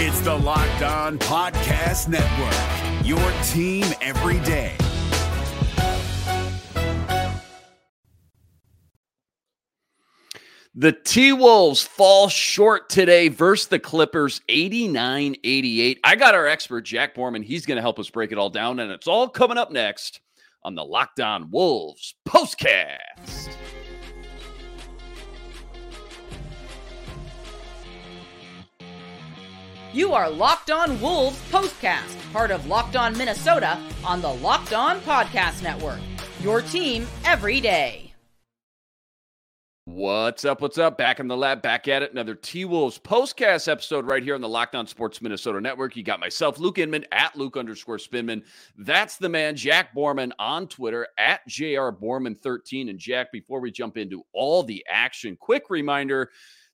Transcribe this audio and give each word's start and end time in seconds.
It's 0.00 0.20
the 0.20 0.32
Locked 0.32 0.82
On 0.82 1.18
Podcast 1.18 2.06
Network, 2.06 3.04
your 3.04 3.18
team 3.48 3.84
every 4.00 4.38
day. 4.46 4.76
The 10.72 10.92
T 10.92 11.32
Wolves 11.32 11.82
fall 11.82 12.28
short 12.28 12.88
today 12.88 13.26
versus 13.26 13.66
the 13.66 13.80
Clippers 13.80 14.40
89 14.48 15.34
88. 15.42 15.98
I 16.04 16.14
got 16.14 16.36
our 16.36 16.46
expert, 16.46 16.82
Jack 16.82 17.16
Borman. 17.16 17.42
He's 17.42 17.66
going 17.66 17.74
to 17.74 17.82
help 17.82 17.98
us 17.98 18.08
break 18.08 18.30
it 18.30 18.38
all 18.38 18.50
down, 18.50 18.78
and 18.78 18.92
it's 18.92 19.08
all 19.08 19.28
coming 19.28 19.58
up 19.58 19.72
next 19.72 20.20
on 20.62 20.76
the 20.76 20.84
Locked 20.84 21.18
On 21.18 21.50
Wolves 21.50 22.14
postcast. 22.24 23.57
You 29.98 30.12
are 30.12 30.30
Locked 30.30 30.70
On 30.70 31.00
Wolves 31.00 31.40
Postcast, 31.50 32.32
part 32.32 32.52
of 32.52 32.68
Locked 32.68 32.94
On 32.94 33.18
Minnesota 33.18 33.76
on 34.04 34.22
the 34.22 34.32
Locked 34.32 34.72
On 34.72 35.00
Podcast 35.00 35.60
Network. 35.60 35.98
Your 36.40 36.62
team 36.62 37.04
every 37.24 37.60
day. 37.60 38.14
What's 39.86 40.44
up? 40.44 40.60
What's 40.60 40.78
up? 40.78 40.98
Back 40.98 41.18
in 41.18 41.26
the 41.26 41.36
lab, 41.36 41.62
back 41.62 41.88
at 41.88 42.04
it. 42.04 42.12
Another 42.12 42.36
T 42.36 42.64
Wolves 42.64 42.96
postcast 42.96 43.66
episode 43.66 44.08
right 44.08 44.22
here 44.22 44.36
on 44.36 44.40
the 44.40 44.48
Locked 44.48 44.76
On 44.76 44.86
Sports 44.86 45.20
Minnesota 45.20 45.60
Network. 45.60 45.96
You 45.96 46.04
got 46.04 46.20
myself, 46.20 46.60
Luke 46.60 46.78
Inman, 46.78 47.04
at 47.10 47.34
Luke 47.34 47.56
underscore 47.56 47.98
Spinman. 47.98 48.44
That's 48.76 49.16
the 49.16 49.28
man, 49.28 49.56
Jack 49.56 49.96
Borman 49.96 50.30
on 50.38 50.68
Twitter, 50.68 51.08
at 51.18 51.40
JR 51.48 51.90
Borman13. 51.90 52.88
And 52.88 53.00
Jack, 53.00 53.32
before 53.32 53.58
we 53.58 53.72
jump 53.72 53.96
into 53.96 54.22
all 54.32 54.62
the 54.62 54.86
action, 54.88 55.34
quick 55.34 55.64
reminder 55.70 56.30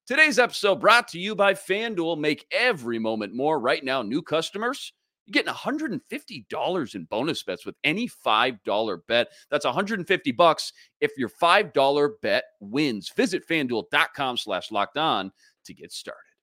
Today's 0.07 0.39
episode 0.39 0.81
brought 0.81 1.09
to 1.09 1.19
you 1.19 1.35
by 1.35 1.55
FanDuel. 1.55 2.19
Make 2.19 2.45
every 2.51 2.99
moment 2.99 3.35
more. 3.35 3.59
Right 3.59 3.83
now, 3.83 4.03
new 4.03 4.21
customers, 4.21 4.93
you're 5.25 5.33
getting 5.33 5.55
$150 5.55 6.95
in 6.95 7.05
bonus 7.05 7.43
bets 7.43 7.65
with 7.65 7.75
any 7.85 8.07
$5 8.07 8.99
bet. 9.09 9.29
That's 9.51 9.65
150 9.65 10.33
bucks 10.33 10.75
if 11.01 11.13
your 11.17 11.31
$5 11.31 12.11
bet 12.21 12.45
wins. 12.61 13.11
Visit 13.17 13.49
fanduel.com 13.49 14.37
slash 14.37 14.71
locked 14.71 14.99
on 14.99 15.33
to 15.65 15.73
get 15.73 15.91
started. 15.91 16.34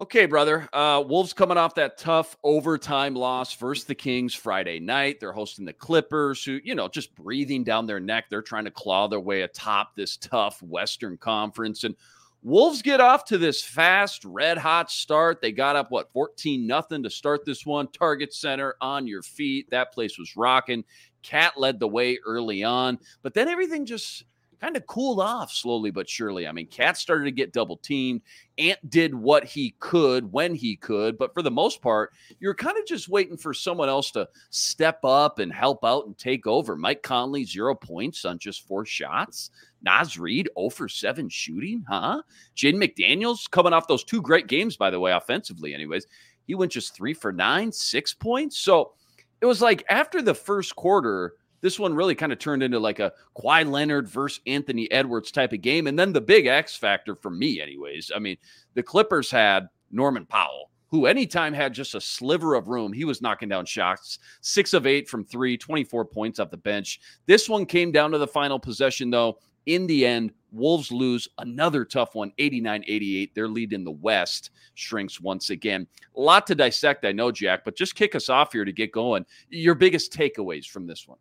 Okay, 0.00 0.26
brother. 0.26 0.68
Uh, 0.72 1.02
Wolves 1.04 1.32
coming 1.32 1.58
off 1.58 1.74
that 1.74 1.98
tough 1.98 2.36
overtime 2.44 3.16
loss 3.16 3.54
versus 3.56 3.84
the 3.84 3.96
Kings 3.96 4.32
Friday 4.32 4.78
night. 4.78 5.18
They're 5.18 5.32
hosting 5.32 5.64
the 5.64 5.72
Clippers, 5.72 6.44
who, 6.44 6.60
you 6.62 6.76
know, 6.76 6.86
just 6.86 7.16
breathing 7.16 7.64
down 7.64 7.84
their 7.84 7.98
neck. 7.98 8.26
They're 8.30 8.40
trying 8.40 8.66
to 8.66 8.70
claw 8.70 9.08
their 9.08 9.18
way 9.18 9.42
atop 9.42 9.96
this 9.96 10.16
tough 10.16 10.62
Western 10.62 11.16
Conference. 11.16 11.82
And 11.82 11.96
Wolves 12.44 12.80
get 12.80 13.00
off 13.00 13.24
to 13.24 13.38
this 13.38 13.60
fast, 13.60 14.24
red 14.24 14.56
hot 14.56 14.88
start. 14.88 15.42
They 15.42 15.50
got 15.50 15.74
up, 15.74 15.90
what, 15.90 16.12
14 16.12 16.64
nothing 16.64 17.02
to 17.02 17.10
start 17.10 17.44
this 17.44 17.66
one. 17.66 17.88
Target 17.88 18.32
center 18.32 18.76
on 18.80 19.08
your 19.08 19.22
feet. 19.22 19.68
That 19.70 19.92
place 19.92 20.16
was 20.16 20.36
rocking. 20.36 20.84
KAT 21.24 21.58
led 21.58 21.80
the 21.80 21.88
way 21.88 22.20
early 22.24 22.62
on, 22.62 23.00
but 23.22 23.34
then 23.34 23.48
everything 23.48 23.84
just 23.84 24.22
kind 24.60 24.76
of 24.76 24.86
cooled 24.86 25.20
off 25.20 25.52
slowly 25.52 25.90
but 25.90 26.08
surely. 26.08 26.46
I 26.46 26.52
mean, 26.52 26.66
KAT 26.66 26.96
started 26.96 27.24
to 27.24 27.30
get 27.30 27.52
double 27.52 27.76
teamed. 27.76 28.22
Ant 28.58 28.90
did 28.90 29.14
what 29.14 29.44
he 29.44 29.74
could 29.78 30.32
when 30.32 30.54
he 30.54 30.76
could, 30.76 31.16
but 31.16 31.32
for 31.32 31.42
the 31.42 31.50
most 31.50 31.80
part, 31.80 32.12
you're 32.40 32.54
kind 32.54 32.76
of 32.76 32.86
just 32.86 33.08
waiting 33.08 33.36
for 33.36 33.54
someone 33.54 33.88
else 33.88 34.10
to 34.12 34.28
step 34.50 35.04
up 35.04 35.38
and 35.38 35.52
help 35.52 35.84
out 35.84 36.06
and 36.06 36.18
take 36.18 36.46
over. 36.46 36.76
Mike 36.76 37.02
Conley, 37.02 37.44
zero 37.44 37.74
points 37.74 38.24
on 38.24 38.38
just 38.38 38.66
four 38.66 38.84
shots. 38.84 39.50
Naz 39.82 40.18
Reid, 40.18 40.48
0 40.58 40.70
for 40.70 40.88
7 40.88 41.28
shooting, 41.28 41.84
huh? 41.88 42.22
Jaden 42.56 42.82
McDaniels 42.82 43.48
coming 43.50 43.72
off 43.72 43.86
those 43.86 44.04
two 44.04 44.20
great 44.20 44.48
games, 44.48 44.76
by 44.76 44.90
the 44.90 44.98
way, 44.98 45.12
offensively, 45.12 45.72
anyways. 45.72 46.06
He 46.46 46.54
went 46.54 46.72
just 46.72 46.94
three 46.94 47.14
for 47.14 47.32
nine, 47.32 47.70
six 47.70 48.14
points. 48.14 48.58
So 48.58 48.92
it 49.40 49.46
was 49.46 49.62
like 49.62 49.84
after 49.88 50.22
the 50.22 50.34
first 50.34 50.74
quarter, 50.74 51.34
this 51.60 51.78
one 51.78 51.94
really 51.94 52.14
kind 52.14 52.32
of 52.32 52.38
turned 52.38 52.62
into 52.62 52.78
like 52.78 53.00
a 53.00 53.12
Kawhi 53.36 53.68
Leonard 53.68 54.08
versus 54.08 54.40
Anthony 54.46 54.90
Edwards 54.90 55.30
type 55.30 55.52
of 55.52 55.60
game. 55.60 55.86
And 55.86 55.98
then 55.98 56.12
the 56.12 56.20
big 56.20 56.46
X 56.46 56.76
factor 56.76 57.14
for 57.14 57.30
me, 57.30 57.60
anyways. 57.60 58.10
I 58.14 58.18
mean, 58.18 58.36
the 58.74 58.82
Clippers 58.82 59.30
had 59.30 59.68
Norman 59.90 60.26
Powell, 60.26 60.70
who 60.88 61.06
anytime 61.06 61.52
had 61.52 61.74
just 61.74 61.94
a 61.94 62.00
sliver 62.00 62.54
of 62.54 62.68
room, 62.68 62.92
he 62.92 63.04
was 63.04 63.22
knocking 63.22 63.48
down 63.48 63.66
shots. 63.66 64.18
Six 64.40 64.72
of 64.74 64.86
eight 64.86 65.08
from 65.08 65.24
three, 65.24 65.56
24 65.56 66.04
points 66.04 66.38
off 66.38 66.50
the 66.50 66.56
bench. 66.56 67.00
This 67.26 67.48
one 67.48 67.66
came 67.66 67.92
down 67.92 68.10
to 68.12 68.18
the 68.18 68.26
final 68.26 68.58
possession, 68.58 69.10
though. 69.10 69.38
In 69.66 69.86
the 69.86 70.06
end, 70.06 70.32
Wolves 70.50 70.90
lose 70.90 71.28
another 71.36 71.84
tough 71.84 72.14
one, 72.14 72.32
89 72.38 72.84
88. 72.86 73.34
Their 73.34 73.48
lead 73.48 73.74
in 73.74 73.84
the 73.84 73.90
West 73.90 74.50
shrinks 74.74 75.20
once 75.20 75.50
again. 75.50 75.86
A 76.16 76.20
lot 76.20 76.46
to 76.46 76.54
dissect, 76.54 77.04
I 77.04 77.12
know, 77.12 77.30
Jack, 77.30 77.66
but 77.66 77.76
just 77.76 77.94
kick 77.94 78.14
us 78.14 78.30
off 78.30 78.52
here 78.52 78.64
to 78.64 78.72
get 78.72 78.92
going. 78.92 79.26
Your 79.50 79.74
biggest 79.74 80.10
takeaways 80.10 80.66
from 80.66 80.86
this 80.86 81.06
one. 81.06 81.18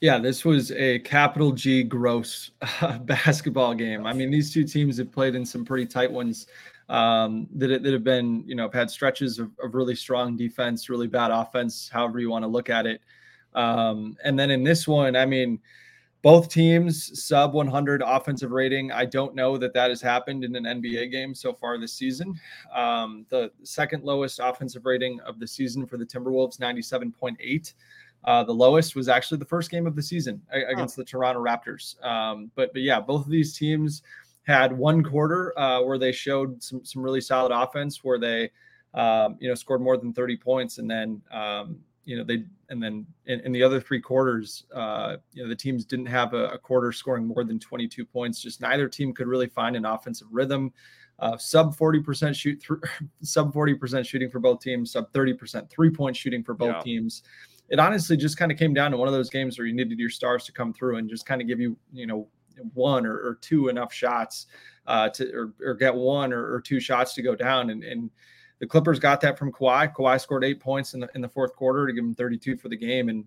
Yeah, 0.00 0.18
this 0.18 0.44
was 0.44 0.70
a 0.72 1.00
capital 1.00 1.50
G 1.50 1.82
gross 1.82 2.52
uh, 2.80 2.98
basketball 3.00 3.74
game. 3.74 4.06
I 4.06 4.12
mean, 4.12 4.30
these 4.30 4.52
two 4.52 4.64
teams 4.64 4.98
have 4.98 5.10
played 5.10 5.34
in 5.34 5.44
some 5.44 5.64
pretty 5.64 5.86
tight 5.86 6.10
ones 6.10 6.46
um, 6.88 7.48
that, 7.56 7.82
that 7.82 7.92
have 7.92 8.04
been, 8.04 8.44
you 8.46 8.54
know, 8.54 8.62
have 8.64 8.72
had 8.72 8.90
stretches 8.90 9.38
of, 9.38 9.50
of, 9.62 9.74
really 9.74 9.94
strong 9.94 10.36
defense, 10.36 10.88
really 10.88 11.08
bad 11.08 11.30
offense, 11.30 11.88
however 11.92 12.18
you 12.18 12.30
want 12.30 12.44
to 12.44 12.48
look 12.48 12.70
at 12.70 12.86
it. 12.86 13.02
Um, 13.54 14.16
and 14.24 14.38
then 14.38 14.50
in 14.50 14.62
this 14.62 14.86
one, 14.86 15.16
I 15.16 15.26
mean, 15.26 15.58
both 16.22 16.48
teams 16.48 17.22
sub 17.24 17.52
100 17.52 18.02
offensive 18.04 18.52
rating. 18.52 18.90
I 18.90 19.04
don't 19.04 19.34
know 19.34 19.56
that 19.58 19.74
that 19.74 19.90
has 19.90 20.00
happened 20.00 20.44
in 20.44 20.54
an 20.56 20.64
NBA 20.64 21.10
game 21.10 21.34
so 21.34 21.52
far 21.52 21.78
this 21.78 21.92
season. 21.92 22.38
Um, 22.74 23.26
the 23.28 23.50
second 23.62 24.04
lowest 24.04 24.40
offensive 24.42 24.86
rating 24.86 25.20
of 25.20 25.38
the 25.38 25.46
season 25.46 25.86
for 25.86 25.96
the 25.96 26.06
Timberwolves, 26.06 26.58
97.8. 26.58 27.72
Uh, 28.24 28.42
the 28.44 28.52
lowest 28.52 28.96
was 28.96 29.08
actually 29.08 29.38
the 29.38 29.44
first 29.44 29.70
game 29.70 29.86
of 29.86 29.94
the 29.94 30.02
season 30.02 30.42
against 30.50 30.96
the 30.96 31.04
Toronto 31.04 31.42
Raptors. 31.42 32.02
Um, 32.04 32.50
but 32.54 32.72
but 32.72 32.82
yeah, 32.82 33.00
both 33.00 33.24
of 33.24 33.30
these 33.30 33.56
teams 33.56 34.02
had 34.42 34.76
one 34.76 35.04
quarter 35.04 35.56
uh, 35.58 35.82
where 35.82 35.98
they 35.98 36.10
showed 36.10 36.62
some 36.62 36.84
some 36.84 37.02
really 37.02 37.20
solid 37.20 37.52
offense, 37.52 38.02
where 38.02 38.18
they 38.18 38.50
um, 38.94 39.36
you 39.40 39.48
know 39.48 39.54
scored 39.54 39.80
more 39.80 39.96
than 39.96 40.12
30 40.12 40.36
points, 40.36 40.78
and 40.78 40.90
then 40.90 41.22
um, 41.30 41.78
you 42.04 42.16
know 42.16 42.24
they 42.24 42.44
and 42.70 42.82
then 42.82 43.06
in, 43.26 43.40
in 43.40 43.52
the 43.52 43.62
other 43.62 43.80
three 43.80 44.00
quarters, 44.00 44.64
uh, 44.74 45.16
you 45.32 45.42
know 45.42 45.48
the 45.48 45.56
teams 45.56 45.84
didn't 45.84 46.06
have 46.06 46.34
a, 46.34 46.48
a, 46.48 46.58
quarter 46.58 46.92
scoring 46.92 47.26
more 47.26 47.44
than 47.44 47.58
22 47.58 48.04
points. 48.04 48.42
Just 48.42 48.60
neither 48.60 48.88
team 48.88 49.14
could 49.14 49.26
really 49.26 49.46
find 49.46 49.76
an 49.76 49.84
offensive 49.84 50.28
rhythm. 50.30 50.72
Uh, 51.20 51.36
sub 51.36 51.76
40% 51.76 52.32
shoot, 52.32 52.64
sub 53.22 53.52
40% 53.52 54.06
shooting 54.06 54.30
for 54.30 54.38
both 54.38 54.60
teams, 54.60 54.92
sub 54.92 55.12
30% 55.12 55.68
three 55.68 55.90
point 55.90 56.16
shooting 56.16 56.44
for 56.44 56.54
both 56.54 56.76
yeah. 56.76 56.80
teams 56.80 57.22
it 57.68 57.78
honestly 57.78 58.16
just 58.16 58.36
kind 58.36 58.50
of 58.50 58.58
came 58.58 58.72
down 58.72 58.90
to 58.90 58.96
one 58.96 59.08
of 59.08 59.14
those 59.14 59.30
games 59.30 59.58
where 59.58 59.66
you 59.66 59.74
needed 59.74 59.98
your 59.98 60.10
stars 60.10 60.44
to 60.44 60.52
come 60.52 60.72
through 60.72 60.96
and 60.96 61.08
just 61.08 61.26
kind 61.26 61.40
of 61.40 61.48
give 61.48 61.60
you, 61.60 61.76
you 61.92 62.06
know, 62.06 62.28
one 62.74 63.06
or, 63.06 63.14
or 63.14 63.38
two 63.40 63.68
enough 63.68 63.92
shots 63.92 64.46
uh, 64.86 65.08
to 65.10 65.30
or, 65.32 65.52
or 65.64 65.74
get 65.74 65.94
one 65.94 66.32
or, 66.32 66.54
or, 66.54 66.60
two 66.60 66.80
shots 66.80 67.14
to 67.14 67.22
go 67.22 67.34
down. 67.34 67.70
And, 67.70 67.84
and 67.84 68.10
the 68.58 68.66
Clippers 68.66 68.98
got 68.98 69.20
that 69.20 69.38
from 69.38 69.52
Kawhi. 69.52 69.94
Kawhi 69.94 70.20
scored 70.20 70.44
eight 70.44 70.60
points 70.60 70.94
in 70.94 71.00
the 71.00 71.08
in 71.14 71.20
the 71.20 71.28
fourth 71.28 71.54
quarter 71.54 71.86
to 71.86 71.92
give 71.92 72.04
him 72.04 72.14
32 72.14 72.56
for 72.56 72.68
the 72.68 72.76
game. 72.76 73.08
And 73.08 73.24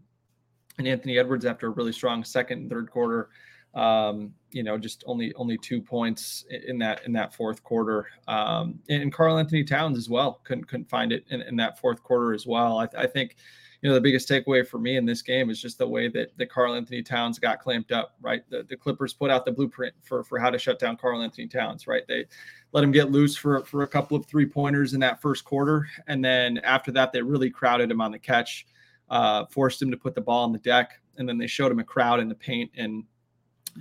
and 0.77 0.87
Anthony 0.87 1.17
Edwards 1.17 1.45
after 1.45 1.67
a 1.67 1.71
really 1.71 1.91
strong 1.91 2.23
second 2.23 2.59
and 2.59 2.69
third 2.69 2.89
quarter, 2.89 3.29
um, 3.73 4.33
you 4.51 4.63
know, 4.63 4.77
just 4.77 5.03
only 5.05 5.33
only 5.35 5.57
two 5.57 5.81
points 5.81 6.45
in 6.67 6.77
that 6.79 7.05
in 7.05 7.13
that 7.13 7.33
fourth 7.33 7.63
quarter. 7.63 8.07
Um, 8.27 8.79
and 8.89 9.13
Karl-Anthony 9.13 9.63
Towns 9.63 9.97
as 9.97 10.09
well 10.09 10.41
couldn't 10.43 10.65
couldn't 10.65 10.89
find 10.89 11.11
it 11.11 11.25
in, 11.29 11.41
in 11.41 11.55
that 11.57 11.79
fourth 11.79 12.03
quarter 12.03 12.33
as 12.33 12.45
well. 12.45 12.79
I, 12.79 12.87
I 12.97 13.07
think 13.07 13.35
you 13.81 13.89
know, 13.89 13.95
the 13.95 14.01
biggest 14.01 14.29
takeaway 14.29 14.65
for 14.65 14.77
me 14.77 14.95
in 14.95 15.05
this 15.05 15.23
game 15.23 15.49
is 15.49 15.59
just 15.59 15.79
the 15.79 15.87
way 15.87 16.07
that, 16.07 16.37
that 16.37 16.51
Karl-Anthony 16.51 17.01
Towns 17.01 17.39
got 17.39 17.59
clamped 17.59 17.91
up, 17.91 18.15
right? 18.21 18.43
The, 18.49 18.63
the 18.63 18.77
Clippers 18.77 19.13
put 19.13 19.31
out 19.31 19.43
the 19.43 19.51
blueprint 19.51 19.95
for, 20.03 20.23
for 20.23 20.37
how 20.37 20.51
to 20.51 20.59
shut 20.59 20.77
down 20.77 20.97
Karl-Anthony 20.97 21.47
Towns, 21.47 21.87
right? 21.87 22.03
They 22.07 22.25
let 22.73 22.83
him 22.83 22.91
get 22.91 23.09
loose 23.09 23.35
for, 23.35 23.65
for 23.65 23.81
a 23.81 23.87
couple 23.87 24.15
of 24.15 24.27
three 24.27 24.45
pointers 24.45 24.93
in 24.93 24.99
that 24.99 25.19
first 25.19 25.43
quarter. 25.43 25.87
And 26.05 26.23
then 26.23 26.59
after 26.59 26.91
that, 26.91 27.11
they 27.11 27.23
really 27.23 27.49
crowded 27.49 27.89
him 27.89 28.01
on 28.01 28.11
the 28.11 28.19
catch, 28.19 28.67
uh, 29.09 29.45
forced 29.47 29.81
him 29.81 29.89
to 29.89 29.97
put 29.97 30.13
the 30.13 30.21
ball 30.21 30.43
on 30.43 30.51
the 30.51 30.59
deck. 30.59 30.99
And 31.17 31.27
then 31.27 31.39
they 31.39 31.47
showed 31.47 31.71
him 31.71 31.79
a 31.79 31.83
crowd 31.83 32.19
in 32.19 32.29
the 32.29 32.35
paint. 32.35 32.71
And 32.75 33.03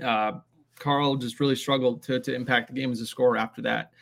uh, 0.03 0.33
Karl 0.79 1.17
just 1.17 1.41
really 1.41 1.57
struggled 1.57 2.03
to, 2.05 2.19
to 2.21 2.35
impact 2.35 2.69
the 2.69 2.75
game 2.75 2.91
as 2.91 3.03
a 3.03 3.07
scorer 3.07 3.37
after 3.37 3.61
that. 3.63 3.93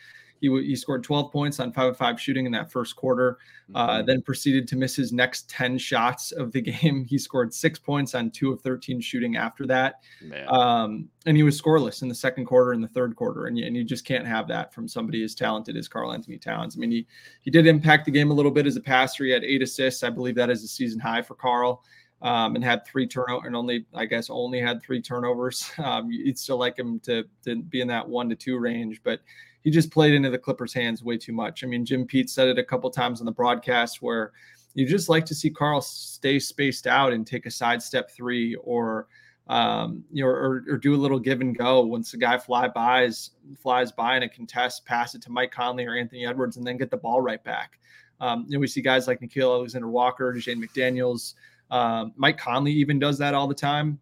He, 0.41 0.47
he 0.47 0.75
scored 0.75 1.03
12 1.03 1.31
points 1.31 1.59
on 1.59 1.71
five 1.71 1.89
of 1.89 1.97
five 1.97 2.19
shooting 2.19 2.45
in 2.45 2.51
that 2.53 2.71
first 2.71 2.95
quarter, 2.95 3.37
uh, 3.75 3.97
mm-hmm. 3.97 4.05
then 4.05 4.21
proceeded 4.21 4.67
to 4.69 4.75
miss 4.75 4.95
his 4.95 5.11
next 5.11 5.49
10 5.49 5.77
shots 5.77 6.31
of 6.31 6.51
the 6.51 6.61
game. 6.81 7.05
He 7.05 7.17
scored 7.17 7.53
six 7.53 7.79
points 7.79 8.15
on 8.15 8.31
two 8.31 8.51
of 8.51 8.61
13 8.61 9.01
shooting 9.01 9.35
after 9.35 9.65
that. 9.67 10.01
Um, 10.47 11.09
and 11.25 11.35
he 11.35 11.43
was 11.43 11.61
scoreless 11.61 12.01
in 12.01 12.07
the 12.07 12.15
second 12.15 12.45
quarter 12.45 12.71
and 12.71 12.83
the 12.83 12.87
third 12.87 13.15
quarter. 13.15 13.47
And 13.47 13.57
you, 13.57 13.65
and 13.65 13.75
you 13.75 13.83
just 13.83 14.05
can't 14.05 14.27
have 14.27 14.47
that 14.47 14.73
from 14.73 14.87
somebody 14.87 15.23
as 15.23 15.35
talented 15.35 15.75
as 15.77 15.87
Karl 15.87 16.13
Anthony 16.13 16.37
Towns. 16.37 16.75
I 16.75 16.79
mean, 16.79 16.91
he, 16.91 17.07
he 17.41 17.51
did 17.51 17.67
impact 17.67 18.05
the 18.05 18.11
game 18.11 18.31
a 18.31 18.33
little 18.33 18.51
bit 18.51 18.65
as 18.65 18.75
a 18.75 18.81
passer. 18.81 19.25
He 19.25 19.31
had 19.31 19.43
eight 19.43 19.61
assists. 19.61 20.03
I 20.03 20.09
believe 20.09 20.35
that 20.35 20.49
is 20.49 20.63
a 20.63 20.67
season 20.67 20.99
high 20.99 21.21
for 21.21 21.35
Karl. 21.35 21.83
Um, 22.21 22.55
and 22.55 22.63
had 22.65 22.85
three 22.85 23.07
turnover 23.07 23.47
and 23.47 23.55
only 23.55 23.85
I 23.93 24.05
guess 24.05 24.29
only 24.29 24.59
had 24.59 24.81
three 24.81 25.01
turnovers. 25.01 25.71
Um, 25.79 26.11
you'd 26.11 26.37
still 26.37 26.57
like 26.57 26.77
him 26.77 26.99
to 27.01 27.23
to 27.45 27.61
be 27.61 27.79
in 27.79 27.87
that 27.87 28.07
one 28.07 28.27
to 28.27 28.35
two 28.35 28.57
range, 28.57 29.01
but 29.03 29.21
he 29.63 29.71
just 29.71 29.91
played 29.91 30.13
into 30.13 30.29
the 30.29 30.37
Clippers' 30.37 30.73
hands 30.73 31.03
way 31.03 31.17
too 31.17 31.33
much. 31.33 31.63
I 31.63 31.67
mean, 31.67 31.85
Jim 31.85 32.05
Pete 32.05 32.29
said 32.29 32.47
it 32.47 32.59
a 32.59 32.63
couple 32.63 32.89
times 32.89 33.21
on 33.21 33.25
the 33.25 33.31
broadcast 33.31 34.01
where 34.01 34.31
you 34.73 34.85
just 34.85 35.09
like 35.09 35.25
to 35.25 35.35
see 35.35 35.49
Karl 35.49 35.81
stay 35.81 36.39
spaced 36.39 36.87
out 36.87 37.13
and 37.13 37.25
take 37.25 37.45
a 37.45 37.51
sidestep 37.51 38.11
three 38.11 38.55
or 38.55 39.07
um, 39.47 40.03
you 40.11 40.23
know, 40.23 40.29
or, 40.29 40.63
or, 40.69 40.77
do 40.77 40.93
a 40.93 40.95
little 40.95 41.17
give 41.17 41.41
and 41.41 41.57
go 41.57 41.81
once 41.81 42.11
the 42.11 42.17
guy 42.17 42.37
fly 42.37 42.67
buys 42.67 43.31
flies 43.59 43.91
by 43.91 44.15
in 44.15 44.21
a 44.21 44.29
contest, 44.29 44.85
pass 44.85 45.15
it 45.15 45.23
to 45.23 45.31
Mike 45.31 45.49
Conley 45.49 45.87
or 45.87 45.95
Anthony 45.95 46.23
Edwards, 46.23 46.57
and 46.57 46.67
then 46.67 46.77
get 46.77 46.91
the 46.91 46.97
ball 46.97 47.19
right 47.19 47.43
back. 47.43 47.79
Um, 48.21 48.45
you 48.47 48.53
know, 48.53 48.59
we 48.59 48.67
see 48.67 48.81
guys 48.81 49.07
like 49.07 49.21
Nickeil 49.21 49.51
Alexander 49.51 49.87
Walker, 49.87 50.39
Shane 50.39 50.61
McDaniels, 50.61 51.33
um, 51.71 52.13
Mike 52.15 52.37
Conley 52.37 52.71
even 52.73 52.99
does 52.99 53.17
that 53.19 53.33
all 53.33 53.47
the 53.47 53.55
time 53.55 53.99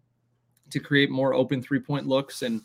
to 0.70 0.80
create 0.80 1.10
more 1.10 1.34
open 1.34 1.62
three 1.62 1.80
point 1.80 2.08
looks. 2.08 2.42
And, 2.42 2.62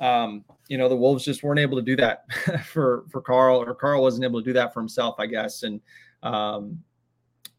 um, 0.00 0.44
you 0.68 0.78
know, 0.78 0.88
the 0.88 0.96
Wolves 0.96 1.24
just 1.24 1.42
weren't 1.42 1.60
able 1.60 1.76
to 1.78 1.82
do 1.82 1.96
that 1.96 2.24
for, 2.64 3.04
for 3.10 3.20
Karl, 3.20 3.58
or 3.58 3.74
Karl 3.74 4.02
wasn't 4.02 4.24
able 4.24 4.40
to 4.40 4.44
do 4.44 4.52
that 4.54 4.72
for 4.72 4.80
himself, 4.80 5.16
I 5.18 5.26
guess. 5.26 5.62
And, 5.62 5.80
um, 6.22 6.82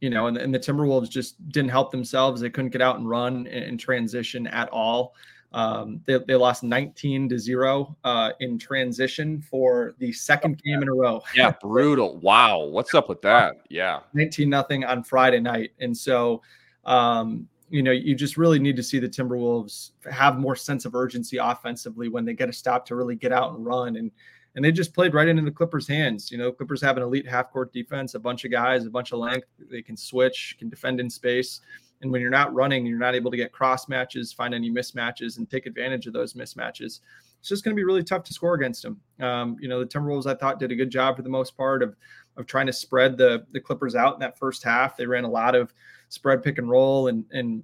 you 0.02 0.10
know, 0.10 0.28
and, 0.28 0.38
and 0.38 0.54
the 0.54 0.60
Timberwolves 0.60 1.10
just 1.10 1.36
didn't 1.50 1.72
help 1.72 1.92
themselves. 1.92 2.42
They 2.42 2.50
couldn't 2.50 2.72
get 2.72 2.82
out 2.82 2.98
and 2.98 3.10
run 3.10 3.48
and, 3.48 3.80
transition 3.80 4.46
at 4.48 4.70
all. 4.70 5.16
Um, 5.54 6.02
they, 6.06 6.20
they 6.28 6.36
lost 6.36 6.62
19 6.62 7.30
to 7.30 7.40
zero 7.40 7.98
uh, 8.04 8.32
in 8.40 8.60
transition 8.60 9.42
for 9.42 9.96
the 9.98 10.12
second 10.12 10.62
game 10.62 10.84
in 10.84 10.90
a 10.90 10.94
row. 10.94 11.24
Yeah, 11.36 11.54
brutal. 11.62 12.18
Wow. 12.18 12.66
What's 12.66 12.94
up 12.94 13.10
with 13.10 13.22
that? 13.22 13.56
Yeah. 13.70 14.02
19 14.14 14.50
nothing 14.50 14.84
on 14.84 15.04
Friday 15.04 15.40
night. 15.40 15.72
And 15.80 15.98
so, 15.98 16.44
um, 16.88 17.48
you 17.70 17.84
know, 17.84 17.92
you 17.92 18.16
just 18.16 18.38
really 18.38 18.60
need 18.60 18.78
to 18.78 18.84
see 18.84 18.98
the 18.98 19.10
Timberwolves 19.10 19.92
have 20.10 20.40
more 20.40 20.56
sense 20.56 20.86
of 20.86 20.96
urgency 20.96 21.38
offensively 21.38 22.08
when 22.08 22.26
they 22.26 22.34
get 22.34 22.50
a 22.50 22.54
stop 22.54 22.86
to 22.88 22.96
really 22.96 23.16
get 23.16 23.32
out 23.32 23.54
and 23.54 23.66
run. 23.66 23.98
And 23.98 24.12
and 24.56 24.66
they 24.66 24.72
just 24.72 24.94
played 24.94 25.14
right 25.14 25.28
into 25.28 25.44
the 25.44 25.52
Clippers' 25.52 25.88
hands. 25.88 26.32
You 26.32 26.40
know, 26.40 26.52
Clippers 26.52 26.82
have 26.82 26.98
an 26.98 27.04
elite 27.04 27.28
half 27.28 27.52
court 27.52 27.72
defense, 27.72 28.16
a 28.16 28.20
bunch 28.20 28.44
of 28.44 28.50
guys, 28.50 28.88
a 28.88 28.90
bunch 28.90 29.12
of 29.12 29.20
length. 29.20 29.48
They 29.70 29.84
can 29.84 29.96
switch, 29.96 30.56
can 30.58 30.68
defend 30.68 31.00
in 31.00 31.12
space. 31.12 31.62
And 32.02 32.12
when 32.12 32.22
you're 32.22 32.32
not 32.32 32.54
running, 32.56 32.84
you're 32.84 32.98
not 32.98 33.14
able 33.14 33.30
to 33.30 33.38
get 33.38 33.52
cross 33.52 33.88
matches, 33.88 34.34
find 34.34 34.56
any 34.56 34.72
mismatches, 34.72 35.38
and 35.38 35.48
take 35.48 35.68
advantage 35.68 36.08
of 36.08 36.14
those 36.14 36.34
mismatches. 36.34 37.02
It's 37.40 37.50
just 37.50 37.64
going 37.64 37.76
to 37.76 37.80
be 37.80 37.84
really 37.84 38.04
tough 38.04 38.24
to 38.24 38.34
score 38.34 38.56
against 38.56 38.82
them. 38.82 39.00
Um, 39.20 39.58
you 39.60 39.68
know, 39.68 39.80
the 39.80 39.86
Timberwolves 39.86 40.26
I 40.26 40.34
thought 40.34 40.60
did 40.60 40.72
a 40.72 40.76
good 40.76 40.90
job 40.90 41.18
for 41.18 41.22
the 41.22 41.30
most 41.30 41.56
part 41.56 41.84
of 41.84 41.96
of 42.36 42.48
trying 42.48 42.68
to 42.68 42.74
spread 42.74 43.16
the 43.16 43.46
the 43.52 43.60
Clippers 43.60 43.96
out 43.96 44.16
in 44.16 44.20
that 44.22 44.40
first 44.40 44.64
half. 44.64 44.98
They 44.98 45.06
ran 45.06 45.24
a 45.24 45.30
lot 45.30 45.54
of 45.54 45.72
spread 46.10 46.44
pick 46.44 46.58
and 46.58 46.70
roll, 46.70 47.08
and 47.08 47.26
and 47.32 47.64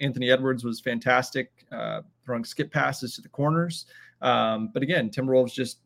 Anthony 0.00 0.30
Edwards 0.30 0.64
was 0.64 0.80
fantastic, 0.80 1.66
uh, 1.72 2.02
throwing 2.24 2.44
skip 2.44 2.72
passes 2.72 3.14
to 3.16 3.22
the 3.22 3.28
corners. 3.28 3.86
Um, 4.22 4.70
but 4.72 4.82
again, 4.82 5.10
Timberwolves 5.10 5.52
just 5.52 5.78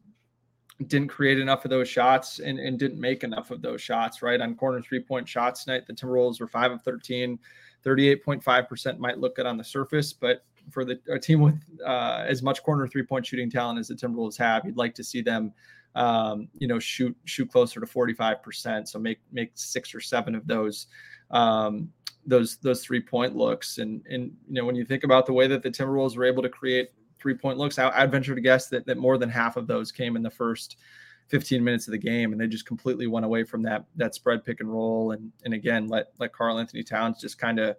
didn't 0.87 1.09
create 1.09 1.41
enough 1.41 1.65
of 1.65 1.71
those 1.71 1.89
shots 1.89 2.39
and, 2.39 2.59
and 2.59 2.79
didn't 2.79 3.01
make 3.01 3.25
enough 3.25 3.51
of 3.51 3.61
those 3.63 3.81
shots, 3.81 4.23
right? 4.23 4.41
On 4.41 4.55
corner 4.55 4.81
three 4.81 5.01
point 5.01 5.29
shots 5.29 5.65
tonight, 5.65 5.87
the 5.87 5.93
Timberwolves 5.93 6.41
were 6.41 6.47
five 6.47 6.71
of 6.71 6.83
13, 6.83 7.39
38.5% 7.85 8.99
might 8.99 9.19
look 9.19 9.37
good 9.37 9.47
on 9.47 9.57
the 9.57 9.65
surface, 9.65 10.13
but 10.13 10.45
for 10.71 10.85
the 10.85 11.01
a 11.11 11.19
team 11.19 11.41
with 11.41 11.61
uh, 11.85 12.25
as 12.27 12.43
much 12.43 12.63
corner 12.63 12.87
three 12.87 13.03
point 13.03 13.27
shooting 13.27 13.51
talent 13.51 13.79
as 13.79 13.89
the 13.89 13.95
Timberwolves 13.95 14.37
have, 14.37 14.65
you'd 14.65 14.77
like 14.77 14.95
to 14.95 15.05
see 15.05 15.23
them, 15.23 15.53
um, 15.95 16.49
you 16.59 16.69
know, 16.69 16.79
shoot 16.79 17.17
shoot 17.25 17.51
closer 17.51 17.81
to 17.81 17.87
45%. 17.87 18.87
So 18.87 18.99
make 18.99 19.19
make 19.33 19.53
six 19.55 19.95
or 19.95 20.01
seven 20.01 20.35
of 20.35 20.47
those 20.47 20.87
um, 21.31 21.91
those 22.27 22.59
those 22.59 22.83
three 22.85 23.01
point 23.01 23.37
looks. 23.37 23.79
And 23.79 24.05
and 24.09 24.33
you 24.49 24.55
know 24.55 24.65
when 24.65 24.77
you 24.77 24.85
think 24.85 25.05
about 25.05 25.27
the 25.27 25.33
way 25.33 25.47
that 25.47 25.63
the 25.63 25.71
Timberwolves 25.71 26.17
were 26.17 26.25
able 26.25 26.43
to 26.43 26.49
create 26.49 26.91
three 27.19 27.35
point 27.35 27.59
looks, 27.59 27.79
I, 27.79 28.01
would 28.01 28.13
venture 28.13 28.35
to 28.35 28.41
guess 28.41 28.69
that 28.69 28.87
that 28.87 28.99
more 28.99 29.19
than 29.19 29.29
half 29.29 29.57
of 29.57 29.67
those 29.67 29.91
came 29.93 30.17
in 30.17 30.23
the 30.23 30.31
first 30.31 30.77
15 31.29 31.63
minutes 31.63 31.87
of 31.87 31.93
the 31.93 31.99
game, 31.99 32.33
and 32.33 32.41
they 32.41 32.47
just 32.47 32.67
completely 32.67 33.07
went 33.07 33.27
away 33.27 33.45
from 33.45 33.63
that 33.63 33.85
that 33.97 34.15
spread 34.15 34.45
pick 34.45 34.61
and 34.61 34.73
roll. 34.73 35.13
And 35.13 35.33
and 35.45 35.55
again, 35.55 35.89
let 35.89 36.13
let 36.19 36.33
Karl-Anthony 36.33 36.83
Towns 36.83 37.21
just 37.21 37.39
kind 37.39 37.59
of 37.59 37.77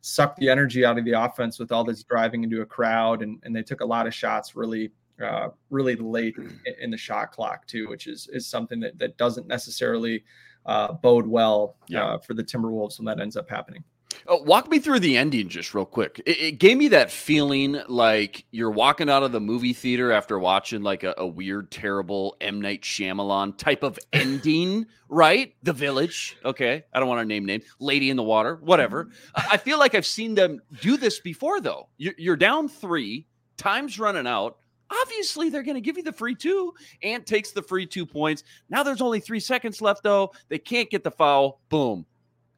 suck 0.00 0.36
the 0.36 0.48
energy 0.48 0.84
out 0.84 0.98
of 0.98 1.04
the 1.04 1.12
offense 1.12 1.58
with 1.58 1.72
all 1.72 1.84
this 1.84 2.02
driving 2.04 2.44
into 2.44 2.62
a 2.62 2.66
crowd, 2.66 3.22
and 3.22 3.38
and 3.44 3.54
they 3.54 3.62
took 3.62 3.80
a 3.80 3.86
lot 3.86 4.06
of 4.06 4.14
shots 4.14 4.56
really 4.56 4.92
uh, 5.22 5.48
really 5.70 5.96
late 5.96 6.36
in 6.80 6.90
the 6.90 6.96
shot 6.96 7.32
clock 7.32 7.66
too, 7.66 7.88
which 7.88 8.06
is 8.06 8.28
is 8.32 8.46
something 8.46 8.80
that 8.80 8.98
that 8.98 9.16
doesn't 9.16 9.46
necessarily 9.46 10.24
uh, 10.66 10.92
bode 10.92 11.26
well 11.26 11.76
yeah. 11.88 12.04
uh, 12.04 12.18
for 12.18 12.34
the 12.34 12.44
Timberwolves 12.44 12.98
when 12.98 13.06
that 13.06 13.20
ends 13.20 13.36
up 13.36 13.48
happening. 13.48 13.82
Uh, 14.28 14.36
walk 14.40 14.70
me 14.70 14.78
through 14.78 15.00
the 15.00 15.16
ending 15.16 15.48
just 15.48 15.74
real 15.74 15.84
quick. 15.84 16.20
It, 16.26 16.38
it, 16.40 16.52
gave 16.58 16.76
me 16.76 16.88
that 16.88 17.10
feeling 17.10 17.80
like 17.88 18.44
you're 18.50 18.70
walking 18.70 19.10
out 19.10 19.22
of 19.22 19.32
the 19.32 19.40
movie 19.40 19.72
theater 19.72 20.10
after 20.10 20.38
watching 20.38 20.82
like 20.82 21.04
a, 21.04 21.14
a 21.18 21.26
weird, 21.26 21.70
terrible 21.70 22.36
M 22.40 22.60
Night 22.60 22.82
Shyamalan 22.82 23.56
type 23.56 23.82
of 23.82 23.98
ending, 24.12 24.86
right? 25.08 25.54
The 25.62 25.72
Village. 25.72 26.36
Okay, 26.44 26.84
I 26.92 26.98
don't 26.98 27.08
want 27.08 27.20
to 27.20 27.24
name 27.26 27.44
name. 27.44 27.62
Lady 27.78 28.10
in 28.10 28.16
the 28.16 28.22
Water, 28.22 28.56
whatever. 28.62 29.10
I 29.34 29.56
feel 29.58 29.78
like 29.78 29.94
I've 29.94 30.06
seen 30.06 30.34
them 30.34 30.60
do 30.80 30.96
this 30.96 31.20
before, 31.20 31.60
though. 31.60 31.88
You're, 31.98 32.14
you're 32.16 32.36
down 32.36 32.68
three, 32.68 33.26
time's 33.56 33.98
running 33.98 34.26
out. 34.26 34.58
Obviously, 34.90 35.50
they're 35.50 35.62
going 35.62 35.76
to 35.76 35.80
give 35.80 35.96
you 35.96 36.02
the 36.02 36.12
free 36.12 36.34
two. 36.34 36.72
Ant 37.02 37.26
takes 37.26 37.52
the 37.52 37.62
free 37.62 37.86
two 37.86 38.06
points. 38.06 38.44
Now 38.70 38.82
there's 38.82 39.00
only 39.00 39.20
three 39.20 39.40
seconds 39.40 39.80
left, 39.80 40.02
though. 40.02 40.32
They 40.48 40.58
can't 40.58 40.90
get 40.90 41.04
the 41.04 41.10
foul. 41.10 41.60
Boom. 41.68 42.06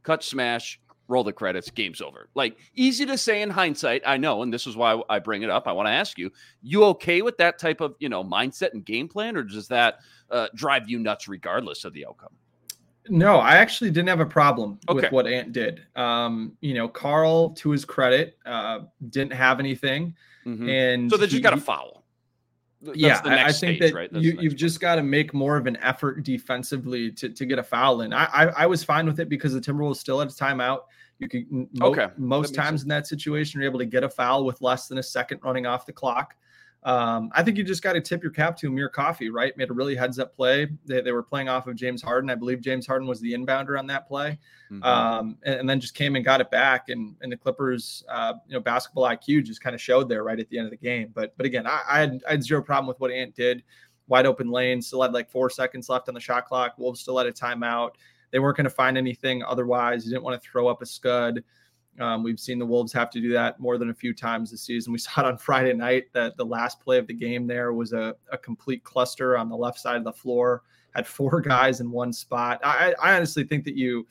Cut 0.02 0.22
smash. 0.22 0.80
Roll 1.08 1.24
the 1.24 1.32
credits. 1.32 1.70
Game's 1.70 2.02
over. 2.02 2.28
Like, 2.34 2.58
easy 2.74 3.06
to 3.06 3.16
say 3.16 3.40
in 3.40 3.48
hindsight. 3.48 4.02
I 4.04 4.18
know. 4.18 4.42
And 4.42 4.52
this 4.52 4.66
is 4.66 4.76
why 4.76 5.00
I 5.08 5.18
bring 5.18 5.42
it 5.42 5.48
up. 5.48 5.66
I 5.66 5.72
want 5.72 5.86
to 5.86 5.92
ask 5.92 6.18
you, 6.18 6.30
you 6.60 6.84
okay 6.84 7.22
with 7.22 7.38
that 7.38 7.58
type 7.58 7.80
of, 7.80 7.96
you 7.98 8.10
know, 8.10 8.22
mindset 8.22 8.74
and 8.74 8.84
game 8.84 9.08
plan? 9.08 9.34
Or 9.34 9.42
does 9.42 9.68
that 9.68 10.00
uh, 10.30 10.48
drive 10.54 10.86
you 10.86 10.98
nuts 10.98 11.26
regardless 11.26 11.86
of 11.86 11.94
the 11.94 12.04
outcome? 12.06 12.32
No, 13.08 13.36
I 13.36 13.56
actually 13.56 13.90
didn't 13.90 14.08
have 14.10 14.20
a 14.20 14.26
problem 14.26 14.78
okay. 14.86 15.00
with 15.00 15.12
what 15.12 15.26
Ant 15.26 15.54
did. 15.54 15.80
Um, 15.96 16.52
you 16.60 16.74
know, 16.74 16.88
Karl, 16.88 17.50
to 17.50 17.70
his 17.70 17.86
credit, 17.86 18.36
uh, 18.44 18.80
didn't 19.08 19.32
have 19.32 19.60
anything. 19.60 20.14
Mm-hmm. 20.44 20.68
And 20.68 21.10
so 21.10 21.16
they 21.16 21.26
just 21.26 21.42
got 21.42 21.54
a 21.54 21.56
foul 21.56 22.04
yeah, 22.80 23.20
I, 23.24 23.52
think 23.52 23.78
stage, 23.78 23.80
that 23.80 23.94
right? 23.94 24.12
you, 24.12 24.38
you've 24.40 24.56
just 24.56 24.80
got 24.80 24.96
to 24.96 25.02
make 25.02 25.34
more 25.34 25.56
of 25.56 25.66
an 25.66 25.76
effort 25.78 26.22
defensively 26.22 27.10
to, 27.12 27.28
to 27.28 27.44
get 27.44 27.58
a 27.58 27.62
foul 27.62 28.02
in. 28.02 28.12
I, 28.12 28.24
I, 28.24 28.44
I 28.46 28.66
was 28.66 28.84
fine 28.84 29.06
with 29.06 29.18
it 29.20 29.28
because 29.28 29.52
the 29.52 29.60
Timberwolves 29.60 29.96
still 29.96 30.20
had 30.20 30.28
a 30.28 30.32
timeout. 30.32 30.80
You 31.18 31.28
could 31.28 31.68
okay. 31.82 32.08
most 32.16 32.54
times 32.54 32.68
sense. 32.68 32.82
in 32.82 32.88
that 32.90 33.06
situation 33.08 33.60
you're 33.60 33.68
able 33.68 33.80
to 33.80 33.86
get 33.86 34.04
a 34.04 34.08
foul 34.08 34.44
with 34.44 34.60
less 34.60 34.86
than 34.86 34.98
a 34.98 35.02
second 35.02 35.40
running 35.42 35.66
off 35.66 35.86
the 35.86 35.92
clock. 35.92 36.36
Um, 36.84 37.30
I 37.34 37.42
think 37.42 37.58
you 37.58 37.64
just 37.64 37.82
got 37.82 37.94
to 37.94 38.00
tip 38.00 38.22
your 38.22 38.30
cap 38.30 38.56
to 38.58 38.68
Amir 38.68 38.88
Coffey, 38.88 39.30
right? 39.30 39.56
Made 39.56 39.70
a 39.70 39.72
really 39.72 39.96
heads 39.96 40.18
up 40.18 40.34
play. 40.34 40.68
They, 40.86 41.00
they 41.00 41.12
were 41.12 41.22
playing 41.22 41.48
off 41.48 41.66
of 41.66 41.74
James 41.74 42.00
Harden. 42.00 42.30
I 42.30 42.36
believe 42.36 42.60
James 42.60 42.86
Harden 42.86 43.08
was 43.08 43.20
the 43.20 43.32
inbounder 43.32 43.78
on 43.78 43.86
that 43.88 44.06
play. 44.06 44.38
Mm-hmm. 44.70 44.82
Um, 44.84 45.36
and, 45.42 45.60
and, 45.60 45.68
then 45.68 45.80
just 45.80 45.94
came 45.94 46.14
and 46.14 46.24
got 46.24 46.40
it 46.40 46.50
back. 46.50 46.88
And, 46.88 47.16
and 47.20 47.32
the 47.32 47.36
Clippers, 47.36 48.04
uh, 48.08 48.34
you 48.46 48.54
know, 48.54 48.60
basketball 48.60 49.04
IQ 49.04 49.44
just 49.44 49.60
kind 49.60 49.74
of 49.74 49.80
showed 49.80 50.08
there 50.08 50.22
right 50.22 50.38
at 50.38 50.48
the 50.50 50.58
end 50.58 50.66
of 50.66 50.70
the 50.70 50.76
game. 50.76 51.10
But, 51.14 51.36
but 51.36 51.46
again, 51.46 51.66
I, 51.66 51.82
I, 51.88 51.98
had, 52.00 52.22
I 52.28 52.32
had 52.32 52.44
zero 52.44 52.62
problem 52.62 52.86
with 52.86 53.00
what 53.00 53.10
Ant 53.10 53.34
did. 53.34 53.64
Wide 54.06 54.24
open 54.24 54.50
lane, 54.50 54.80
still 54.80 55.02
had 55.02 55.12
like 55.12 55.30
four 55.30 55.50
seconds 55.50 55.88
left 55.88 56.08
on 56.08 56.14
the 56.14 56.20
shot 56.20 56.46
clock. 56.46 56.78
Wolves 56.78 57.00
still 57.00 57.18
had 57.18 57.26
a 57.26 57.32
timeout. 57.32 57.92
They 58.30 58.38
weren't 58.38 58.56
going 58.56 58.64
to 58.64 58.70
find 58.70 58.96
anything 58.96 59.42
otherwise. 59.42 60.04
You 60.04 60.12
didn't 60.12 60.24
want 60.24 60.40
to 60.40 60.48
throw 60.48 60.68
up 60.68 60.80
a 60.80 60.86
scud. 60.86 61.42
Um, 62.00 62.22
we've 62.22 62.38
seen 62.38 62.58
the 62.58 62.66
Wolves 62.66 62.92
have 62.92 63.10
to 63.10 63.20
do 63.20 63.32
that 63.32 63.58
more 63.58 63.78
than 63.78 63.90
a 63.90 63.94
few 63.94 64.14
times 64.14 64.50
this 64.50 64.62
season. 64.62 64.92
We 64.92 64.98
saw 64.98 65.20
it 65.20 65.26
on 65.26 65.38
Friday 65.38 65.72
night 65.72 66.04
that 66.12 66.36
the 66.36 66.44
last 66.44 66.80
play 66.80 66.98
of 66.98 67.06
the 67.06 67.14
game 67.14 67.46
there 67.46 67.72
was 67.72 67.92
a, 67.92 68.14
a 68.30 68.38
complete 68.38 68.84
cluster 68.84 69.36
on 69.36 69.48
the 69.48 69.56
left 69.56 69.78
side 69.78 69.96
of 69.96 70.04
the 70.04 70.12
floor, 70.12 70.62
had 70.94 71.06
four 71.06 71.40
guys 71.42 71.80
in 71.80 71.90
one 71.90 72.12
spot. 72.12 72.60
I, 72.64 72.94
I 73.00 73.16
honestly 73.16 73.44
think 73.44 73.64
that 73.64 73.76
you, 73.76 74.06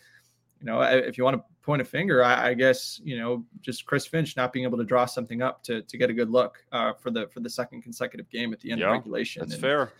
you 0.59 0.65
know, 0.65 0.81
if 0.81 1.17
you 1.17 1.23
want 1.23 1.37
to 1.37 1.43
point 1.61 1.81
a 1.81 1.85
finger, 1.85 2.23
I, 2.23 2.49
I, 2.49 2.53
guess 2.53 2.99
you 3.03 3.19
know 3.19 3.45
just 3.61 3.85
Chris 3.85 4.07
Finch 4.07 4.37
not 4.37 4.53
being 4.53 4.63
able 4.63 4.77
to 4.77 4.85
draw 4.85 5.05
something 5.05 5.41
up 5.41 5.61
to 5.63 5.81
to 5.81 5.97
get 5.97 6.09
a 6.09 6.13
good 6.13 6.29
look 6.29 6.63
uh, 6.71 6.93
for 6.93 7.11
the 7.11 7.27
for 7.27 7.41
the 7.41 7.49
second 7.49 7.81
consecutive 7.81 8.29
game 8.29 8.53
at 8.53 8.61
the 8.61 8.71
end 8.71 8.79
yeah, 8.79 8.87
of 8.87 8.93
regulation. 8.93 9.41
That's 9.41 9.53
and, 9.53 9.61
fair 9.61 9.91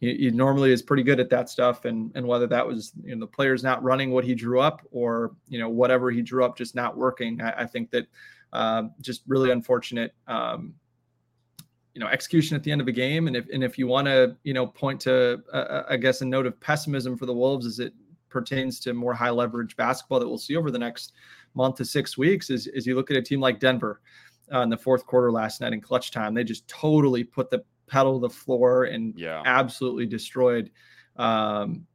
he, 0.00 0.16
he, 0.16 0.30
normally 0.30 0.72
is 0.72 0.82
pretty 0.82 1.02
good 1.02 1.20
at 1.20 1.30
that 1.30 1.48
stuff. 1.48 1.84
And 1.84 2.10
and 2.14 2.26
whether 2.26 2.46
that 2.48 2.66
was 2.66 2.92
you 3.04 3.14
know 3.14 3.20
the 3.20 3.26
players 3.26 3.62
not 3.62 3.82
running 3.82 4.10
what 4.10 4.24
he 4.24 4.34
drew 4.34 4.60
up 4.60 4.82
or 4.90 5.32
you 5.48 5.58
know 5.58 5.68
whatever 5.68 6.10
he 6.10 6.22
drew 6.22 6.44
up 6.44 6.56
just 6.56 6.74
not 6.74 6.96
working 6.96 7.40
i, 7.40 7.62
I 7.62 7.66
think 7.66 7.90
that 7.90 8.06
um, 8.52 8.92
just 9.00 9.22
really 9.28 9.50
unfortunate 9.50 10.12
um, 10.26 10.74
you 11.94 12.00
know 12.00 12.06
execution 12.06 12.56
at 12.56 12.62
the 12.62 12.72
end 12.72 12.80
of 12.80 12.88
a 12.88 12.92
game. 12.92 13.26
And 13.26 13.36
if 13.36 13.46
and 13.52 13.62
if 13.62 13.78
you 13.78 13.86
want 13.86 14.06
to 14.06 14.36
you 14.42 14.54
know 14.54 14.66
point 14.66 15.00
to 15.02 15.42
uh, 15.52 15.82
i 15.88 15.96
guess 15.96 16.20
a 16.20 16.24
note 16.24 16.46
of 16.46 16.58
pessimism 16.60 17.16
for 17.16 17.26
the 17.26 17.34
wolves 17.34 17.66
as 17.66 17.78
it 17.78 17.92
pertains 18.28 18.78
to 18.80 18.94
more 18.94 19.12
high 19.12 19.30
leverage 19.30 19.76
basketball 19.76 20.20
that 20.20 20.28
we'll 20.28 20.38
see 20.38 20.56
over 20.56 20.70
the 20.70 20.78
next 20.78 21.12
month 21.54 21.74
to 21.76 21.84
six 21.84 22.16
weeks 22.16 22.48
is, 22.48 22.68
is 22.68 22.86
you 22.86 22.94
look 22.94 23.10
at 23.10 23.16
a 23.16 23.22
team 23.22 23.40
like 23.40 23.58
denver 23.58 24.00
uh, 24.54 24.60
in 24.60 24.70
the 24.70 24.76
fourth 24.76 25.04
quarter 25.04 25.32
last 25.32 25.60
night 25.60 25.72
in 25.72 25.80
clutch 25.80 26.12
time 26.12 26.32
they 26.32 26.44
just 26.44 26.66
totally 26.68 27.24
put 27.24 27.50
the 27.50 27.62
pedal 27.90 28.18
the 28.18 28.30
floor 28.30 28.84
and 28.84 29.12
yeah. 29.18 29.42
absolutely 29.44 30.06
destroyed 30.06 30.70
um, 31.16 31.86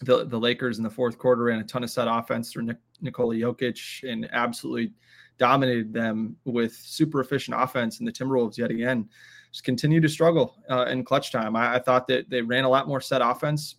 the 0.00 0.24
the 0.24 0.38
Lakers 0.38 0.78
in 0.78 0.84
the 0.84 0.90
fourth 0.90 1.18
quarter. 1.18 1.44
Ran 1.44 1.60
a 1.60 1.64
ton 1.64 1.84
of 1.84 1.90
set 1.90 2.08
offense 2.08 2.52
through 2.52 2.62
Nik- 2.62 2.76
Nikola 3.00 3.34
Jokic 3.34 4.10
and 4.10 4.28
absolutely 4.32 4.92
dominated 5.36 5.92
them 5.92 6.36
with 6.44 6.72
super 6.72 7.20
efficient 7.20 7.60
offense. 7.60 7.98
And 7.98 8.06
the 8.06 8.12
Timberwolves, 8.12 8.56
yet 8.56 8.70
again, 8.70 9.08
just 9.50 9.64
continue 9.64 10.00
to 10.00 10.08
struggle 10.08 10.56
uh, 10.70 10.86
in 10.86 11.04
clutch 11.04 11.32
time. 11.32 11.56
I, 11.56 11.74
I, 11.74 11.78
thought 11.80 12.06
that 12.08 12.30
they 12.30 12.40
ran 12.40 12.64
a 12.64 12.68
lot 12.68 12.86
more 12.86 13.00
set 13.00 13.20
offense 13.22 13.76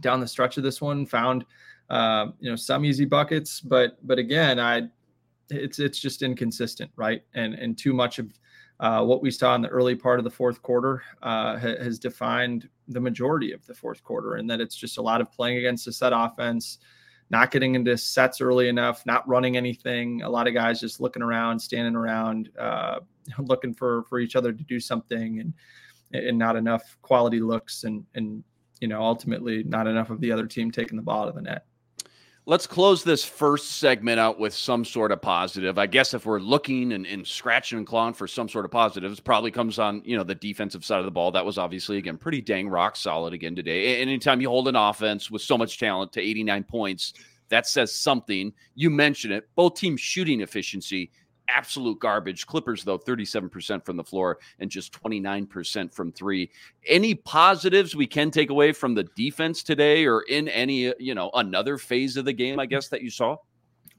down 0.00 0.20
the 0.20 0.26
stretch 0.26 0.56
of 0.56 0.64
this 0.64 0.80
one, 0.80 1.06
found 1.06 1.44
uh, 1.90 2.26
you 2.40 2.50
know 2.50 2.56
some 2.56 2.84
easy 2.84 3.04
buckets, 3.04 3.60
but 3.60 3.98
but 4.06 4.18
again, 4.18 4.58
I 4.58 4.88
it's 5.50 5.78
it's 5.78 5.98
just 5.98 6.22
inconsistent, 6.22 6.90
right? 6.96 7.22
And 7.34 7.54
and 7.54 7.76
too 7.76 7.92
much 7.92 8.18
of 8.18 8.32
uh, 8.80 9.04
what 9.04 9.22
we 9.22 9.30
saw 9.30 9.54
in 9.54 9.62
the 9.62 9.68
early 9.68 9.94
part 9.94 10.18
of 10.18 10.24
the 10.24 10.30
fourth 10.30 10.60
quarter 10.62 11.02
uh, 11.22 11.56
ha- 11.56 11.78
has 11.78 11.98
defined 11.98 12.68
the 12.88 13.00
majority 13.00 13.52
of 13.52 13.64
the 13.66 13.74
fourth 13.74 14.02
quarter, 14.02 14.34
and 14.34 14.50
that 14.50 14.60
it's 14.60 14.74
just 14.74 14.98
a 14.98 15.02
lot 15.02 15.20
of 15.20 15.30
playing 15.32 15.58
against 15.58 15.86
a 15.86 15.92
set 15.92 16.12
offense, 16.14 16.78
not 17.30 17.50
getting 17.50 17.74
into 17.76 17.96
sets 17.96 18.40
early 18.40 18.68
enough, 18.68 19.06
not 19.06 19.26
running 19.28 19.56
anything. 19.56 20.22
A 20.22 20.28
lot 20.28 20.48
of 20.48 20.54
guys 20.54 20.80
just 20.80 21.00
looking 21.00 21.22
around, 21.22 21.58
standing 21.58 21.94
around, 21.94 22.50
uh, 22.58 23.00
looking 23.38 23.74
for 23.74 24.02
for 24.04 24.18
each 24.18 24.36
other 24.36 24.52
to 24.52 24.64
do 24.64 24.80
something, 24.80 25.40
and 25.40 25.54
and 26.12 26.38
not 26.38 26.56
enough 26.56 26.98
quality 27.02 27.40
looks, 27.40 27.84
and 27.84 28.04
and 28.16 28.42
you 28.80 28.88
know 28.88 29.00
ultimately 29.00 29.62
not 29.62 29.86
enough 29.86 30.10
of 30.10 30.20
the 30.20 30.32
other 30.32 30.46
team 30.46 30.70
taking 30.70 30.96
the 30.96 31.02
ball 31.02 31.22
out 31.22 31.28
of 31.28 31.36
the 31.36 31.42
net. 31.42 31.64
Let's 32.46 32.66
close 32.66 33.02
this 33.02 33.24
first 33.24 33.78
segment 33.78 34.20
out 34.20 34.38
with 34.38 34.52
some 34.52 34.84
sort 34.84 35.12
of 35.12 35.22
positive. 35.22 35.78
I 35.78 35.86
guess 35.86 36.12
if 36.12 36.26
we're 36.26 36.40
looking 36.40 36.92
and, 36.92 37.06
and, 37.06 37.26
scratching 37.26 37.78
and 37.78 37.86
clawing 37.86 38.12
for 38.12 38.28
some 38.28 38.50
sort 38.50 38.66
of 38.66 38.70
positives, 38.70 39.18
probably 39.18 39.50
comes 39.50 39.78
on, 39.78 40.02
you 40.04 40.14
know, 40.14 40.24
the 40.24 40.34
defensive 40.34 40.84
side 40.84 40.98
of 40.98 41.06
the 41.06 41.10
ball. 41.10 41.32
That 41.32 41.46
was 41.46 41.56
obviously, 41.56 41.96
again, 41.96 42.18
pretty 42.18 42.42
dang 42.42 42.68
rock 42.68 42.96
solid 42.96 43.32
again 43.32 43.56
today. 43.56 43.96
Anytime 44.02 44.42
you 44.42 44.50
hold 44.50 44.68
an 44.68 44.76
offense 44.76 45.30
with 45.30 45.40
so 45.40 45.56
much 45.56 45.78
talent 45.78 46.12
to 46.12 46.20
89 46.20 46.64
points, 46.64 47.14
that 47.48 47.66
says 47.66 47.94
something. 47.94 48.52
You 48.74 48.90
mentioned 48.90 49.32
it. 49.32 49.48
Both 49.54 49.76
teams 49.76 50.02
shooting 50.02 50.42
efficiency 50.42 51.10
absolute 51.48 51.98
garbage. 52.00 52.46
Clippers, 52.46 52.84
though, 52.84 52.98
37% 52.98 53.84
from 53.84 53.96
the 53.96 54.04
floor 54.04 54.38
and 54.58 54.70
just 54.70 54.92
29% 54.92 55.94
from 55.94 56.12
three. 56.12 56.50
Any 56.86 57.14
positives 57.14 57.94
we 57.94 58.06
can 58.06 58.30
take 58.30 58.50
away 58.50 58.72
from 58.72 58.94
the 58.94 59.04
defense 59.16 59.62
today 59.62 60.06
or 60.06 60.22
in 60.22 60.48
any, 60.48 60.92
you 60.98 61.14
know, 61.14 61.30
another 61.34 61.78
phase 61.78 62.16
of 62.16 62.24
the 62.24 62.32
game, 62.32 62.58
I 62.58 62.66
guess, 62.66 62.88
that 62.88 63.02
you 63.02 63.10
saw? 63.10 63.36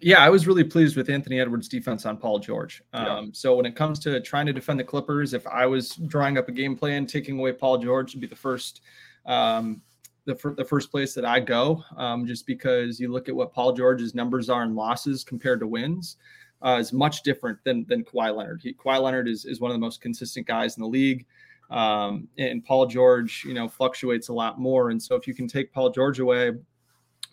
Yeah, 0.01 0.19
I 0.19 0.29
was 0.29 0.45
really 0.45 0.63
pleased 0.63 0.97
with 0.97 1.09
Anthony 1.09 1.39
Edwards' 1.39 1.69
defense 1.69 2.05
on 2.05 2.17
Paul 2.17 2.39
George. 2.39 2.83
Um, 2.93 3.05
yeah. 3.05 3.23
So 3.31 3.55
when 3.55 3.65
it 3.65 3.75
comes 3.75 3.99
to 3.99 4.19
trying 4.19 4.45
to 4.45 4.53
defend 4.53 4.79
the 4.79 4.83
Clippers, 4.83 5.33
if 5.33 5.47
I 5.47 5.65
was 5.65 5.95
drawing 5.95 6.37
up 6.37 6.49
a 6.49 6.51
game 6.51 6.75
plan, 6.75 7.05
taking 7.05 7.39
away 7.39 7.53
Paul 7.53 7.77
George 7.77 8.13
would 8.13 8.21
be 8.21 8.27
the 8.27 8.35
first. 8.35 8.81
Um, 9.25 9.81
the, 10.25 10.55
the 10.57 10.65
first 10.65 10.89
place 10.89 11.13
that 11.13 11.23
I 11.23 11.39
go, 11.39 11.83
um, 11.97 12.25
just 12.25 12.47
because 12.47 12.99
you 12.99 13.11
look 13.11 13.29
at 13.29 13.35
what 13.35 13.53
Paul 13.53 13.73
George's 13.73 14.15
numbers 14.15 14.49
are 14.49 14.63
in 14.63 14.73
losses 14.73 15.23
compared 15.23 15.59
to 15.59 15.67
wins 15.67 16.17
uh, 16.65 16.77
is 16.79 16.91
much 16.91 17.21
different 17.23 17.59
than 17.63 17.85
than 17.87 18.03
Kawhi 18.03 18.35
Leonard. 18.35 18.61
He, 18.63 18.73
Kawhi 18.73 19.01
Leonard 19.01 19.27
is 19.27 19.45
is 19.45 19.61
one 19.61 19.71
of 19.71 19.75
the 19.75 19.79
most 19.79 20.01
consistent 20.01 20.47
guys 20.47 20.77
in 20.77 20.81
the 20.81 20.89
league, 20.89 21.25
um, 21.69 22.27
and 22.37 22.65
Paul 22.65 22.87
George, 22.87 23.43
you 23.45 23.53
know, 23.53 23.67
fluctuates 23.67 24.29
a 24.29 24.33
lot 24.33 24.59
more. 24.59 24.89
And 24.89 25.01
so 25.01 25.15
if 25.15 25.27
you 25.27 25.33
can 25.33 25.47
take 25.47 25.71
Paul 25.71 25.91
George 25.91 26.19
away, 26.19 26.51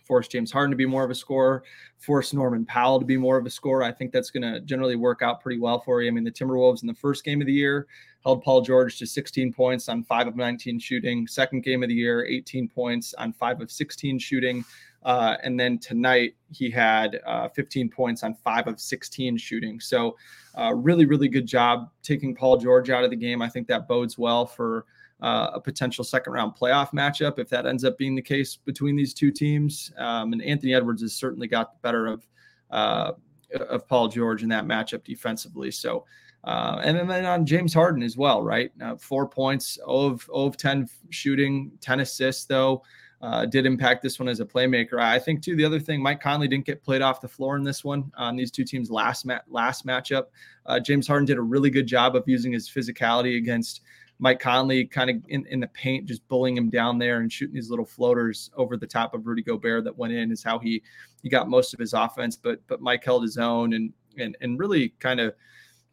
force 0.04 0.28
James 0.28 0.52
Harden 0.52 0.70
to 0.70 0.76
be 0.76 0.86
more 0.86 1.04
of 1.04 1.10
a 1.10 1.14
scorer, 1.14 1.62
force 1.98 2.32
Norman 2.32 2.64
Powell 2.66 2.98
to 2.98 3.06
be 3.06 3.16
more 3.16 3.36
of 3.36 3.46
a 3.46 3.50
scorer, 3.50 3.82
I 3.82 3.92
think 3.92 4.12
that's 4.12 4.30
going 4.30 4.42
to 4.42 4.60
generally 4.60 4.96
work 4.96 5.22
out 5.22 5.40
pretty 5.40 5.60
well 5.60 5.80
for 5.80 6.02
you. 6.02 6.08
I 6.08 6.10
mean, 6.12 6.24
the 6.24 6.30
Timberwolves 6.30 6.82
in 6.82 6.88
the 6.88 6.94
first 6.94 7.24
game 7.24 7.40
of 7.40 7.46
the 7.46 7.52
year 7.52 7.86
held 8.24 8.42
Paul 8.42 8.60
George 8.60 8.98
to 8.98 9.06
16 9.06 9.52
points 9.52 9.88
on 9.88 10.04
five 10.04 10.26
of 10.26 10.36
19 10.36 10.78
shooting. 10.78 11.26
Second 11.26 11.62
game 11.62 11.82
of 11.82 11.88
the 11.88 11.94
year, 11.94 12.24
18 12.24 12.68
points 12.68 13.14
on 13.14 13.32
five 13.32 13.60
of 13.60 13.70
16 13.70 14.18
shooting. 14.18 14.64
Uh, 15.04 15.36
and 15.42 15.58
then 15.58 15.78
tonight 15.78 16.34
he 16.52 16.70
had 16.70 17.20
uh, 17.26 17.48
15 17.48 17.88
points 17.88 18.22
on 18.22 18.34
five 18.34 18.68
of 18.68 18.80
16 18.80 19.36
shooting. 19.36 19.80
So, 19.80 20.16
uh, 20.56 20.72
really, 20.74 21.06
really 21.06 21.28
good 21.28 21.46
job 21.46 21.90
taking 22.02 22.34
Paul 22.34 22.56
George 22.56 22.90
out 22.90 23.02
of 23.02 23.10
the 23.10 23.16
game. 23.16 23.42
I 23.42 23.48
think 23.48 23.66
that 23.68 23.88
bodes 23.88 24.16
well 24.16 24.46
for 24.46 24.86
uh, 25.22 25.50
a 25.54 25.60
potential 25.60 26.04
second 26.04 26.34
round 26.34 26.54
playoff 26.54 26.90
matchup 26.92 27.38
if 27.38 27.48
that 27.48 27.64
ends 27.66 27.84
up 27.84 27.96
being 27.96 28.14
the 28.14 28.22
case 28.22 28.56
between 28.56 28.96
these 28.96 29.14
two 29.14 29.30
teams. 29.30 29.92
Um, 29.96 30.32
and 30.32 30.42
Anthony 30.42 30.74
Edwards 30.74 31.00
has 31.02 31.14
certainly 31.14 31.46
got 31.46 31.72
the 31.72 31.78
better 31.80 32.06
of 32.06 32.26
uh, 32.70 33.12
of 33.68 33.86
Paul 33.88 34.08
George 34.08 34.42
in 34.42 34.48
that 34.50 34.64
matchup 34.64 35.04
defensively. 35.04 35.70
So. 35.70 36.04
Uh, 36.44 36.80
and 36.82 37.08
then 37.08 37.24
on 37.24 37.46
James 37.46 37.72
Harden 37.72 38.02
as 38.02 38.16
well, 38.16 38.42
right? 38.42 38.72
four 38.98 39.28
points, 39.28 39.78
of, 39.86 40.28
of 40.34 40.56
10 40.56 40.88
shooting, 41.10 41.70
10 41.80 42.00
assists, 42.00 42.46
though 42.46 42.82
uh, 43.22 43.46
did 43.46 43.66
impact 43.66 44.02
this 44.02 44.18
one 44.18 44.28
as 44.28 44.40
a 44.40 44.44
playmaker. 44.44 45.00
I 45.00 45.18
think 45.18 45.42
too. 45.42 45.54
The 45.54 45.64
other 45.64 45.78
thing, 45.78 46.02
Mike 46.02 46.20
Conley 46.20 46.48
didn't 46.48 46.66
get 46.66 46.82
played 46.82 47.02
off 47.02 47.20
the 47.20 47.28
floor 47.28 47.56
in 47.56 47.62
this 47.62 47.84
one 47.84 48.10
on 48.16 48.34
these 48.34 48.50
two 48.50 48.64
teams' 48.64 48.90
last 48.90 49.24
mat 49.24 49.44
last 49.48 49.86
matchup. 49.86 50.26
Uh, 50.66 50.80
James 50.80 51.06
Harden 51.06 51.24
did 51.24 51.38
a 51.38 51.42
really 51.42 51.70
good 51.70 51.86
job 51.86 52.16
of 52.16 52.24
using 52.26 52.52
his 52.52 52.68
physicality 52.68 53.36
against 53.36 53.82
Mike 54.18 54.38
Conley, 54.38 54.84
kind 54.84 55.10
of 55.10 55.16
in, 55.28 55.46
in 55.46 55.60
the 55.60 55.66
paint, 55.68 56.06
just 56.06 56.26
bullying 56.28 56.56
him 56.56 56.70
down 56.70 56.98
there 56.98 57.20
and 57.20 57.32
shooting 57.32 57.54
these 57.54 57.70
little 57.70 57.84
floaters 57.84 58.50
over 58.56 58.76
the 58.76 58.86
top 58.86 59.14
of 59.14 59.26
Rudy 59.26 59.42
Gobert 59.42 59.84
that 59.84 59.96
went 59.96 60.12
in. 60.12 60.30
Is 60.30 60.42
how 60.42 60.58
he 60.58 60.82
he 61.22 61.28
got 61.28 61.48
most 61.48 61.74
of 61.74 61.80
his 61.80 61.92
offense. 61.92 62.36
But 62.36 62.60
but 62.68 62.80
Mike 62.80 63.04
held 63.04 63.22
his 63.22 63.38
own 63.38 63.72
and 63.72 63.92
and 64.18 64.36
and 64.40 64.58
really 64.58 64.90
kind 65.00 65.20
of 65.20 65.34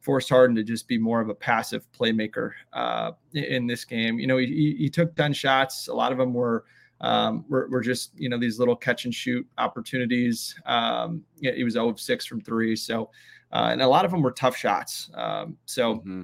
forced 0.01 0.29
Harden 0.29 0.55
to 0.55 0.63
just 0.63 0.87
be 0.87 0.97
more 0.97 1.21
of 1.21 1.29
a 1.29 1.35
passive 1.35 1.85
playmaker 1.91 2.51
uh, 2.73 3.11
in 3.33 3.67
this 3.67 3.83
game. 3.83 4.19
You 4.19 4.27
know, 4.27 4.37
he, 4.37 4.75
he 4.77 4.89
took 4.89 5.13
10 5.15 5.33
shots. 5.33 5.87
A 5.87 5.93
lot 5.93 6.11
of 6.11 6.17
them 6.17 6.33
were 6.33 6.63
um, 7.01 7.45
were, 7.47 7.67
were 7.69 7.81
just 7.81 8.11
you 8.15 8.27
know 8.29 8.37
these 8.37 8.59
little 8.59 8.75
catch 8.75 9.05
and 9.05 9.13
shoot 9.13 9.47
opportunities. 9.57 10.53
Um, 10.65 11.23
he 11.41 11.63
was 11.63 11.73
0 11.73 11.89
of 11.89 11.99
6 11.99 12.25
from 12.25 12.41
three, 12.41 12.75
so 12.75 13.09
uh, 13.53 13.69
and 13.71 13.81
a 13.81 13.87
lot 13.87 14.05
of 14.05 14.11
them 14.11 14.21
were 14.21 14.31
tough 14.31 14.55
shots. 14.55 15.09
Um, 15.13 15.57
so. 15.65 15.95
Mm-hmm. 15.95 16.23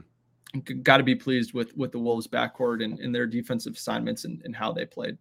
Got 0.83 0.97
to 0.97 1.03
be 1.03 1.15
pleased 1.15 1.53
with 1.53 1.75
with 1.75 1.91
the 1.91 1.99
Wolves 1.99 2.27
backcourt 2.27 2.83
and, 2.83 2.99
and 2.99 3.13
their 3.13 3.27
defensive 3.27 3.75
assignments 3.75 4.25
and, 4.25 4.41
and 4.43 4.55
how 4.55 4.71
they 4.71 4.85
played. 4.85 5.17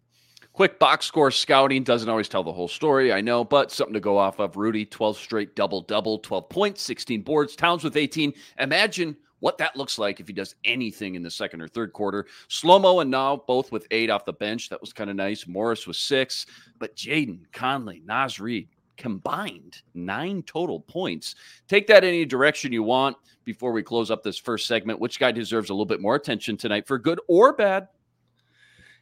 Quick 0.53 0.79
box 0.79 1.05
score 1.05 1.31
scouting 1.31 1.83
doesn't 1.83 2.07
always 2.07 2.29
tell 2.29 2.43
the 2.43 2.53
whole 2.53 2.69
story, 2.69 3.11
I 3.11 3.19
know, 3.19 3.43
but 3.43 3.73
something 3.73 3.93
to 3.93 3.99
go 3.99 4.17
off 4.17 4.39
of. 4.39 4.55
Rudy, 4.55 4.85
12 4.85 5.17
straight 5.17 5.53
double 5.53 5.81
double, 5.81 6.17
12 6.19 6.47
points, 6.47 6.81
16 6.81 7.23
boards. 7.23 7.57
Towns 7.57 7.83
with 7.83 7.97
18. 7.97 8.33
Imagine 8.59 9.17
what 9.39 9.57
that 9.57 9.75
looks 9.75 9.99
like 9.99 10.21
if 10.21 10.27
he 10.27 10.33
does 10.33 10.55
anything 10.63 11.15
in 11.15 11.23
the 11.23 11.29
second 11.29 11.61
or 11.61 11.67
third 11.67 11.91
quarter. 11.91 12.25
Slomo 12.49 13.01
and 13.01 13.11
now 13.11 13.43
both 13.47 13.71
with 13.73 13.85
eight 13.91 14.09
off 14.09 14.23
the 14.23 14.31
bench. 14.31 14.69
That 14.69 14.79
was 14.79 14.93
kind 14.93 15.09
of 15.09 15.17
nice. 15.17 15.45
Morris 15.45 15.87
was 15.87 15.97
six, 15.97 16.45
but 16.79 16.95
Jaden, 16.95 17.39
Conley, 17.51 18.01
Naz 18.05 18.39
Reid 18.39 18.69
combined 18.97 19.81
nine 19.93 20.43
total 20.43 20.79
points. 20.79 21.35
Take 21.67 21.87
that 21.87 22.03
any 22.03 22.25
direction 22.25 22.71
you 22.71 22.83
want 22.83 23.17
before 23.43 23.71
we 23.71 23.83
close 23.83 24.11
up 24.11 24.23
this 24.23 24.37
first 24.37 24.67
segment. 24.67 24.99
Which 24.99 25.19
guy 25.19 25.31
deserves 25.31 25.69
a 25.69 25.73
little 25.73 25.85
bit 25.85 26.01
more 26.01 26.15
attention 26.15 26.57
tonight 26.57 26.87
for 26.87 26.97
good 26.97 27.19
or 27.27 27.53
bad? 27.53 27.87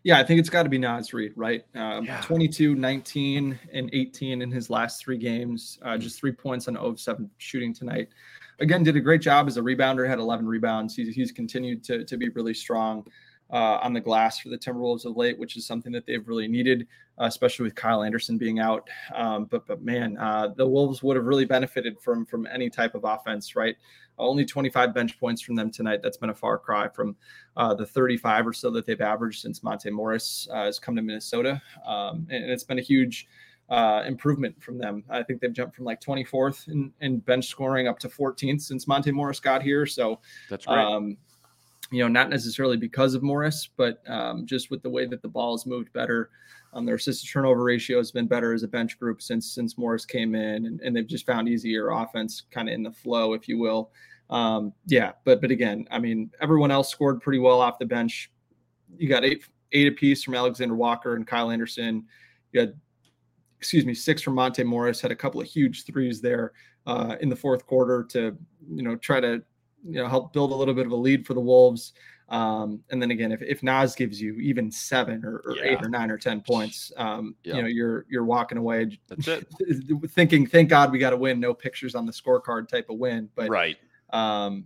Yeah, 0.03 0.19
I 0.19 0.23
think 0.23 0.41
it's 0.41 0.49
got 0.49 0.63
to 0.63 0.69
be 0.69 0.77
Naz 0.77 1.13
Reid, 1.13 1.31
right? 1.37 1.63
Um, 1.75 2.03
yeah. 2.03 2.19
22, 2.21 2.75
19, 2.75 3.57
and 3.71 3.89
18 3.93 4.41
in 4.41 4.51
his 4.51 4.69
last 4.69 5.01
three 5.01 5.17
games. 5.17 5.79
Uh, 5.81 5.97
just 5.97 6.19
three 6.19 6.33
points 6.33 6.67
on 6.67 6.73
0 6.73 6.95
7 6.95 7.29
shooting 7.37 7.73
tonight 7.73 8.09
again, 8.59 8.83
did 8.83 8.95
a 8.95 8.99
great 8.99 9.21
job 9.21 9.47
as 9.47 9.57
a 9.57 9.61
rebounder, 9.61 10.07
had 10.07 10.19
11 10.19 10.45
rebounds. 10.45 10.95
He's, 10.95 11.13
he's 11.13 11.31
continued 11.31 11.83
to, 11.85 12.03
to 12.05 12.17
be 12.17 12.29
really 12.29 12.53
strong 12.53 13.05
uh, 13.51 13.79
on 13.81 13.93
the 13.93 13.99
glass 13.99 14.39
for 14.39 14.49
the 14.49 14.57
Timberwolves 14.57 15.05
of 15.05 15.15
late, 15.15 15.37
which 15.37 15.57
is 15.57 15.65
something 15.65 15.91
that 15.91 16.05
they've 16.05 16.27
really 16.27 16.47
needed, 16.47 16.87
uh, 17.19 17.25
especially 17.25 17.63
with 17.63 17.75
Kyle 17.75 18.03
Anderson 18.03 18.37
being 18.37 18.59
out. 18.59 18.89
Um, 19.13 19.45
but 19.45 19.65
but 19.67 19.81
man, 19.81 20.17
uh, 20.17 20.49
the 20.55 20.67
Wolves 20.67 21.03
would 21.03 21.15
have 21.15 21.25
really 21.25 21.45
benefited 21.45 21.99
from 21.99 22.25
from 22.25 22.47
any 22.47 22.69
type 22.69 22.95
of 22.95 23.03
offense, 23.03 23.55
right? 23.55 23.75
Only 24.17 24.45
25 24.45 24.93
bench 24.93 25.19
points 25.19 25.41
from 25.41 25.55
them 25.55 25.71
tonight. 25.71 26.01
That's 26.03 26.17
been 26.17 26.29
a 26.29 26.35
far 26.35 26.57
cry 26.57 26.87
from 26.87 27.15
uh, 27.57 27.73
the 27.73 27.85
35 27.85 28.47
or 28.47 28.53
so 28.53 28.69
that 28.71 28.85
they've 28.85 29.01
averaged 29.01 29.41
since 29.41 29.63
Monte 29.63 29.89
Morris 29.89 30.47
uh, 30.51 30.65
has 30.65 30.79
come 30.79 30.95
to 30.95 31.01
Minnesota, 31.01 31.61
um, 31.85 32.27
and 32.29 32.51
it's 32.51 32.63
been 32.63 32.79
a 32.79 32.83
huge 32.83 33.27
uh, 33.69 34.03
improvement 34.05 34.61
from 34.61 34.77
them. 34.77 35.03
I 35.09 35.23
think 35.23 35.41
they've 35.41 35.53
jumped 35.53 35.75
from 35.75 35.85
like 35.85 36.01
24th 36.01 36.67
in, 36.67 36.91
in, 37.01 37.19
bench 37.19 37.47
scoring 37.47 37.87
up 37.87 37.97
to 37.99 38.09
14th 38.09 38.61
since 38.61 38.87
Monte 38.87 39.11
Morris 39.11 39.39
got 39.39 39.63
here. 39.63 39.85
So 39.85 40.19
that's 40.49 40.67
right. 40.67 40.85
Um, 40.85 41.17
you 41.91 42.01
know, 42.01 42.07
not 42.07 42.29
necessarily 42.29 42.77
because 42.77 43.13
of 43.13 43.23
Morris, 43.23 43.69
but 43.77 44.01
um, 44.09 44.45
just 44.45 44.71
with 44.71 44.81
the 44.81 44.89
way 44.89 45.05
that 45.05 45.21
the 45.21 45.27
ball 45.27 45.55
has 45.55 45.65
moved 45.65 45.91
better. 45.93 46.29
Um, 46.73 46.85
their 46.85 46.95
assist 46.95 47.29
turnover 47.29 47.63
ratio 47.63 47.97
has 47.97 48.11
been 48.11 48.27
better 48.27 48.51
as 48.53 48.63
a 48.63 48.67
bench 48.67 48.99
group 48.99 49.21
since 49.21 49.53
since 49.53 49.77
Morris 49.77 50.05
came 50.05 50.33
in, 50.33 50.65
and, 50.65 50.81
and 50.81 50.95
they've 50.95 51.07
just 51.07 51.25
found 51.25 51.47
easier 51.47 51.91
offense 51.91 52.43
kind 52.49 52.67
of 52.67 52.73
in 52.73 52.81
the 52.81 52.91
flow, 52.91 53.33
if 53.33 53.47
you 53.47 53.59
will. 53.59 53.91
Um, 54.29 54.73
yeah, 54.87 55.11
but 55.23 55.39
but 55.39 55.51
again, 55.51 55.87
I 55.91 55.99
mean, 55.99 56.31
everyone 56.41 56.71
else 56.71 56.89
scored 56.89 57.21
pretty 57.21 57.39
well 57.39 57.61
off 57.61 57.77
the 57.77 57.85
bench. 57.85 58.31
You 58.97 59.07
got 59.07 59.23
eight 59.23 59.43
eight 59.71 59.87
apiece 59.87 60.23
from 60.23 60.33
Alexander 60.33 60.75
Walker 60.75 61.15
and 61.15 61.27
Kyle 61.27 61.51
Anderson. 61.51 62.05
You 62.51 62.61
had 62.61 62.73
excuse 63.63 63.85
me, 63.85 63.93
six 63.93 64.21
from 64.21 64.35
Monte 64.35 64.61
Morris, 64.63 64.99
had 64.99 65.11
a 65.11 65.15
couple 65.15 65.39
of 65.39 65.47
huge 65.47 65.85
threes 65.85 66.19
there 66.19 66.51
uh, 66.85 67.15
in 67.21 67.29
the 67.29 67.35
fourth 67.35 67.65
quarter 67.65 68.03
to, 68.03 68.37
you 68.69 68.83
know, 68.83 68.97
try 68.97 69.21
to, 69.21 69.41
you 69.85 70.01
know, 70.01 70.07
help 70.07 70.33
build 70.33 70.51
a 70.51 70.55
little 70.55 70.73
bit 70.73 70.85
of 70.85 70.91
a 70.91 70.95
lead 70.95 71.25
for 71.25 71.33
the 71.33 71.39
Wolves. 71.39 71.93
Um, 72.29 72.81
and 72.89 73.01
then 73.01 73.11
again, 73.11 73.31
if, 73.31 73.41
if 73.41 73.61
Naz 73.63 73.95
gives 73.95 74.21
you 74.21 74.35
even 74.35 74.71
seven 74.71 75.23
or, 75.23 75.41
or 75.45 75.55
Yeah. 75.57 75.71
eight 75.71 75.83
or 75.83 75.89
nine 75.89 76.09
or 76.09 76.17
ten 76.17 76.41
points, 76.41 76.91
um, 76.97 77.35
Yeah. 77.43 77.55
you 77.55 77.61
know, 77.61 77.67
you're 77.67 78.05
you're 78.09 78.23
walking 78.23 78.57
away 78.57 78.97
thinking, 80.09 80.47
thank 80.47 80.69
God 80.69 80.91
we 80.91 80.99
got 80.99 81.11
to 81.11 81.17
win, 81.17 81.39
no 81.39 81.53
pictures 81.53 81.95
on 81.95 82.05
the 82.05 82.13
scorecard 82.13 82.67
type 82.69 82.89
of 82.89 82.97
win. 82.97 83.29
But 83.35 83.49
right. 83.49 83.77
um, 84.11 84.65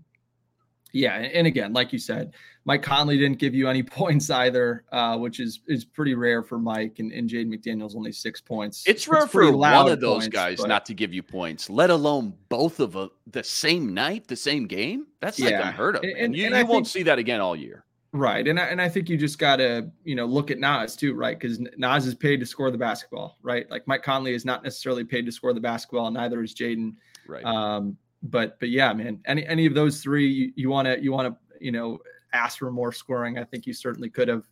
yeah, 0.98 1.16
and, 1.16 1.46
again, 1.46 1.74
like 1.74 1.94
you 1.94 2.00
said, 2.00 2.34
Mike 2.66 2.82
Conley 2.82 3.18
didn't 3.18 3.38
give 3.38 3.54
you 3.54 3.68
any 3.70 3.84
points 4.00 4.30
either, 4.30 4.84
uh, 4.92 5.18
which 5.18 5.40
is 5.40 5.62
is 5.68 5.86
pretty 5.86 6.16
rare 6.16 6.42
for 6.44 6.58
Mike. 6.58 7.00
And, 7.00 7.12
and 7.12 7.30
Jade 7.30 7.50
McDaniel's 7.50 7.96
only 7.96 8.12
six 8.12 8.42
points. 8.42 8.84
It's 8.88 9.08
rare 9.08 9.28
pretty 9.28 9.52
for 9.52 9.58
one 9.58 9.90
of 9.90 10.00
those 10.02 10.24
points, 10.24 10.28
guys 10.36 10.58
but- 10.62 10.68
not 10.68 10.86
to 10.88 10.94
give 10.94 11.14
you 11.14 11.22
points, 11.24 11.70
let 11.70 11.90
alone 11.90 12.34
both 12.50 12.80
of 12.80 12.96
a, 12.96 13.10
the 13.28 13.44
same 13.44 13.94
night, 13.94 14.28
the 14.28 14.36
same 14.36 14.66
game. 14.66 15.08
That's 15.22 15.40
like 15.40 15.54
unheard 15.54 15.98
of. 15.98 16.04
And- 16.04 16.18
and- 16.18 16.36
you 16.36 16.46
and 16.48 16.56
you 16.56 16.66
won't 16.66 16.86
think- 16.86 16.88
see 16.88 17.04
that 17.04 17.20
again 17.20 17.42
all 17.42 17.56
year. 17.56 17.84
Right. 18.14 18.48
And 18.48 18.60
I, 18.60 18.64
and 18.64 18.82
I 18.82 18.90
think 18.90 19.10
you 19.10 19.18
just 19.18 19.38
got 19.38 19.58
to, 19.58 19.92
you 20.04 20.16
know, 20.16 20.26
look 20.26 20.50
at 20.50 20.58
Naz 20.60 20.96
too, 20.96 21.14
right? 21.14 21.38
Because 21.38 21.60
Naz 21.78 22.08
is 22.08 22.16
paid 22.16 22.40
to 22.40 22.46
score 22.46 22.72
the 22.72 22.78
basketball, 22.78 23.38
right? 23.44 23.70
Like 23.70 23.86
Mike 23.86 24.02
Conley 24.02 24.34
is 24.34 24.46
not 24.46 24.64
necessarily 24.64 25.04
paid 25.04 25.26
to 25.26 25.32
score 25.32 25.54
the 25.54 25.60
basketball, 25.60 26.10
neither 26.10 26.42
is 26.42 26.56
Jaden. 26.56 26.96
Right. 27.28 27.44
Um, 27.44 27.98
but 28.30 28.60
but 28.60 28.70
yeah, 28.70 28.94
man, 28.94 29.20
any 29.26 29.46
any 29.46 29.66
of 29.66 29.74
those 29.74 30.02
three, 30.02 30.54
you 30.56 30.70
want 30.70 30.88
to 30.88 31.02
you 31.02 31.12
want 31.12 31.28
to 31.28 31.66
you 31.66 31.72
know 31.72 32.00
ask 32.34 32.60
for 32.60 32.72
more 32.72 32.92
scoring. 32.92 33.38
I 33.38 33.44
think 33.44 33.66
you 33.66 33.74
certainly 33.74 34.10
could 34.10 34.28
have. 34.28 34.44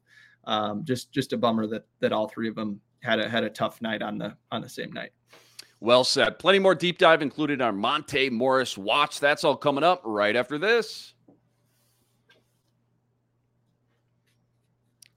Um, 0.46 0.86
just 0.86 1.12
just 1.12 1.34
a 1.34 1.38
bummer 1.38 1.65
that 1.67 1.86
that 2.01 2.12
all 2.12 2.27
three 2.27 2.48
of 2.48 2.55
them 2.55 2.79
had 3.01 3.20
a 3.20 3.27
had 3.27 3.44
a 3.44 3.50
tough 3.50 3.82
night 3.82 4.01
on 4.01 4.17
the 4.17 4.36
on 4.51 4.62
the 4.62 4.70
same 4.70 4.91
night. 4.91 5.12
well 5.79 6.03
said. 6.03 6.39
Plenty 6.39 6.60
more 6.60 6.75
deep 6.75 6.98
dive 6.98 7.22
included 7.22 7.62
on 7.62 7.77
Monte 7.77 8.29
Morris 8.29 8.77
Watch. 8.77 9.20
That's 9.20 9.44
all 9.44 9.58
coming 9.58 9.84
up 9.84 10.01
right 10.05 10.36
after 10.36 10.58
this. 10.58 11.13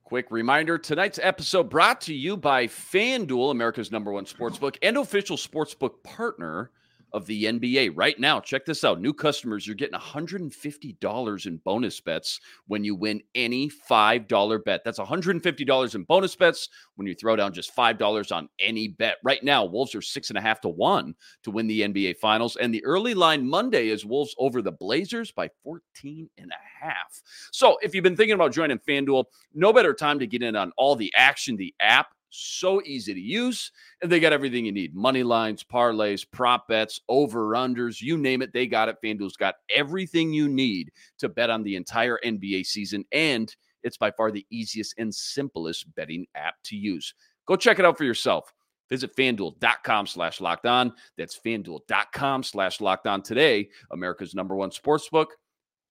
Quick 0.04 0.30
reminder 0.30 0.78
tonight's 0.78 1.18
episode 1.22 1.68
brought 1.68 2.00
to 2.00 2.14
you 2.14 2.34
by 2.34 2.66
FanDuel, 2.66 3.50
America's 3.50 3.92
number 3.92 4.10
one 4.10 4.24
sportsbook 4.24 4.78
and 4.80 4.96
official 4.96 5.36
sportsbook 5.36 6.02
partner 6.02 6.70
of 7.12 7.26
the 7.26 7.44
NBA. 7.44 7.92
Right 7.94 8.18
now, 8.18 8.40
check 8.40 8.64
this 8.64 8.84
out. 8.84 9.00
New 9.00 9.12
customers, 9.12 9.66
you're 9.66 9.76
getting 9.76 9.98
$150 9.98 11.46
in 11.46 11.56
bonus 11.58 12.00
bets 12.00 12.40
when 12.66 12.84
you 12.84 12.94
win 12.94 13.22
any 13.34 13.70
$5 13.90 14.64
bet. 14.64 14.82
That's 14.84 14.98
$150 14.98 15.94
in 15.94 16.02
bonus 16.04 16.36
bets 16.36 16.68
when 16.96 17.06
you 17.06 17.14
throw 17.14 17.36
down 17.36 17.52
just 17.52 17.74
$5 17.74 18.34
on 18.34 18.48
any 18.58 18.88
bet. 18.88 19.16
Right 19.24 19.42
now, 19.42 19.64
Wolves 19.64 19.94
are 19.94 20.02
six 20.02 20.30
and 20.30 20.38
a 20.38 20.42
half 20.42 20.60
to 20.62 20.68
one 20.68 21.14
to 21.42 21.50
win 21.50 21.66
the 21.66 21.82
NBA 21.82 22.16
Finals. 22.18 22.56
And 22.56 22.72
the 22.72 22.84
early 22.84 23.14
line 23.14 23.48
Monday 23.48 23.88
is 23.88 24.04
Wolves 24.04 24.34
over 24.38 24.62
the 24.62 24.72
Blazers 24.72 25.32
by 25.32 25.48
14 25.64 26.28
and 26.38 26.50
a 26.50 26.84
half. 26.84 27.20
So 27.52 27.78
if 27.82 27.94
you've 27.94 28.04
been 28.04 28.16
thinking 28.16 28.34
about 28.34 28.52
joining 28.52 28.78
FanDuel, 28.78 29.24
no 29.54 29.72
better 29.72 29.94
time 29.94 30.18
to 30.18 30.26
get 30.26 30.42
in 30.42 30.56
on 30.56 30.72
all 30.76 30.96
the 30.96 31.12
action. 31.16 31.56
The 31.56 31.74
app, 31.80 32.08
so 32.30 32.82
easy 32.84 33.14
to 33.14 33.20
use, 33.20 33.72
and 34.02 34.10
they 34.10 34.20
got 34.20 34.32
everything 34.32 34.64
you 34.64 34.72
need 34.72 34.94
money 34.94 35.22
lines, 35.22 35.64
parlays, 35.64 36.26
prop 36.30 36.68
bets, 36.68 37.00
over 37.08 37.50
unders, 37.52 38.00
you 38.00 38.16
name 38.16 38.42
it. 38.42 38.52
They 38.52 38.66
got 38.66 38.88
it. 38.88 38.96
FanDuel's 39.04 39.36
got 39.36 39.56
everything 39.74 40.32
you 40.32 40.48
need 40.48 40.90
to 41.18 41.28
bet 41.28 41.50
on 41.50 41.62
the 41.62 41.76
entire 41.76 42.18
NBA 42.24 42.66
season. 42.66 43.04
And 43.12 43.54
it's 43.82 43.96
by 43.96 44.10
far 44.10 44.30
the 44.30 44.46
easiest 44.50 44.94
and 44.98 45.14
simplest 45.14 45.94
betting 45.94 46.26
app 46.34 46.54
to 46.64 46.76
use. 46.76 47.14
Go 47.46 47.56
check 47.56 47.78
it 47.78 47.84
out 47.84 47.96
for 47.96 48.04
yourself. 48.04 48.52
Visit 48.90 49.14
fanduel.com 49.16 50.06
slash 50.06 50.40
locked 50.40 50.66
on. 50.66 50.92
That's 51.16 51.38
fanduel.com 51.38 52.42
slash 52.42 52.80
locked 52.80 53.06
on 53.06 53.22
today. 53.22 53.68
America's 53.90 54.34
number 54.34 54.56
one 54.56 54.70
sportsbook. 54.70 55.26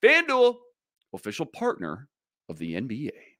FanDuel, 0.03 0.55
official 1.13 1.45
partner 1.45 2.07
of 2.49 2.57
the 2.57 2.73
NBA. 2.73 3.36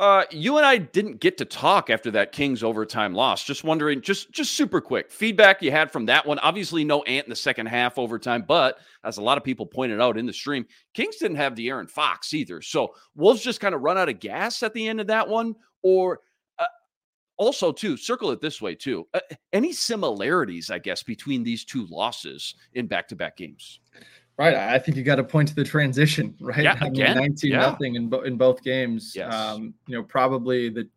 Uh, 0.00 0.24
you 0.30 0.56
and 0.56 0.64
I 0.64 0.78
didn't 0.78 1.20
get 1.20 1.36
to 1.36 1.44
talk 1.44 1.90
after 1.90 2.10
that 2.12 2.32
Kings 2.32 2.62
overtime 2.62 3.12
loss. 3.12 3.44
Just 3.44 3.64
wondering, 3.64 4.00
just 4.00 4.32
just 4.32 4.52
super 4.52 4.80
quick 4.80 5.10
feedback 5.10 5.60
you 5.60 5.70
had 5.70 5.92
from 5.92 6.06
that 6.06 6.24
one. 6.24 6.38
Obviously, 6.38 6.84
no 6.84 7.02
Ant 7.02 7.26
in 7.26 7.30
the 7.30 7.36
second 7.36 7.66
half 7.66 7.98
overtime, 7.98 8.42
but 8.48 8.78
as 9.04 9.18
a 9.18 9.22
lot 9.22 9.36
of 9.36 9.44
people 9.44 9.66
pointed 9.66 10.00
out 10.00 10.16
in 10.16 10.24
the 10.24 10.32
stream, 10.32 10.64
Kings 10.94 11.16
didn't 11.16 11.36
have 11.36 11.54
De'Aaron 11.54 11.90
Fox 11.90 12.32
either. 12.32 12.62
So 12.62 12.94
Wolves 13.14 13.42
just 13.42 13.60
kind 13.60 13.74
of 13.74 13.82
run 13.82 13.98
out 13.98 14.08
of 14.08 14.20
gas 14.20 14.62
at 14.62 14.72
the 14.72 14.88
end 14.88 15.02
of 15.02 15.06
that 15.08 15.28
one, 15.28 15.54
or 15.82 16.20
uh, 16.58 16.64
also 17.36 17.70
too 17.70 17.98
circle 17.98 18.30
it 18.30 18.40
this 18.40 18.62
way 18.62 18.74
too. 18.74 19.06
Uh, 19.12 19.20
any 19.52 19.70
similarities, 19.70 20.70
I 20.70 20.78
guess, 20.78 21.02
between 21.02 21.42
these 21.42 21.66
two 21.66 21.86
losses 21.90 22.54
in 22.72 22.86
back-to-back 22.86 23.36
games? 23.36 23.80
Right. 24.40 24.54
I 24.54 24.78
think 24.78 24.96
you 24.96 25.02
got 25.02 25.16
to 25.16 25.24
point 25.24 25.48
to 25.48 25.54
the 25.54 25.64
transition, 25.64 26.34
right? 26.40 26.62
Yeah, 26.64 26.78
I 26.80 26.84
mean, 26.84 26.92
again, 26.92 27.16
19 27.18 27.50
yeah. 27.50 27.58
nothing 27.58 27.96
in, 27.96 28.08
bo- 28.08 28.22
in 28.22 28.38
both 28.38 28.62
games. 28.62 29.12
Yes. 29.14 29.34
Um, 29.34 29.74
you 29.86 29.94
know, 29.94 30.02
probably 30.02 30.70
the, 30.70 30.88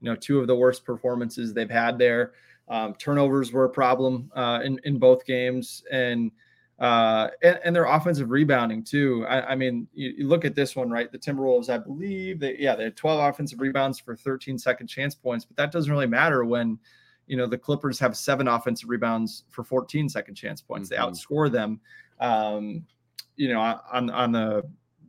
you 0.00 0.10
know, 0.10 0.16
two 0.16 0.40
of 0.40 0.46
the 0.46 0.56
worst 0.56 0.86
performances 0.86 1.52
they've 1.52 1.70
had 1.70 1.98
there. 1.98 2.32
Um, 2.68 2.94
turnovers 2.94 3.52
were 3.52 3.64
a 3.64 3.68
problem 3.68 4.30
uh, 4.34 4.60
in, 4.64 4.80
in 4.84 4.98
both 4.98 5.26
games 5.26 5.84
and, 5.92 6.30
uh, 6.78 7.28
and, 7.42 7.60
and 7.62 7.76
their 7.76 7.84
offensive 7.84 8.30
rebounding 8.30 8.82
too. 8.82 9.26
I, 9.28 9.52
I 9.52 9.54
mean, 9.54 9.86
you, 9.92 10.14
you 10.18 10.26
look 10.26 10.46
at 10.46 10.54
this 10.54 10.74
one, 10.74 10.88
right? 10.90 11.12
The 11.12 11.18
Timberwolves, 11.18 11.68
I 11.68 11.76
believe 11.76 12.40
that, 12.40 12.58
yeah, 12.58 12.74
they 12.74 12.84
had 12.84 12.96
12 12.96 13.34
offensive 13.34 13.60
rebounds 13.60 13.98
for 13.98 14.16
13 14.16 14.58
second 14.58 14.86
chance 14.86 15.14
points, 15.14 15.44
but 15.44 15.58
that 15.58 15.72
doesn't 15.72 15.92
really 15.92 16.06
matter 16.06 16.46
when, 16.46 16.78
you 17.26 17.36
know, 17.36 17.46
the 17.46 17.58
Clippers 17.58 17.98
have 17.98 18.16
seven 18.16 18.48
offensive 18.48 18.88
rebounds 18.88 19.44
for 19.50 19.62
14 19.62 20.08
second 20.08 20.36
chance 20.36 20.62
points. 20.62 20.88
Mhm. 20.88 20.90
They 20.90 20.96
outscore 20.96 21.52
them 21.52 21.80
um, 22.20 22.84
you 23.36 23.48
know, 23.48 23.60
on 23.60 24.10
on 24.10 24.32
the 24.32 24.62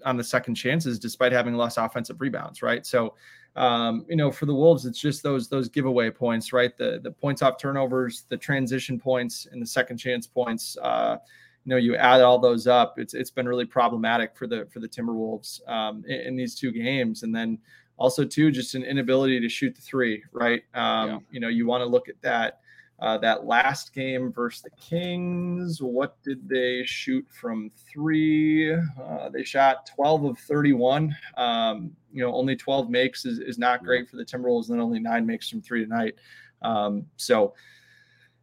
on 0.06 0.18
the 0.18 0.24
second 0.24 0.56
chances, 0.56 1.00
despite 1.00 1.32
having 1.32 1.56
less 1.56 1.78
offensive 1.78 2.22
rebounds, 2.22 2.62
right? 2.62 2.86
So, 2.86 3.16
um, 3.56 4.06
you 4.08 4.16
know, 4.16 4.32
for 4.32 4.46
the 4.46 4.54
Wolves, 4.54 4.86
it's 4.86 5.00
just 5.00 5.24
those 5.24 5.50
those 5.50 5.68
giveaway 5.70 6.10
points, 6.10 6.54
right? 6.54 6.76
The 6.78 7.00
the 7.04 7.12
points 7.12 7.42
off 7.42 7.58
turnovers, 7.58 8.24
the 8.30 8.38
transition 8.38 9.00
points, 9.00 9.48
and 9.52 9.62
the 9.62 9.66
second 9.66 9.98
chance 9.98 10.28
points. 10.28 10.78
Uh, 10.82 11.18
you 11.66 11.72
know, 11.72 11.78
you 11.78 11.96
add 11.96 12.22
all 12.22 12.40
those 12.40 12.68
up, 12.68 12.98
it's 12.98 13.14
it's 13.14 13.32
been 13.32 13.48
really 13.48 13.66
problematic 13.66 14.36
for 14.36 14.48
the 14.48 14.68
for 14.72 14.80
the 14.80 14.88
Timberwolves 14.88 15.68
um, 15.68 16.04
in, 16.08 16.22
in 16.22 16.36
these 16.36 16.56
two 16.56 16.72
games, 16.72 17.24
and 17.24 17.36
then 17.36 17.60
also 17.98 18.24
too 18.24 18.50
just 18.50 18.76
an 18.76 18.84
inability 18.84 19.40
to 19.42 19.50
shoot 19.50 19.76
the 19.76 19.82
three, 19.82 20.24
right? 20.32 20.64
Um, 20.74 21.10
Yeah. 21.10 21.20
You 21.32 21.40
know, 21.42 21.48
you 21.50 21.68
want 21.68 21.82
to 21.82 21.86
look 21.86 22.08
at 22.08 22.20
that 22.22 22.62
uh, 23.02 23.18
that 23.20 23.46
last 23.46 23.94
game 23.94 24.32
versus 24.32 24.62
the 24.62 24.70
Kings, 24.72 25.82
what 25.82 26.22
did 26.24 26.48
they 26.50 26.84
shoot 26.86 27.26
from 27.30 27.72
three? 27.92 28.74
Uh, 28.74 29.30
they 29.32 29.44
shot 29.44 29.86
12 29.96 30.26
of 30.26 30.40
31. 30.40 31.16
Um, 31.38 31.92
you 32.12 32.22
know, 32.24 32.34
only 32.34 32.56
12 32.56 32.90
makes 32.90 33.26
is, 33.26 33.40
is 33.40 33.58
not 33.58 33.84
great 33.84 34.10
for 34.10 34.18
the 34.18 34.26
Timberwolves, 34.26 34.70
and 34.70 34.78
then 34.78 34.84
only 34.84 35.00
nine 35.00 35.26
makes 35.26 35.48
from 35.50 35.62
three 35.62 35.84
tonight. 35.84 36.16
Um, 36.62 37.06
so, 37.16 37.54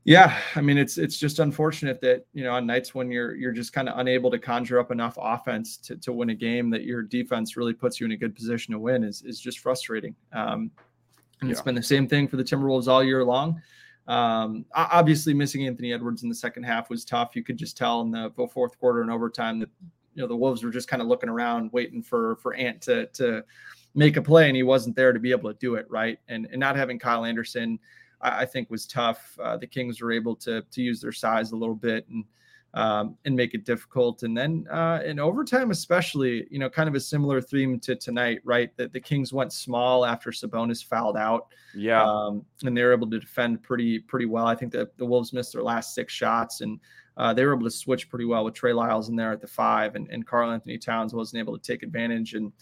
yeah, 0.04 0.38
I 0.54 0.60
mean, 0.60 0.78
it's 0.78 0.98
it's 0.98 1.18
just 1.18 1.40
unfortunate 1.40 2.00
that 2.02 2.26
you 2.32 2.44
know 2.44 2.52
on 2.52 2.64
nights 2.64 2.94
when 2.94 3.10
you're 3.10 3.34
you're 3.34 3.50
just 3.50 3.72
kind 3.72 3.88
of 3.88 3.98
unable 3.98 4.30
to 4.30 4.38
conjure 4.38 4.78
up 4.78 4.92
enough 4.92 5.18
offense 5.20 5.76
to, 5.78 5.96
to 5.96 6.12
win 6.12 6.30
a 6.30 6.34
game 6.34 6.70
that 6.70 6.84
your 6.84 7.02
defense 7.02 7.56
really 7.56 7.72
puts 7.74 7.98
you 7.98 8.06
in 8.06 8.12
a 8.12 8.16
good 8.16 8.34
position 8.34 8.72
to 8.72 8.78
win 8.78 9.02
is 9.02 9.22
is 9.22 9.40
just 9.40 9.58
frustrating. 9.58 10.14
Um, 10.32 10.70
and 11.40 11.50
it's 11.50 11.58
Yeah. 11.60 11.64
been 11.64 11.74
the 11.74 11.82
same 11.82 12.06
thing 12.06 12.28
for 12.28 12.36
the 12.36 12.44
Timberwolves 12.44 12.86
all 12.86 13.02
year 13.02 13.24
long. 13.24 13.60
Um, 14.08 14.64
obviously, 14.74 15.34
missing 15.34 15.66
Anthony 15.66 15.92
Edwards 15.92 16.22
in 16.22 16.28
the 16.28 16.34
second 16.34 16.62
half 16.62 16.90
was 16.90 17.04
tough. 17.04 17.34
You 17.34 17.42
could 17.42 17.56
just 17.56 17.76
tell 17.76 18.02
in 18.02 18.10
the 18.10 18.30
fourth 18.52 18.78
quarter 18.78 19.02
and 19.02 19.10
overtime 19.10 19.58
that 19.60 19.70
you 20.14 20.22
know 20.22 20.28
the 20.28 20.36
Wolves 20.36 20.62
were 20.62 20.70
just 20.70 20.88
kind 20.88 21.02
of 21.02 21.08
looking 21.08 21.28
around, 21.28 21.72
waiting 21.72 22.02
for 22.02 22.36
for 22.36 22.54
Ant 22.54 22.80
to 22.82 23.06
to 23.06 23.44
make 23.94 24.16
a 24.16 24.22
play, 24.22 24.48
and 24.48 24.56
he 24.56 24.62
wasn't 24.62 24.96
there 24.96 25.12
to 25.12 25.18
be 25.18 25.32
able 25.32 25.52
to 25.52 25.58
do 25.58 25.74
it 25.74 25.86
right. 25.90 26.18
And 26.28 26.46
and 26.50 26.60
not 26.60 26.76
having 26.76 26.98
Kyle 26.98 27.24
Anderson, 27.24 27.78
I, 28.20 28.42
I 28.42 28.46
think 28.46 28.70
was 28.70 28.86
tough. 28.86 29.36
Uh, 29.42 29.56
the 29.56 29.66
Kings 29.66 30.00
were 30.00 30.12
able 30.12 30.36
to 30.36 30.62
to 30.62 30.82
use 30.82 31.00
their 31.00 31.12
size 31.12 31.52
a 31.52 31.56
little 31.56 31.74
bit 31.74 32.06
and 32.08 32.24
um, 32.76 33.16
and 33.24 33.34
make 33.34 33.54
it 33.54 33.64
difficult. 33.64 34.22
And 34.22 34.36
then 34.36 34.66
uh, 34.70 35.00
in 35.04 35.18
overtime, 35.18 35.70
especially, 35.70 36.46
you 36.50 36.58
know, 36.58 36.68
kind 36.70 36.88
of 36.88 36.94
a 36.94 37.00
similar 37.00 37.40
theme 37.40 37.80
to 37.80 37.96
tonight, 37.96 38.40
right? 38.44 38.70
That 38.76 38.92
the 38.92 39.00
Kings 39.00 39.32
went 39.32 39.52
small 39.52 40.04
after 40.04 40.30
Sabonis 40.30 40.84
fouled 40.84 41.16
out 41.16 41.46
Yeah. 41.74 42.04
um, 42.04 42.44
and 42.64 42.76
they 42.76 42.84
were 42.84 42.92
able 42.92 43.10
to 43.10 43.18
defend 43.18 43.62
pretty 43.62 43.98
pretty 44.00 44.26
well. 44.26 44.46
I 44.46 44.54
think 44.54 44.72
that 44.72 44.96
the 44.98 45.06
Wolves 45.06 45.32
missed 45.32 45.54
their 45.54 45.62
last 45.62 45.94
six 45.94 46.12
shots, 46.12 46.60
and 46.60 46.78
uh, 47.16 47.32
they 47.32 47.44
were 47.46 47.54
able 47.54 47.64
to 47.64 47.70
switch 47.70 48.10
pretty 48.10 48.26
well 48.26 48.44
with 48.44 48.52
Trey 48.54 48.74
Lyles 48.74 49.08
in 49.08 49.16
there 49.16 49.32
at 49.32 49.40
the 49.40 49.46
five, 49.48 49.94
and, 49.96 50.06
and 50.10 50.26
Karl 50.26 50.50
Anthony 50.50 50.76
Towns 50.78 51.14
wasn't 51.14 51.40
able 51.40 51.58
to 51.58 51.66
take 51.72 51.82
advantage. 51.82 52.34
And 52.34 52.52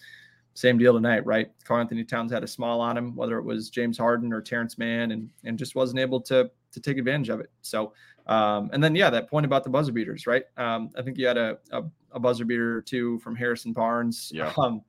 same 0.54 0.78
deal 0.78 0.94
tonight, 0.94 1.26
right? 1.26 1.50
Karl 1.64 1.80
Anthony 1.80 2.04
Towns 2.04 2.32
had 2.32 2.42
a 2.44 2.46
small 2.46 2.80
on 2.80 2.96
him, 2.96 3.14
whether 3.16 3.38
it 3.38 3.44
was 3.44 3.70
James 3.70 3.98
Harden 3.98 4.32
or 4.32 4.40
Terrence 4.40 4.78
Mann, 4.78 5.10
and 5.10 5.28
and 5.44 5.58
just 5.58 5.74
wasn't 5.74 5.98
able 6.00 6.20
to 6.22 6.50
to 6.72 6.80
take 6.80 6.96
advantage 6.98 7.28
of 7.28 7.40
it. 7.40 7.50
So, 7.62 7.92
um, 8.26 8.70
and 8.72 8.82
then 8.82 8.94
yeah, 8.94 9.10
that 9.10 9.28
point 9.28 9.46
about 9.46 9.64
the 9.64 9.70
buzzer 9.70 9.92
beaters, 9.92 10.26
right? 10.26 10.44
Um, 10.56 10.90
I 10.96 11.02
think 11.02 11.18
you 11.18 11.26
had 11.26 11.36
a, 11.36 11.58
a 11.72 11.82
a 12.12 12.20
buzzer 12.20 12.44
beater 12.44 12.76
or 12.78 12.82
two 12.82 13.18
from 13.18 13.34
Harrison 13.36 13.72
Barnes. 13.72 14.30
Yeah. 14.34 14.52
Um, 14.58 14.82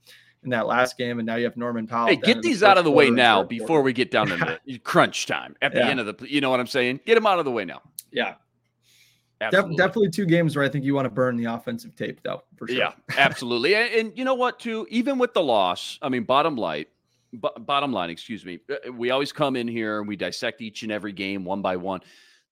in 0.43 0.51
that 0.51 0.67
last 0.67 0.95
game, 0.95 1.17
and 1.17 1.25
now 1.25 1.37
you 1.37 1.43
have 1.45 1.57
Norman 1.57 1.87
Powell. 1.87 2.05
Hey, 2.05 2.17
get 2.17 2.37
of 2.37 2.43
the 2.43 2.49
these 2.49 2.61
out 2.61 2.77
of 2.77 2.83
the 2.85 2.91
way 2.91 3.09
now 3.09 3.41
before 3.41 3.81
we 3.81 3.93
get 3.93 4.11
down 4.11 4.27
to 4.27 4.59
crunch 4.83 5.25
time 5.25 5.55
at 5.63 5.73
the 5.73 5.79
Yeah. 5.79 5.89
end 5.89 5.99
of 5.99 6.05
the. 6.05 6.31
You 6.31 6.39
know 6.39 6.51
what 6.51 6.59
I'm 6.59 6.67
saying? 6.67 6.99
Get 7.03 7.15
them 7.15 7.25
out 7.25 7.39
of 7.39 7.45
the 7.45 7.51
way 7.51 7.65
now. 7.65 7.81
Yeah. 8.11 8.35
Absolutely. 9.41 9.75
definitely 9.75 10.09
two 10.11 10.25
games 10.25 10.55
where 10.55 10.63
I 10.63 10.69
think 10.69 10.85
you 10.85 10.95
want 10.95 11.05
to 11.05 11.09
burn 11.09 11.35
the 11.35 11.45
offensive 11.45 11.95
tape, 11.95 12.21
though. 12.23 12.43
For 12.55 12.67
sure. 12.67 12.77
Yeah, 12.77 12.93
absolutely. 13.17 13.75
and, 13.75 13.93
and, 13.93 14.17
you 14.17 14.23
know 14.23 14.33
what? 14.33 14.59
Too, 14.59 14.87
even 14.89 15.17
with 15.17 15.33
the 15.33 15.43
loss, 15.43 15.99
I 16.01 16.09
mean, 16.09 16.23
bottom 16.23 16.55
line, 16.55 16.85
b- 17.31 17.49
bottom 17.59 17.91
line, 17.91 18.09
excuse 18.09 18.45
me. 18.45 18.59
Uh, 18.69 18.93
we 18.93 19.11
always 19.11 19.33
come 19.33 19.55
in 19.55 19.67
here 19.67 19.99
and 19.99 20.07
we 20.07 20.15
dissect 20.15 20.61
each 20.61 20.83
and 20.83 20.91
every 20.91 21.11
game 21.11 21.43
one 21.43 21.61
by 21.61 21.75
one. 21.75 21.99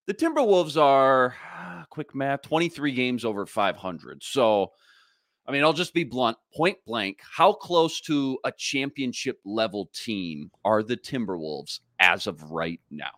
The 0.07 0.13
Timberwolves 0.13 0.81
are 0.81 1.35
quick 1.89 2.13
math, 2.13 2.41
twenty 2.41 2.67
three 2.67 2.91
games 2.91 3.23
over 3.23 3.45
five 3.45 3.77
hundred. 3.77 4.21
So 4.21 4.73
I 5.47 5.51
mean, 5.51 5.63
I'll 5.63 5.73
just 5.73 5.93
be 5.93 6.03
blunt, 6.03 6.37
point 6.55 6.77
blank. 6.85 7.19
How 7.21 7.53
close 7.53 7.99
to 8.01 8.39
a 8.45 8.51
championship 8.51 9.39
level 9.43 9.89
team 9.93 10.51
are 10.63 10.83
the 10.83 10.95
Timberwolves 10.95 11.79
as 11.99 12.27
of 12.27 12.41
right 12.51 12.79
now? 12.89 13.11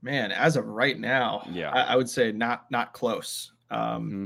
Man, 0.00 0.30
as 0.30 0.56
of 0.56 0.66
right 0.66 0.98
now, 0.98 1.46
yeah, 1.50 1.70
I, 1.70 1.94
I 1.94 1.96
would 1.96 2.08
say 2.08 2.32
not 2.32 2.70
not 2.70 2.92
close. 2.92 3.52
Um, 3.70 3.80
mm-hmm. 3.80 4.24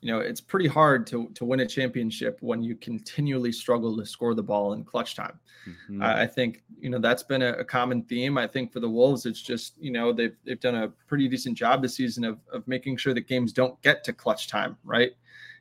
You 0.00 0.12
know, 0.12 0.18
it's 0.20 0.40
pretty 0.40 0.66
hard 0.68 1.06
to 1.08 1.28
to 1.34 1.44
win 1.44 1.60
a 1.60 1.66
championship 1.66 2.38
when 2.40 2.62
you 2.62 2.74
continually 2.76 3.52
struggle 3.52 3.96
to 3.96 4.06
score 4.06 4.34
the 4.34 4.42
ball 4.42 4.72
in 4.72 4.84
clutch 4.84 5.14
time. 5.14 5.38
Mm-hmm. 5.68 6.02
I, 6.02 6.22
I, 6.22 6.26
think 6.26 6.62
you 6.78 6.90
know 6.90 6.98
that's 6.98 7.22
been 7.22 7.42
a, 7.42 7.52
a, 7.52 7.64
common 7.64 8.02
theme. 8.02 8.36
I 8.36 8.46
think 8.46 8.70
for 8.70 8.80
the 8.80 8.88
Wolves, 8.88 9.24
it's 9.24 9.40
just 9.40 9.74
you 9.78 9.90
know 9.90 10.12
they've 10.12 10.36
they've 10.44 10.60
done 10.60 10.74
a 10.74 10.88
pretty 11.06 11.28
decent 11.28 11.56
job 11.56 11.80
this 11.82 11.96
season 11.96 12.24
of 12.24 12.38
of 12.52 12.66
making 12.68 12.96
sure 12.98 13.14
that 13.14 13.28
games 13.28 13.52
don't 13.52 13.80
get 13.82 14.04
to 14.04 14.12
clutch 14.12 14.48
time, 14.48 14.76
right? 14.84 15.12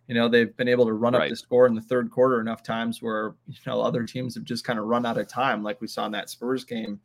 you 0.07 0.15
know 0.15 0.27
they've 0.27 0.55
been 0.57 0.67
able 0.67 0.85
to 0.85 0.93
run 0.93 1.13
right. 1.13 1.23
up 1.23 1.29
the 1.29 1.35
score 1.35 1.65
in 1.65 1.75
the 1.75 1.81
third 1.81 2.11
quarter 2.11 2.41
enough 2.41 2.63
times 2.63 3.01
where 3.01 3.35
you 3.47 3.55
know 3.65 3.81
other 3.81 4.03
teams 4.03 4.35
have 4.35 4.43
just 4.43 4.63
kind 4.65 4.79
of 4.79 4.85
run 4.85 5.05
out 5.05 5.17
of 5.17 5.27
time 5.27 5.63
like 5.63 5.79
we 5.81 5.87
saw 5.87 6.05
in 6.05 6.11
that 6.11 6.29
spurs 6.29 6.63
game 6.63 6.99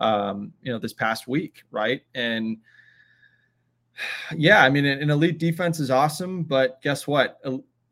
um, 0.00 0.52
you 0.62 0.72
know 0.72 0.78
this 0.78 0.92
past 0.92 1.28
week 1.28 1.62
right 1.70 2.02
and 2.14 2.58
yeah 4.34 4.64
i 4.64 4.70
mean 4.70 4.86
an 4.86 5.10
elite 5.10 5.38
defense 5.38 5.78
is 5.78 5.90
awesome 5.90 6.42
but 6.42 6.80
guess 6.82 7.06
what 7.06 7.40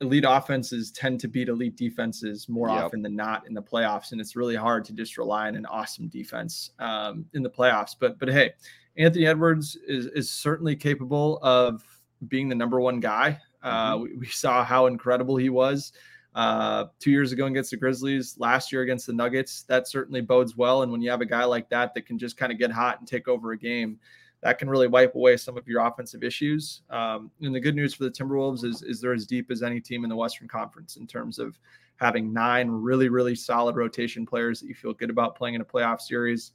elite 0.01 0.25
offenses 0.27 0.90
tend 0.90 1.21
to 1.21 1.29
beat 1.29 1.49
elite 1.49 1.77
defenses 1.77 2.49
more 2.49 2.68
yep. 2.68 2.85
often 2.85 3.03
than 3.03 3.14
not 3.14 3.47
in 3.47 3.53
the 3.53 3.62
playoffs 3.62 4.12
and 4.12 4.21
it's 4.21 4.37
really 4.37 4.57
hard 4.57 4.85
to 4.85 4.92
just 4.92 5.18
rely 5.18 5.49
on 5.49 5.57
an 5.57 5.66
awesome 5.66 6.09
defense 6.09 6.71
um, 6.79 7.27
in 7.35 7.42
the 7.42 7.51
playoffs 7.51 7.94
but 7.99 8.18
but 8.18 8.29
hey 8.29 8.53
anthony 8.97 9.27
edwards 9.27 9.77
is 9.87 10.07
is 10.07 10.31
certainly 10.31 10.75
capable 10.75 11.38
of 11.42 11.85
being 12.29 12.49
the 12.49 12.55
number 12.55 12.81
one 12.81 13.01
guy 13.01 13.38
uh, 13.62 13.94
mm-hmm. 13.94 14.05
we, 14.05 14.16
we, 14.18 14.27
saw 14.27 14.64
how 14.64 14.87
incredible 14.87 15.37
he 15.37 15.51
was 15.51 15.92
uh, 16.34 16.86
two 16.98 17.10
years 17.10 17.32
ago 17.32 17.46
against 17.46 17.70
the 17.70 17.76
Grizzlies, 17.76 18.36
last 18.38 18.72
year 18.72 18.82
against 18.82 19.06
the 19.06 19.12
Nuggets. 19.12 19.62
That 19.62 19.88
certainly 19.88 20.20
bodes 20.20 20.56
well. 20.56 20.82
And 20.82 20.92
when 20.92 21.00
you 21.00 21.10
have 21.10 21.20
a 21.20 21.26
guy 21.26 21.44
like 21.44 21.68
that 21.70 21.94
that 21.94 22.06
can 22.06 22.18
just 22.18 22.36
kind 22.36 22.52
of 22.52 22.58
get 22.58 22.70
hot 22.70 22.98
and 22.98 23.08
take 23.08 23.28
over 23.28 23.52
a 23.52 23.58
game, 23.58 23.98
that 24.42 24.58
can 24.58 24.70
really 24.70 24.86
wipe 24.86 25.14
away 25.14 25.36
some 25.36 25.56
of 25.56 25.66
your 25.66 25.84
offensive 25.84 26.22
issues. 26.22 26.82
Um, 26.90 27.30
and 27.40 27.54
the 27.54 27.60
good 27.60 27.74
news 27.74 27.94
for 27.94 28.04
the 28.04 28.10
Timberwolves 28.10 28.64
is, 28.64 28.82
is 28.82 29.00
they're 29.00 29.12
as 29.12 29.26
deep 29.26 29.50
as 29.50 29.62
any 29.62 29.80
team 29.80 30.04
in 30.04 30.10
the 30.10 30.16
Western 30.16 30.46
Conference 30.46 30.96
in 30.96 31.06
terms 31.06 31.38
of 31.38 31.58
having 31.96 32.32
nine 32.32 32.70
really, 32.70 33.08
really 33.08 33.34
solid 33.34 33.74
rotation 33.74 34.24
players 34.24 34.60
that 34.60 34.68
you 34.68 34.74
feel 34.74 34.92
good 34.92 35.10
about 35.10 35.34
playing 35.34 35.56
in 35.56 35.60
a 35.60 35.64
playoff 35.64 36.00
series. 36.00 36.52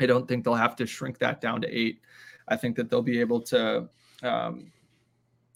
I 0.00 0.06
don't 0.06 0.26
think 0.26 0.44
they'll 0.44 0.54
have 0.54 0.76
to 0.76 0.86
shrink 0.86 1.18
that 1.18 1.40
down 1.40 1.60
to 1.60 1.68
eight. 1.68 2.00
I 2.48 2.56
think 2.56 2.76
that 2.76 2.90
they'll 2.90 3.02
be 3.02 3.20
able 3.20 3.40
to 3.42 3.88
um, 4.22 4.72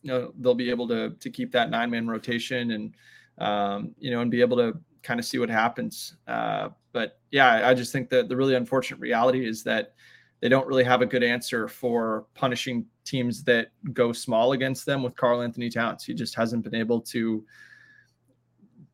you 0.02 0.08
know 0.08 0.32
they'll 0.38 0.54
be 0.54 0.70
able 0.70 0.88
to 0.88 1.10
to 1.10 1.30
keep 1.30 1.52
that 1.52 1.70
nine 1.70 1.90
man 1.90 2.08
rotation 2.08 2.72
and 2.72 2.94
um, 3.40 3.94
you 3.98 4.10
know 4.10 4.20
and 4.20 4.30
be 4.30 4.40
able 4.40 4.56
to 4.56 4.78
kind 5.02 5.18
of 5.18 5.26
see 5.26 5.38
what 5.38 5.48
happens. 5.48 6.16
Uh, 6.28 6.68
but 6.92 7.18
yeah, 7.30 7.68
I 7.68 7.74
just 7.74 7.92
think 7.92 8.10
that 8.10 8.28
the 8.28 8.36
really 8.36 8.54
unfortunate 8.54 9.00
reality 9.00 9.46
is 9.46 9.62
that 9.64 9.94
they 10.40 10.48
don't 10.48 10.66
really 10.66 10.84
have 10.84 11.02
a 11.02 11.06
good 11.06 11.22
answer 11.22 11.68
for 11.68 12.26
punishing 12.34 12.86
teams 13.04 13.42
that 13.44 13.68
go 13.92 14.12
small 14.12 14.52
against 14.52 14.86
them 14.86 15.02
with 15.02 15.16
Karl-Anthony 15.16 15.70
Towns. 15.70 16.04
He 16.04 16.14
just 16.14 16.34
hasn't 16.34 16.64
been 16.64 16.74
able 16.74 17.00
to 17.02 17.44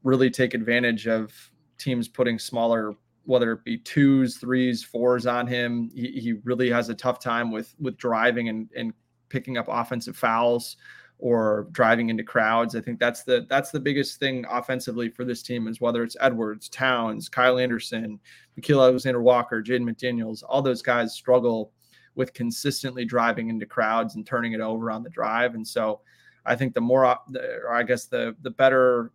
really 0.03 0.31
take 0.31 0.55
advantage 0.55 1.07
of 1.07 1.33
teams 1.79 2.09
putting 2.09 2.39
smaller 2.39 2.95
whether 3.25 3.51
it 3.53 3.65
be 3.65 3.77
twos, 3.79 4.37
threes, 4.37 4.85
fours 4.85 5.27
on 5.27 5.49
him. 5.49 5.91
He, 5.93 6.13
he 6.13 6.35
really 6.45 6.71
has 6.71 6.89
a 6.89 6.95
tough 6.95 7.19
time 7.19 7.51
with 7.51 7.75
with 7.81 7.97
driving 7.97 8.49
and, 8.49 8.71
and 8.77 8.93
picking 9.29 9.59
up 9.59 9.67
offensive 9.69 10.17
fouls 10.17 10.77
or 11.19 11.67
driving 11.73 12.11
into 12.11 12.23
crowds. 12.23 12.77
I 12.77 12.81
think 12.81 12.99
that's 12.99 13.23
the 13.23 13.47
that's 13.49 13.71
the 13.71 13.81
biggest 13.81 14.21
thing 14.21 14.45
offensively 14.51 15.09
for 15.09 15.25
this 15.25 15.43
team 15.43 15.67
is 15.67 15.81
whether 15.81 16.03
it's 16.03 16.17
Edwards, 16.21 16.69
Towns, 16.69 17.29
Kyle 17.29 17.59
Anderson, 17.59 18.21
Nickeil 18.59 18.83
Alexander 18.83 19.23
Walker, 19.23 19.63
Jaden 19.63 19.89
McDaniels, 19.89 20.43
all 20.47 20.63
those 20.63 20.83
guys 20.83 21.15
struggle 21.15 21.73
with 22.15 22.35
consistently 22.35 23.05
driving 23.05 23.51
into 23.51 23.67
crowds 23.67 24.15
and 24.15 24.27
turning 24.27 24.53
it 24.53 24.61
over 24.61 24.91
on 24.91 25.03
the 25.03 25.11
drive. 25.11 25.55
And 25.55 25.67
so 25.67 26.01
I 26.45 26.55
think 26.55 26.75
the 26.75 26.81
more, 26.81 27.05
or 27.05 27.73
I 27.73 27.83
guess 27.83 28.07
the 28.07 28.37
the 28.43 28.51
better 28.51 29.13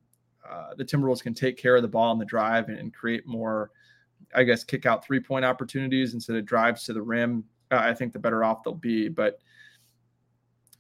uh, 0.50 0.74
the 0.76 0.86
Timberwolves 0.86 1.22
can 1.22 1.34
take 1.34 1.58
care 1.58 1.76
of 1.76 1.82
the 1.82 1.88
ball 1.88 2.12
on 2.12 2.18
the 2.18 2.26
drive 2.26 2.70
and, 2.70 2.78
and 2.78 2.94
create 2.94 3.28
more, 3.28 3.72
I 4.34 4.44
guess, 4.44 4.64
kick 4.64 4.86
out 4.86 5.06
three 5.06 5.20
point 5.20 5.46
opportunities 5.46 6.14
instead 6.14 6.36
of 6.36 6.46
drives 6.46 6.84
to 6.86 6.94
the 6.94 7.02
rim. 7.02 7.44
Uh, 7.72 7.78
I 7.78 7.94
think 7.94 8.12
the 8.12 8.20
better 8.20 8.44
off 8.44 8.64
they'll 8.64 8.74
be. 8.74 9.08
But 9.08 9.40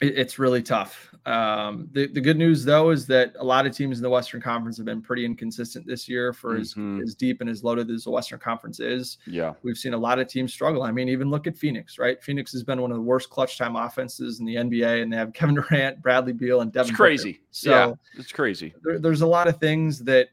it's 0.01 0.39
really 0.39 0.63
tough. 0.63 1.13
Um, 1.27 1.87
the, 1.91 2.07
the 2.07 2.21
good 2.21 2.37
news, 2.37 2.65
though, 2.65 2.89
is 2.89 3.05
that 3.07 3.33
a 3.37 3.43
lot 3.43 3.67
of 3.67 3.75
teams 3.75 3.99
in 3.99 4.03
the 4.03 4.09
Western 4.09 4.41
Conference 4.41 4.77
have 4.77 4.85
been 4.87 5.01
pretty 5.01 5.23
inconsistent 5.23 5.85
this 5.85 6.09
year 6.09 6.33
for 6.33 6.57
mm-hmm. 6.57 7.01
as, 7.01 7.09
as 7.09 7.15
deep 7.15 7.41
and 7.41 7.49
as 7.49 7.63
loaded 7.63 7.91
as 7.91 8.05
the 8.05 8.11
Western 8.11 8.39
Conference 8.39 8.79
is. 8.79 9.19
Yeah. 9.27 9.53
We've 9.61 9.77
seen 9.77 9.93
a 9.93 9.97
lot 9.97 10.17
of 10.17 10.27
teams 10.27 10.51
struggle. 10.51 10.81
I 10.81 10.91
mean, 10.91 11.09
even 11.09 11.29
look 11.29 11.45
at 11.45 11.55
Phoenix, 11.55 11.99
right? 11.99 12.21
Phoenix 12.23 12.51
has 12.53 12.63
been 12.63 12.81
one 12.81 12.91
of 12.91 12.97
the 12.97 13.03
worst 13.03 13.29
clutch 13.29 13.57
time 13.57 13.75
offenses 13.75 14.39
in 14.39 14.45
the 14.45 14.55
NBA, 14.55 15.03
and 15.03 15.13
they 15.13 15.17
have 15.17 15.31
Kevin 15.33 15.55
Durant, 15.55 16.01
Bradley 16.01 16.33
Beal, 16.33 16.61
and 16.61 16.71
Devin. 16.71 16.89
It's 16.89 16.97
crazy. 16.97 17.33
Booker. 17.33 17.43
So 17.51 17.69
yeah, 17.69 17.93
it's 18.17 18.31
crazy. 18.31 18.73
There, 18.81 18.97
there's 18.97 19.21
a 19.21 19.27
lot 19.27 19.47
of 19.47 19.57
things 19.57 19.99
that 19.99 20.29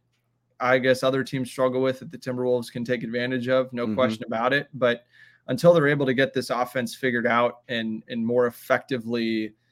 I 0.60 0.78
guess 0.78 1.02
other 1.02 1.22
teams 1.22 1.50
struggle 1.50 1.82
with 1.82 2.00
that 2.00 2.10
the 2.10 2.18
Timberwolves 2.18 2.72
can 2.72 2.84
take 2.84 3.02
advantage 3.02 3.48
of, 3.48 3.72
no 3.72 3.84
mm-hmm. 3.84 3.94
question 3.94 4.24
about 4.26 4.52
it. 4.52 4.68
But 4.74 5.04
until 5.48 5.72
they're 5.72 5.88
able 5.88 6.06
to 6.06 6.14
get 6.14 6.32
this 6.32 6.50
offense 6.50 6.94
figured 6.94 7.26
out 7.26 7.60
and 7.68 8.02
and 8.08 8.24
more 8.24 8.46
effectively– 8.46 9.52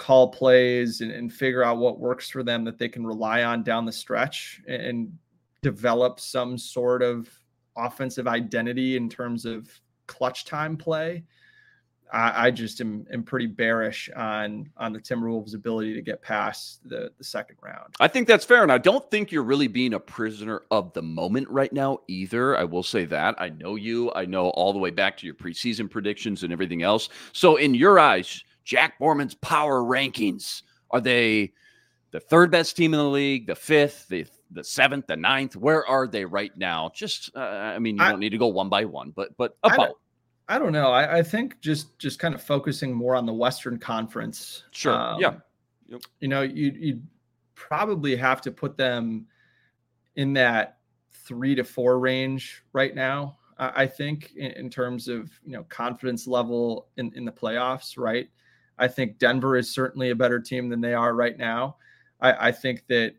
call 0.00 0.28
plays 0.28 1.02
and, 1.02 1.12
and, 1.12 1.30
figure 1.30 1.62
out 1.62 1.76
what 1.76 2.00
works 2.00 2.30
for 2.30 2.42
them 2.42 2.64
that 2.64 2.78
they 2.78 2.88
can 2.88 3.06
rely 3.06 3.42
on 3.42 3.62
down 3.62 3.84
the 3.84 3.92
stretch 3.92 4.62
and, 4.66 4.82
and 4.82 5.18
develop 5.60 6.18
some 6.18 6.56
sort 6.56 7.02
of 7.02 7.28
offensive 7.76 8.26
identity 8.26 8.96
in 8.96 9.10
terms 9.10 9.44
of 9.44 9.68
clutch 10.06 10.46
time 10.46 10.74
play. 10.74 11.22
I, 12.12 12.46
I 12.46 12.50
just 12.50 12.80
am, 12.80 13.06
am, 13.12 13.22
pretty 13.22 13.46
bearish 13.46 14.10
on 14.16 14.68
on 14.76 14.92
the 14.92 14.98
Timberwolves' 14.98 15.54
ability 15.54 15.94
to 15.94 16.02
get 16.02 16.22
past 16.22 16.80
the, 16.88 17.10
the 17.18 17.24
second 17.24 17.56
round. 17.62 17.94
I 18.00 18.08
think 18.08 18.26
that's 18.26 18.44
fair, 18.44 18.62
and 18.62 18.72
I 18.72 18.78
don't 18.78 19.08
think 19.10 19.30
you're 19.30 19.42
really 19.42 19.68
being 19.68 19.94
a 19.94 20.00
prisoner 20.00 20.62
of 20.70 20.92
the 20.92 21.02
moment 21.02 21.48
right 21.48 21.72
now 21.72 21.98
either. 22.08 22.56
I 22.56 22.64
will 22.64 22.82
say 22.82 23.04
that 23.06 23.40
I 23.40 23.50
know 23.50 23.76
you. 23.76 24.12
I 24.14 24.24
know 24.24 24.50
all 24.50 24.72
the 24.72 24.78
way 24.78 24.90
back 24.90 25.16
to 25.18 25.26
your 25.26 25.34
preseason 25.34 25.90
predictions 25.90 26.42
and 26.42 26.52
everything 26.52 26.82
else. 26.82 27.08
So, 27.32 27.56
in 27.56 27.74
your 27.74 27.98
eyes, 27.98 28.42
Jack 28.64 28.98
Borman's 28.98 29.34
power 29.34 29.82
rankings. 29.82 30.62
Are 30.90 31.00
they 31.00 31.52
the 32.10 32.20
third 32.20 32.50
best 32.50 32.76
team 32.76 32.92
in 32.94 32.98
the 32.98 33.04
league, 33.04 33.46
the 33.46 33.54
fifth, 33.54 34.08
the 34.08 34.26
the 34.50 34.64
seventh, 34.64 35.06
the 35.06 35.16
ninth? 35.16 35.56
Where 35.56 35.86
are 35.86 36.08
they 36.08 36.24
right 36.24 36.56
now? 36.56 36.90
Just, 36.94 37.30
uh, 37.36 37.40
I 37.40 37.78
mean, 37.78 37.96
you 37.96 38.02
I, 38.02 38.10
don't 38.10 38.20
need 38.20 38.30
to 38.30 38.38
go 38.38 38.48
one 38.48 38.68
by 38.68 38.84
one, 38.84 39.10
but 39.10 39.36
but 39.36 39.56
about. 39.62 39.96
I 40.50 40.58
don't, 40.58 40.72
know. 40.72 40.90
I, 40.90 41.18
I, 41.18 41.22
think 41.22 41.60
just 41.60 41.96
just 41.98 42.18
kind 42.18 42.34
of 42.34 42.42
focusing 42.42 42.92
more 42.92 43.14
on 43.14 43.24
the 43.24 43.32
Western 43.32 43.78
Conference. 43.78 44.64
Sure. 44.72 44.94
Um, 44.94 45.20
yeah. 45.20 45.34
Yep. 45.86 46.02
You 46.18 46.28
know, 46.28 46.42
you 46.42 46.72
you 46.76 47.02
probably 47.54 48.16
have 48.16 48.40
to 48.42 48.50
put 48.50 48.76
them 48.76 49.26
in 50.16 50.32
that 50.32 50.78
three 51.12 51.54
to 51.54 51.62
four 51.62 52.00
range 52.00 52.64
right 52.72 52.94
now. 52.94 53.36
I 53.58 53.86
think 53.86 54.32
in, 54.36 54.52
in 54.52 54.70
terms 54.70 55.06
of 55.06 55.30
you 55.44 55.52
know 55.52 55.64
confidence 55.68 56.26
level 56.26 56.88
in 56.96 57.12
in 57.14 57.24
the 57.24 57.32
playoffs, 57.32 57.96
right? 57.96 58.28
I 58.78 58.88
think 58.88 59.18
Denver 59.18 59.56
is 59.56 59.70
certainly 59.70 60.10
a 60.10 60.16
better 60.16 60.40
team 60.40 60.68
than 60.68 60.80
they 60.80 60.94
are 60.94 61.14
right 61.14 61.38
now. 61.38 61.76
I, 62.20 62.48
I 62.48 62.52
think 62.52 62.86
that 62.88 63.14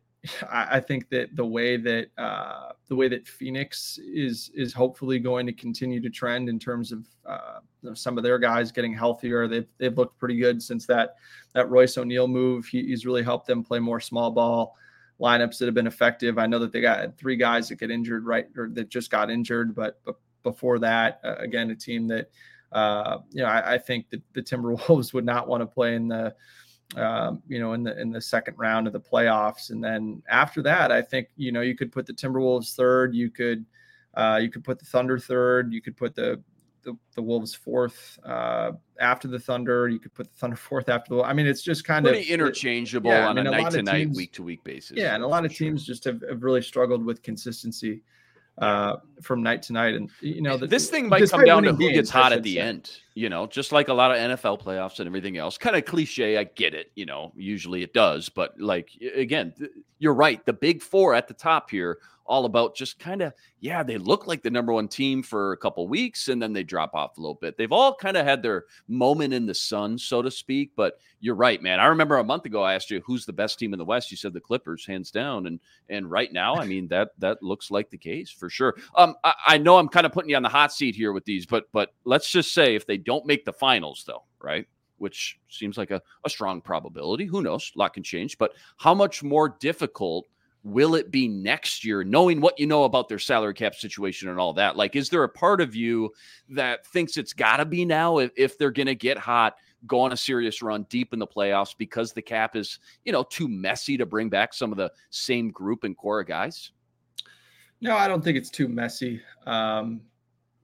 I 0.51 0.79
think 0.79 1.09
that 1.09 1.35
the 1.35 1.45
way 1.45 1.77
that 1.77 2.09
uh, 2.15 2.73
the 2.87 2.95
way 2.95 3.07
that 3.07 3.27
Phoenix 3.27 3.97
is 3.97 4.51
is 4.53 4.71
hopefully 4.71 5.17
going 5.17 5.47
to 5.47 5.53
continue 5.53 5.99
to 5.99 6.11
trend 6.11 6.47
in 6.47 6.59
terms 6.59 6.91
of 6.91 7.07
uh, 7.25 7.59
some 7.95 8.17
of 8.17 8.23
their 8.23 8.37
guys 8.37 8.71
getting 8.71 8.93
healthier. 8.93 9.47
They've 9.47 9.67
they've 9.79 9.97
looked 9.97 10.19
pretty 10.19 10.37
good 10.37 10.61
since 10.61 10.85
that 10.85 11.15
that 11.53 11.69
Royce 11.69 11.97
O'Neale 11.97 12.27
move. 12.27 12.67
He, 12.67 12.83
he's 12.83 13.03
really 13.03 13.23
helped 13.23 13.47
them 13.47 13.63
play 13.63 13.79
more 13.79 13.99
small 13.99 14.29
ball 14.29 14.75
lineups 15.19 15.57
that 15.57 15.65
have 15.65 15.73
been 15.73 15.87
effective. 15.87 16.37
I 16.37 16.45
know 16.45 16.59
that 16.59 16.71
they 16.71 16.81
got 16.81 17.17
three 17.17 17.35
guys 17.35 17.69
that 17.69 17.79
get 17.79 17.89
injured 17.89 18.25
right 18.25 18.47
or 18.55 18.69
that 18.73 18.89
just 18.89 19.09
got 19.09 19.31
injured, 19.31 19.73
but 19.73 19.99
but 20.05 20.17
before 20.43 20.77
that, 20.79 21.19
uh, 21.23 21.35
again, 21.39 21.71
a 21.71 21.75
team 21.75 22.07
that 22.09 22.29
uh, 22.71 23.17
you 23.31 23.41
know, 23.41 23.49
I, 23.49 23.73
I, 23.73 23.77
think 23.77 24.09
that 24.11 24.21
the 24.33 24.41
Timberwolves 24.41 25.13
would 25.13 25.25
not 25.25 25.47
want 25.47 25.61
to 25.61 25.67
play 25.67 25.95
in 25.95 26.07
the, 26.07 26.33
um, 26.97 27.41
you 27.47 27.59
know, 27.59 27.73
in 27.73 27.83
the 27.83 27.99
in 27.99 28.11
the 28.11 28.21
second 28.21 28.55
round 28.57 28.87
of 28.87 28.93
the 28.93 28.99
playoffs. 28.99 29.69
And 29.69 29.83
then 29.83 30.21
after 30.29 30.61
that, 30.63 30.91
I 30.91 31.01
think 31.01 31.29
you 31.35 31.51
know 31.51 31.61
you 31.61 31.75
could 31.75 31.91
put 31.91 32.05
the 32.05 32.13
Timberwolves 32.13 32.75
third. 32.75 33.15
You 33.15 33.29
could 33.29 33.65
uh, 34.15 34.39
you 34.41 34.49
could 34.49 34.63
put 34.63 34.79
the 34.79 34.85
Thunder 34.85 35.17
third. 35.17 35.71
You 35.73 35.81
could 35.81 35.95
put 35.95 36.15
the 36.15 36.41
the, 36.83 36.97
the 37.15 37.21
Wolves 37.21 37.53
fourth 37.53 38.19
uh, 38.25 38.71
after 38.99 39.27
the 39.27 39.39
Thunder. 39.39 39.87
You 39.87 39.99
could 39.99 40.13
put 40.13 40.27
the 40.27 40.37
Thunder 40.37 40.55
fourth 40.57 40.89
after 40.89 41.15
the. 41.15 41.23
I 41.23 41.33
mean, 41.33 41.45
it's 41.45 41.61
just 41.61 41.83
kind 41.83 42.05
Pretty 42.05 42.21
of 42.21 42.29
interchangeable 42.29 43.11
yeah, 43.11 43.25
I 43.25 43.29
on 43.29 43.35
mean, 43.35 43.47
a 43.47 43.51
night 43.51 43.71
to 43.71 43.83
night, 43.83 44.09
week 44.09 44.33
to 44.33 44.43
week 44.43 44.63
basis. 44.63 44.97
yeah, 44.97 45.15
and 45.15 45.23
a 45.23 45.27
lot 45.27 45.45
of 45.45 45.55
teams 45.55 45.85
just 45.85 46.03
have, 46.05 46.21
have 46.27 46.43
really 46.43 46.61
struggled 46.61 47.05
with 47.05 47.21
consistency 47.23 48.03
uh, 48.57 48.97
from 49.21 49.43
night 49.43 49.61
to 49.63 49.73
night. 49.73 49.95
And 49.95 50.09
you 50.21 50.41
know, 50.41 50.57
the, 50.57 50.67
this 50.67 50.89
thing 50.89 51.09
might 51.09 51.29
come 51.29 51.45
down 51.45 51.63
to 51.63 51.73
who 51.73 51.91
gets 51.91 52.09
hot 52.09 52.33
at 52.33 52.43
the 52.43 52.59
end. 52.59 52.91
You 53.13 53.29
know, 53.29 53.45
just 53.45 53.71
like 53.71 53.89
a 53.89 53.93
lot 53.93 54.11
of 54.11 54.17
NFL 54.17 54.61
playoffs 54.61 54.99
and 54.99 55.07
everything 55.07 55.37
else. 55.37 55.57
Kind 55.57 55.75
of 55.75 55.85
cliche. 55.85 56.37
I 56.37 56.45
get 56.45 56.73
it. 56.73 56.91
You 56.95 57.05
know, 57.05 57.33
usually 57.35 57.83
it 57.83 57.93
does, 57.93 58.29
but 58.29 58.59
like 58.59 58.89
again, 59.15 59.53
you're 59.99 60.13
right. 60.13 60.43
The 60.45 60.53
big 60.53 60.81
four 60.81 61.13
at 61.13 61.27
the 61.27 61.33
top 61.33 61.69
here, 61.69 61.99
all 62.25 62.45
about 62.45 62.75
just 62.75 62.97
kind 62.97 63.21
of 63.21 63.33
yeah, 63.59 63.83
they 63.83 63.97
look 63.97 64.25
like 64.25 64.41
the 64.41 64.49
number 64.49 64.73
one 64.73 64.87
team 64.87 65.21
for 65.21 65.51
a 65.51 65.57
couple 65.57 65.87
weeks 65.87 66.29
and 66.29 66.41
then 66.41 66.53
they 66.53 66.63
drop 66.63 66.95
off 66.95 67.17
a 67.17 67.21
little 67.21 67.35
bit. 67.35 67.57
They've 67.57 67.71
all 67.71 67.93
kind 67.93 68.17
of 68.17 68.25
had 68.25 68.41
their 68.41 68.65
moment 68.87 69.33
in 69.33 69.45
the 69.45 69.53
sun, 69.53 69.97
so 69.97 70.21
to 70.21 70.31
speak. 70.31 70.71
But 70.75 70.97
you're 71.19 71.35
right, 71.35 71.61
man. 71.61 71.79
I 71.79 71.85
remember 71.85 72.17
a 72.17 72.23
month 72.23 72.45
ago 72.45 72.63
I 72.63 72.73
asked 72.73 72.89
you 72.89 73.01
who's 73.05 73.25
the 73.25 73.33
best 73.33 73.59
team 73.59 73.73
in 73.73 73.79
the 73.79 73.85
West. 73.85 74.09
You 74.09 74.17
said 74.17 74.33
the 74.33 74.39
Clippers, 74.39 74.85
hands 74.85 75.11
down. 75.11 75.45
And 75.45 75.59
and 75.89 76.09
right 76.09 76.31
now, 76.31 76.55
I 76.55 76.65
mean 76.65 76.87
that 76.87 77.11
that 77.19 77.43
looks 77.43 77.69
like 77.69 77.89
the 77.89 77.97
case 77.97 78.31
for 78.31 78.49
sure. 78.49 78.75
Um, 78.95 79.15
I, 79.23 79.33
I 79.45 79.57
know 79.57 79.77
I'm 79.77 79.89
kind 79.89 80.05
of 80.05 80.13
putting 80.13 80.29
you 80.29 80.37
on 80.37 80.43
the 80.43 80.49
hot 80.49 80.73
seat 80.73 80.95
here 80.95 81.11
with 81.11 81.25
these, 81.25 81.45
but 81.45 81.65
but 81.71 81.93
let's 82.05 82.31
just 82.31 82.53
say 82.53 82.75
if 82.75 82.87
they 82.87 82.97
don't 83.03 83.25
make 83.25 83.45
the 83.45 83.53
finals, 83.53 84.03
though, 84.05 84.23
right? 84.41 84.67
Which 84.97 85.39
seems 85.49 85.77
like 85.77 85.91
a, 85.91 86.01
a 86.25 86.29
strong 86.29 86.61
probability. 86.61 87.25
Who 87.25 87.41
knows? 87.41 87.71
A 87.75 87.79
lot 87.79 87.93
can 87.93 88.03
change. 88.03 88.37
But 88.37 88.53
how 88.77 88.93
much 88.93 89.23
more 89.23 89.57
difficult 89.59 90.27
will 90.63 90.95
it 90.95 91.09
be 91.09 91.27
next 91.27 91.83
year, 91.83 92.03
knowing 92.03 92.39
what 92.39 92.59
you 92.59 92.67
know 92.67 92.83
about 92.83 93.09
their 93.09 93.19
salary 93.19 93.53
cap 93.53 93.75
situation 93.75 94.29
and 94.29 94.39
all 94.39 94.53
that? 94.53 94.75
Like, 94.75 94.95
is 94.95 95.09
there 95.09 95.23
a 95.23 95.29
part 95.29 95.59
of 95.59 95.75
you 95.75 96.11
that 96.49 96.85
thinks 96.87 97.17
it's 97.17 97.33
got 97.33 97.57
to 97.57 97.65
be 97.65 97.83
now 97.83 98.19
if, 98.19 98.31
if 98.35 98.57
they're 98.57 98.71
going 98.71 98.87
to 98.87 98.95
get 98.95 99.17
hot, 99.17 99.55
go 99.87 99.99
on 100.01 100.11
a 100.11 100.17
serious 100.17 100.61
run 100.61 100.85
deep 100.89 101.13
in 101.13 101.19
the 101.19 101.25
playoffs 101.25 101.75
because 101.75 102.13
the 102.13 102.21
cap 102.21 102.55
is, 102.55 102.77
you 103.05 103.11
know, 103.11 103.23
too 103.23 103.47
messy 103.47 103.97
to 103.97 104.05
bring 104.05 104.29
back 104.29 104.53
some 104.53 104.71
of 104.71 104.77
the 104.77 104.91
same 105.09 105.49
group 105.49 105.83
and 105.83 105.97
core 105.97 106.23
guys? 106.23 106.71
No, 107.81 107.95
I 107.95 108.07
don't 108.07 108.23
think 108.23 108.37
it's 108.37 108.51
too 108.51 108.67
messy. 108.67 109.21
Um, 109.47 110.01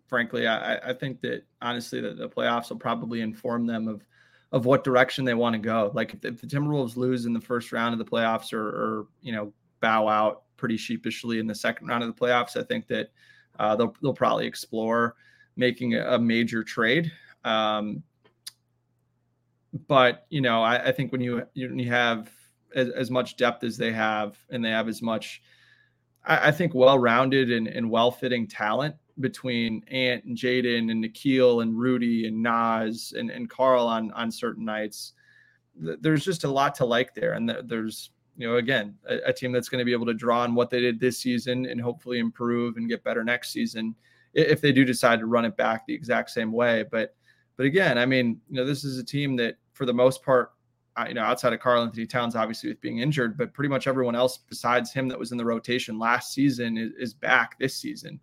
frankly, 0.08 0.48
I, 0.48 0.78
I- 0.78 0.94
think 0.94 1.22
that 1.22 1.44
honestly 1.62 2.02
that 2.02 2.18
the 2.18 2.30
playoffs 2.30 2.70
will 2.70 2.78
probably 2.78 3.22
inform 3.22 3.66
them 3.66 3.88
of 3.88 4.06
of 4.54 4.66
what 4.66 4.84
direction 4.84 5.26
they 5.26 5.34
want 5.34 5.54
to 5.54 5.60
go. 5.60 5.92
Like 5.94 6.14
if, 6.14 6.24
if 6.24 6.40
the 6.40 6.48
Timberwolves 6.48 6.96
lose 6.96 7.26
in 7.26 7.34
the 7.34 7.42
first 7.42 7.74
round 7.74 7.92
of 7.94 8.00
the 8.00 8.10
playoffs 8.10 8.54
or, 8.54 8.68
or 8.68 9.08
you 9.22 9.34
know 9.34 9.52
bow 9.82 10.08
out 10.08 10.44
pretty 10.56 10.78
sheepishly 10.78 11.40
in 11.40 11.48
the 11.48 11.56
second 11.56 11.88
round 11.88 12.04
of 12.04 12.14
the 12.14 12.20
playoffs, 12.20 12.56
I 12.56 12.64
think 12.64 12.88
that 12.88 13.12
uh, 13.60 13.76
they'll 13.76 13.96
they'll 14.02 14.14
probably 14.14 14.48
explore 14.48 15.16
making 15.56 15.96
a, 15.96 16.14
a 16.14 16.20
major 16.20 16.64
trade. 16.64 17.12
Um, 17.44 18.04
but 19.88 20.26
you 20.30 20.42
know, 20.42 20.64
I, 20.64 20.88
I 20.88 20.92
think 20.92 21.12
when 21.12 21.22
you 21.22 21.44
you 21.54 21.90
have 21.90 22.32
as, 22.76 22.90
as 22.90 23.12
much 23.12 23.38
depth 23.38 23.64
as 23.64 23.78
they 23.78 23.92
have, 23.92 24.38
and 24.50 24.64
they 24.64 24.70
have 24.70 24.88
as 24.88 25.02
much 25.02 25.42
I, 26.26 26.50
I 26.50 26.52
think 26.52 26.74
well-rounded 26.74 27.52
and, 27.52 27.68
and 27.68 27.90
well-fitting 27.90 28.48
talent 28.48 28.96
between 29.20 29.84
Ant 29.90 30.24
and 30.26 30.38
Jaden 30.38 30.92
and 30.92 31.04
Nickeil 31.04 31.62
and 31.62 31.78
Rudy 31.78 32.28
and 32.28 32.42
Naz 32.42 33.14
and, 33.18 33.30
and 33.30 33.50
Karl 33.50 33.88
on 33.88 34.12
on 34.12 34.32
certain 34.32 34.66
nights. 34.66 35.14
There's 35.76 36.26
just 36.26 36.44
a 36.44 36.52
lot 36.52 36.76
to 36.76 36.86
like 36.86 37.14
there, 37.14 37.34
and 37.34 37.56
there's 37.66 38.12
you 38.38 38.48
know 38.48 38.58
again 38.58 38.96
a, 39.10 39.18
a 39.28 39.34
team 39.34 39.52
that's 39.52 39.70
going 39.70 39.80
to 39.80 39.86
be 39.86 39.94
able 39.94 40.06
to 40.06 40.14
draw 40.14 40.42
on 40.42 40.56
what 40.56 40.70
they 40.70 40.82
did 40.82 41.00
this 41.00 41.20
season 41.20 41.66
and 41.66 41.82
hopefully 41.82 42.20
improve 42.20 42.78
and 42.78 42.90
get 42.90 43.04
better 43.04 43.24
next 43.24 43.52
season 43.52 43.96
if 44.34 44.62
they 44.62 44.72
do 44.72 44.86
decide 44.86 45.20
to 45.20 45.26
run 45.26 45.46
it 45.46 45.58
back 45.58 45.86
the 45.86 45.94
exact 45.94 46.30
same 46.30 46.52
way. 46.52 46.86
But 46.92 47.16
but 47.56 47.66
again, 47.66 47.98
I 47.98 48.06
mean, 48.06 48.40
you 48.50 48.56
know, 48.56 48.66
this 48.66 48.84
is 48.84 49.00
a 49.00 49.04
team 49.04 49.36
that 49.38 49.58
for 49.74 49.86
the 49.86 49.94
most 49.94 50.24
part 50.24 50.52
uh, 50.98 51.06
you 51.08 51.14
know, 51.14 51.24
outside 51.24 51.54
of 51.54 51.60
Karl 51.60 51.84
Anthony 51.84 52.08
Towns, 52.08 52.36
obviously 52.36 52.70
with 52.70 52.82
being 52.82 53.00
injured, 53.00 53.38
but 53.38 53.54
pretty 53.54 53.70
much 53.70 53.86
everyone 53.86 54.16
else 54.16 54.40
besides 54.50 54.92
him 54.92 55.08
that 55.08 55.20
was 55.20 55.32
in 55.32 55.38
the 55.38 55.46
rotation 55.46 56.00
last 56.00 56.34
season 56.34 56.78
is, 56.78 56.92
is 56.98 57.14
back 57.14 57.58
this 57.60 57.76
season. 57.76 58.20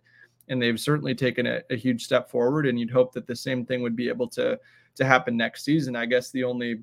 And 0.47 0.61
they've 0.61 0.79
certainly 0.79 1.15
taken 1.15 1.45
a, 1.47 1.61
a 1.69 1.75
huge 1.75 2.03
step 2.03 2.29
forward. 2.29 2.67
And 2.67 2.79
you'd 2.79 2.91
hope 2.91 3.13
that 3.13 3.27
the 3.27 3.35
same 3.35 3.65
thing 3.65 3.81
would 3.81 3.95
be 3.95 4.09
able 4.09 4.27
to 4.29 4.59
to 4.95 5.05
happen 5.05 5.35
next 5.35 5.65
season. 5.65 5.95
I 5.95 6.05
guess 6.05 6.31
the 6.31 6.45
only 6.45 6.81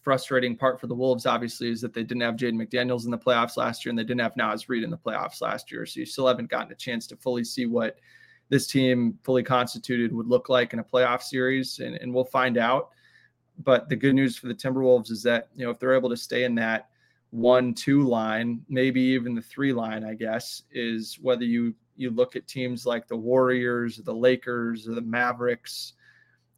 frustrating 0.00 0.56
part 0.56 0.80
for 0.80 0.86
the 0.86 0.94
Wolves, 0.94 1.26
obviously, 1.26 1.70
is 1.70 1.80
that 1.80 1.92
they 1.92 2.04
didn't 2.04 2.22
have 2.22 2.36
Jaden 2.36 2.54
McDaniels 2.54 3.04
in 3.04 3.10
the 3.10 3.18
playoffs 3.18 3.56
last 3.56 3.84
year 3.84 3.90
and 3.90 3.98
they 3.98 4.04
didn't 4.04 4.20
have 4.20 4.36
Naz 4.36 4.68
Reid 4.68 4.84
in 4.84 4.90
the 4.90 4.96
playoffs 4.96 5.40
last 5.40 5.72
year. 5.72 5.84
So 5.86 5.98
you 5.98 6.06
still 6.06 6.28
haven't 6.28 6.50
gotten 6.50 6.70
a 6.70 6.76
chance 6.76 7.08
to 7.08 7.16
fully 7.16 7.42
see 7.42 7.66
what 7.66 7.98
this 8.48 8.68
team 8.68 9.18
fully 9.24 9.42
constituted 9.42 10.12
would 10.12 10.28
look 10.28 10.48
like 10.48 10.72
in 10.72 10.78
a 10.78 10.84
playoff 10.84 11.22
series. 11.22 11.80
And, 11.80 11.96
and 11.96 12.14
we'll 12.14 12.24
find 12.24 12.56
out 12.56 12.90
but 13.58 13.88
the 13.88 13.96
good 13.96 14.14
news 14.14 14.36
for 14.36 14.48
the 14.48 14.54
Timberwolves 14.54 15.10
is 15.10 15.22
that 15.22 15.48
you 15.54 15.64
know 15.64 15.70
if 15.70 15.78
they're 15.78 15.94
able 15.94 16.10
to 16.10 16.16
stay 16.16 16.44
in 16.44 16.54
that 16.56 16.88
one 17.30 17.74
two 17.74 18.02
line, 18.02 18.62
maybe 18.68 19.00
even 19.00 19.34
the 19.34 19.42
three 19.42 19.72
line, 19.72 20.04
I 20.04 20.14
guess, 20.14 20.62
is 20.70 21.18
whether 21.20 21.44
you 21.44 21.74
you 21.96 22.10
look 22.10 22.36
at 22.36 22.46
teams 22.46 22.86
like 22.86 23.06
the 23.08 23.16
Warriors, 23.16 23.98
or 23.98 24.02
the 24.02 24.14
Lakers, 24.14 24.88
or 24.88 24.94
the 24.94 25.00
Mavericks, 25.00 25.94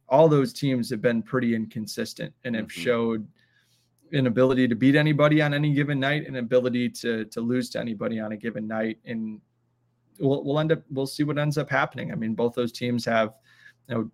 all 0.08 0.28
those 0.28 0.52
teams 0.52 0.88
have 0.90 1.02
been 1.02 1.22
pretty 1.22 1.54
inconsistent 1.54 2.32
and 2.44 2.54
have 2.56 2.66
Mhm. 2.66 2.70
showed 2.70 3.28
an 4.12 4.26
ability 4.26 4.66
to 4.66 4.74
beat 4.74 4.94
anybody 4.94 5.42
on 5.42 5.52
any 5.52 5.72
given 5.74 6.00
night, 6.00 6.26
an 6.26 6.36
ability 6.36 6.88
to 6.88 7.24
to 7.26 7.40
lose 7.40 7.68
to 7.70 7.80
anybody 7.80 8.18
on 8.18 8.32
a 8.32 8.36
given 8.36 8.66
night, 8.66 8.98
and 9.04 9.40
we'll 10.18 10.42
we'll 10.44 10.58
end 10.58 10.72
up 10.72 10.82
we'll 10.90 11.06
see 11.06 11.24
what 11.24 11.38
ends 11.38 11.58
up 11.58 11.70
happening. 11.70 12.10
I 12.10 12.14
mean, 12.14 12.34
both 12.34 12.54
those 12.54 12.72
teams 12.72 13.04
have 13.04 13.34
you 13.88 13.94
know 13.94 14.10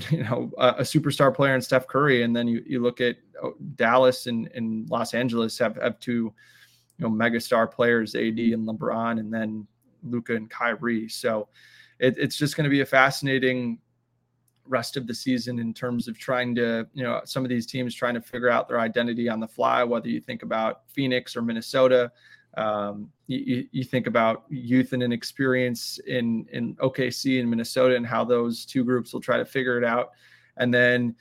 you 0.10 0.22
know 0.24 0.50
a, 0.58 0.68
a 0.68 0.82
superstar 0.82 1.34
player 1.34 1.54
in 1.54 1.60
Steph 1.60 1.86
Curry, 1.86 2.22
and 2.22 2.34
then 2.34 2.48
you 2.48 2.62
you 2.66 2.80
look 2.80 3.00
at 3.00 3.16
oh, 3.42 3.54
Dallas 3.74 4.26
and, 4.26 4.48
and 4.54 4.88
Los 4.88 5.14
Angeles 5.14 5.58
have 5.58 5.76
have 5.76 6.00
two 6.00 6.32
you 6.98 7.08
know 7.08 7.10
megastar 7.10 7.70
players, 7.70 8.14
AD 8.14 8.38
and 8.38 8.66
LeBron, 8.66 9.20
and 9.20 9.32
then 9.32 9.66
Luka 10.04 10.34
and 10.34 10.48
Kyrie. 10.50 11.08
So 11.08 11.48
it, 11.98 12.16
it's 12.18 12.36
just 12.36 12.56
going 12.56 12.64
to 12.64 12.70
be 12.70 12.80
a 12.80 12.86
fascinating 12.86 13.78
rest 14.66 14.96
of 14.96 15.06
the 15.06 15.14
season 15.14 15.58
in 15.58 15.74
terms 15.74 16.08
of 16.08 16.18
trying 16.18 16.54
to 16.54 16.86
you 16.94 17.02
know 17.02 17.20
some 17.24 17.44
of 17.44 17.50
these 17.50 17.66
teams 17.66 17.94
trying 17.94 18.14
to 18.14 18.20
figure 18.20 18.48
out 18.48 18.68
their 18.68 18.80
identity 18.80 19.28
on 19.28 19.40
the 19.40 19.48
fly. 19.48 19.84
Whether 19.84 20.08
you 20.08 20.20
think 20.20 20.42
about 20.42 20.82
Phoenix 20.88 21.36
or 21.36 21.42
Minnesota. 21.42 22.10
Um, 22.56 23.10
you, 23.26 23.66
you- 23.72 23.82
think 23.82 24.06
about 24.06 24.44
youth 24.48 24.92
and 24.92 25.02
inexperience 25.02 25.98
in 26.06 26.46
in 26.52 26.76
OKC 26.76 27.40
and 27.40 27.50
Minnesota 27.50 27.96
and 27.96 28.06
how 28.06 28.24
those 28.24 28.64
two 28.64 28.84
groups 28.84 29.12
will 29.12 29.20
try 29.20 29.36
to 29.38 29.44
figure 29.44 29.76
it 29.76 29.84
out, 29.84 30.12
and 30.58 30.72
then 30.72 31.16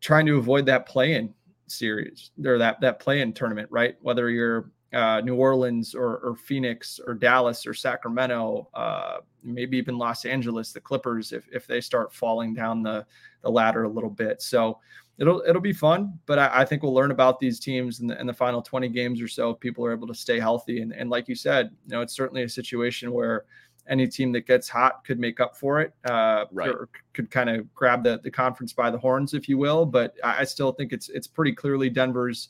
trying 0.00 0.26
to 0.26 0.36
avoid 0.36 0.64
that 0.66 0.86
play-in 0.86 1.34
series 1.66 2.30
or 2.44 2.56
that 2.58 2.80
that 2.80 3.00
play-in 3.00 3.32
tournament, 3.32 3.68
right? 3.72 3.96
Whether 4.00 4.30
you're 4.30 4.70
uh, 4.92 5.20
New 5.24 5.34
Orleans 5.34 5.94
or, 5.94 6.18
or 6.18 6.36
Phoenix 6.36 7.00
or 7.06 7.14
Dallas 7.14 7.66
or 7.66 7.74
Sacramento, 7.74 8.68
uh, 8.74 9.18
maybe 9.42 9.76
even 9.76 9.98
Los 9.98 10.24
Angeles, 10.24 10.72
the 10.72 10.80
Clippers, 10.80 11.32
if 11.32 11.48
if 11.52 11.66
they 11.66 11.80
start 11.80 12.12
falling 12.14 12.54
down 12.54 12.82
the 12.82 13.04
the 13.42 13.50
ladder 13.50 13.84
a 13.84 13.88
little 13.88 14.10
bit. 14.10 14.40
So 14.42 14.78
it'll 15.18 15.42
it'll 15.46 15.62
be 15.62 15.72
fun, 15.72 16.18
but 16.26 16.38
I, 16.38 16.50
I 16.60 16.64
think 16.64 16.82
we'll 16.82 16.94
learn 16.94 17.10
about 17.10 17.40
these 17.40 17.58
teams 17.58 18.00
in 18.00 18.06
the, 18.06 18.20
in 18.20 18.26
the 18.26 18.34
final 18.34 18.62
20 18.62 18.88
games 18.88 19.20
or 19.20 19.28
so 19.28 19.50
if 19.50 19.60
people 19.60 19.84
are 19.84 19.92
able 19.92 20.06
to 20.08 20.14
stay 20.14 20.38
healthy. 20.38 20.80
And, 20.82 20.92
and 20.92 21.10
like 21.10 21.28
you 21.28 21.34
said, 21.34 21.70
you 21.86 21.92
know, 21.94 22.00
it's 22.00 22.14
certainly 22.14 22.42
a 22.42 22.48
situation 22.48 23.12
where 23.12 23.44
any 23.88 24.06
team 24.08 24.32
that 24.32 24.46
gets 24.46 24.68
hot 24.68 25.04
could 25.04 25.18
make 25.18 25.38
up 25.40 25.56
for 25.56 25.80
it, 25.80 25.94
uh, 26.04 26.44
Right. 26.52 26.68
or 26.70 26.88
could 27.12 27.30
kind 27.30 27.48
of 27.48 27.72
grab 27.74 28.02
the, 28.02 28.20
the 28.24 28.30
conference 28.30 28.72
by 28.72 28.90
the 28.90 28.98
horns, 28.98 29.32
if 29.32 29.48
you 29.48 29.58
will. 29.58 29.86
But 29.86 30.14
I, 30.24 30.40
I 30.40 30.44
still 30.44 30.72
think 30.72 30.92
it's 30.92 31.08
it's 31.08 31.26
pretty 31.26 31.52
clearly 31.52 31.88
Denver's 31.88 32.48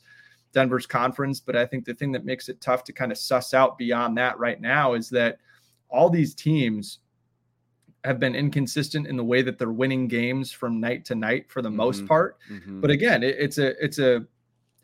Denver's 0.53 0.85
conference. 0.85 1.39
But 1.39 1.55
I 1.55 1.65
think 1.65 1.85
the 1.85 1.93
thing 1.93 2.11
that 2.13 2.25
makes 2.25 2.49
it 2.49 2.59
tough 2.61 2.83
to 2.85 2.93
kind 2.93 3.11
of 3.11 3.17
suss 3.17 3.53
out 3.53 3.77
beyond 3.77 4.17
that 4.17 4.37
right 4.39 4.59
now 4.61 4.93
is 4.93 5.09
that 5.09 5.39
all 5.89 6.09
these 6.09 6.33
teams 6.33 6.99
have 8.03 8.19
been 8.19 8.35
inconsistent 8.35 9.07
in 9.07 9.17
the 9.17 9.23
way 9.23 9.41
that 9.41 9.57
they're 9.57 9.71
winning 9.71 10.07
games 10.07 10.51
from 10.51 10.79
night 10.79 11.03
to 11.05 11.15
night 11.15 11.49
for 11.49 11.61
the 11.61 11.69
most 11.69 12.03
Mhm. 12.03 12.07
part. 12.07 12.37
Mhm. 12.49 12.79
But 12.81 12.89
again, 12.91 13.23
it, 13.23 13.35
it's 13.39 13.57
a 13.57 13.83
it's 13.83 13.99
a 13.99 14.25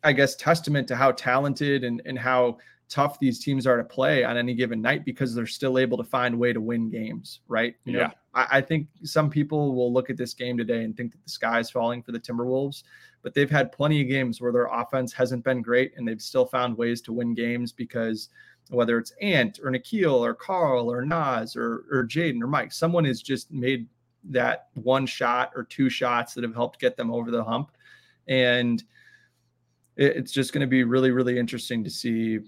I 0.03 0.11
guess 0.11 0.35
testament 0.35 0.87
to 0.89 0.95
how 0.95 1.11
talented 1.13 1.83
and 1.83 2.01
and 2.05 2.19
how 2.19 2.57
tough 2.89 3.17
these 3.19 3.39
teams 3.43 3.65
are 3.65 3.77
to 3.77 3.83
play 3.83 4.23
on 4.23 4.35
any 4.37 4.53
given 4.53 4.81
night 4.81 5.05
because 5.05 5.33
they're 5.33 5.47
still 5.47 5.77
able 5.79 5.97
to 5.97 6.03
find 6.03 6.35
a 6.35 6.37
way 6.37 6.51
to 6.53 6.59
win 6.61 6.89
games, 6.89 7.39
right? 7.47 7.75
You 7.85 7.93
know, 7.93 7.99
Yeah. 7.99 8.11
I, 8.33 8.47
I 8.57 8.61
think 8.61 8.87
some 9.03 9.29
people 9.29 9.73
will 9.73 9.91
look 9.91 10.09
at 10.09 10.17
this 10.17 10.33
game 10.33 10.57
today 10.57 10.83
and 10.83 10.95
think 10.95 11.13
that 11.13 11.23
the 11.23 11.29
sky 11.29 11.59
is 11.59 11.71
falling 11.71 12.03
for 12.03 12.11
the 12.11 12.19
Timberwolves, 12.19 12.83
but 13.23 13.33
they've 13.33 13.49
had 13.49 13.71
plenty 13.71 14.01
of 14.01 14.09
games 14.09 14.39
where 14.39 14.51
their 14.51 14.67
offense 14.67 15.13
hasn't 15.13 15.43
been 15.43 15.61
great 15.61 15.93
and 15.97 16.07
they've 16.07 16.21
still 16.21 16.45
found 16.45 16.77
ways 16.77 17.01
to 17.01 17.13
win 17.13 17.33
games 17.33 17.71
because 17.71 18.29
whether 18.69 18.97
it's 18.97 19.13
Ant 19.21 19.59
or 19.63 19.71
Nickeil 19.71 20.19
or 20.19 20.33
Karl 20.33 20.91
or 20.91 21.03
Naz 21.05 21.55
or 21.55 21.85
or 21.91 22.05
Jaden 22.05 22.41
or 22.41 22.47
Mike, 22.47 22.71
someone 22.71 23.05
has 23.05 23.21
just 23.21 23.51
made 23.51 23.87
that 24.25 24.67
one 24.75 25.05
shot 25.05 25.51
or 25.55 25.63
two 25.63 25.89
shots 25.89 26.33
that 26.33 26.43
have 26.43 26.53
helped 26.53 26.79
get 26.79 26.95
them 26.95 27.11
over 27.11 27.31
the 27.31 27.43
hump. 27.43 27.71
And 28.27 28.81
it- 29.95 30.15
it's 30.17 30.31
just 30.31 30.53
going 30.53 30.61
to 30.61 30.67
be 30.67 30.83
really, 30.83 31.11
really 31.11 31.37
interesting 31.37 31.83
to 31.83 31.89
see 31.89 32.39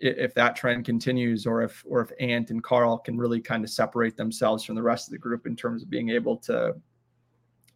if 0.00 0.32
that 0.34 0.54
trend 0.54 0.84
continues 0.84 1.44
or 1.44 1.62
if 1.62 1.84
or 1.86 2.00
if 2.00 2.12
Ant 2.20 2.50
and 2.50 2.62
Karl 2.62 2.98
can 2.98 3.18
really 3.18 3.40
kind 3.40 3.64
of 3.64 3.70
separate 3.70 4.16
themselves 4.16 4.62
from 4.64 4.76
the 4.76 4.82
rest 4.82 5.08
of 5.08 5.12
the 5.12 5.18
group 5.18 5.44
in 5.46 5.56
terms 5.56 5.82
of 5.82 5.90
being 5.90 6.10
able 6.10 6.36
to 6.36 6.76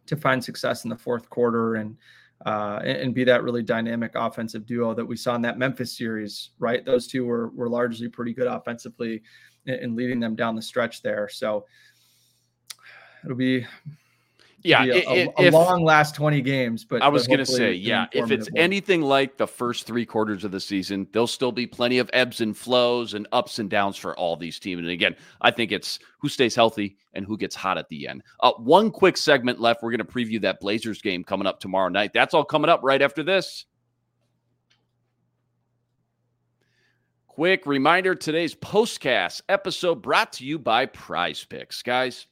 to 0.05 0.15
find 0.17 0.43
success 0.43 0.83
in 0.83 0.89
the 0.89 0.97
fourth 0.97 1.29
quarter 1.29 1.75
and 1.75 1.97
uh, 2.45 2.79
and, 2.83 2.97
and, 2.97 3.15
be 3.15 3.23
that 3.23 3.43
really 3.43 3.63
dynamic 3.63 4.11
offensive 4.15 4.65
duo 4.65 4.93
that 4.93 5.05
we 5.05 5.15
saw 5.15 5.35
in 5.35 5.41
that 5.41 5.57
Memphis 5.57 5.97
series. 5.97 6.49
Right, 6.59 6.85
those 6.85 7.07
two 7.07 7.25
were 7.25 7.49
were 7.49 7.69
largely 7.69 8.09
pretty 8.09 8.33
good 8.33 8.47
offensively 8.47 9.21
in 9.65 9.95
leading 9.95 10.19
them 10.19 10.35
down 10.35 10.55
the 10.55 10.61
stretch 10.61 11.01
there. 11.01 11.29
So 11.29 11.65
it'll 13.23 13.37
be 13.37 13.65
yeah, 14.63 14.83
a, 14.83 14.89
a, 14.89 15.27
a 15.27 15.33
if, 15.37 15.53
long 15.53 15.83
last 15.83 16.15
20 16.15 16.41
games. 16.41 16.85
But 16.85 17.01
I 17.01 17.09
was 17.09 17.27
going 17.27 17.39
to 17.39 17.45
say, 17.45 17.73
yeah, 17.73 18.07
if 18.11 18.31
it's 18.31 18.49
anything 18.55 19.01
like 19.01 19.37
the 19.37 19.47
first 19.47 19.85
three 19.85 20.05
quarters 20.05 20.43
of 20.43 20.51
the 20.51 20.59
season, 20.59 21.07
there'll 21.11 21.27
still 21.27 21.51
be 21.51 21.67
plenty 21.67 21.99
of 21.99 22.09
ebbs 22.13 22.41
and 22.41 22.55
flows 22.55 23.13
and 23.13 23.27
ups 23.31 23.59
and 23.59 23.69
downs 23.69 23.97
for 23.97 24.17
all 24.17 24.37
these 24.37 24.59
teams. 24.59 24.79
And 24.79 24.89
again, 24.89 25.15
I 25.41 25.51
think 25.51 25.71
it's 25.71 25.99
who 26.19 26.29
stays 26.29 26.55
healthy 26.55 26.97
and 27.13 27.25
who 27.25 27.37
gets 27.37 27.55
hot 27.55 27.77
at 27.77 27.89
the 27.89 28.07
end. 28.07 28.23
Uh, 28.39 28.53
one 28.53 28.89
quick 28.89 29.17
segment 29.17 29.59
left. 29.59 29.83
We're 29.83 29.91
going 29.91 29.99
to 29.99 30.05
preview 30.05 30.41
that 30.41 30.59
Blazers 30.59 31.01
game 31.01 31.23
coming 31.23 31.47
up 31.47 31.59
tomorrow 31.59 31.89
night. 31.89 32.11
That's 32.13 32.33
all 32.33 32.45
coming 32.45 32.69
up 32.69 32.81
right 32.83 33.01
after 33.01 33.23
this. 33.23 33.65
Quick 37.27 37.65
reminder 37.65 38.13
today's 38.13 38.53
postcast 38.53 39.41
episode 39.49 40.03
brought 40.03 40.33
to 40.33 40.45
you 40.45 40.59
by 40.59 40.85
Prize 40.85 41.43
Picks. 41.43 41.81
Guys, 41.81 42.27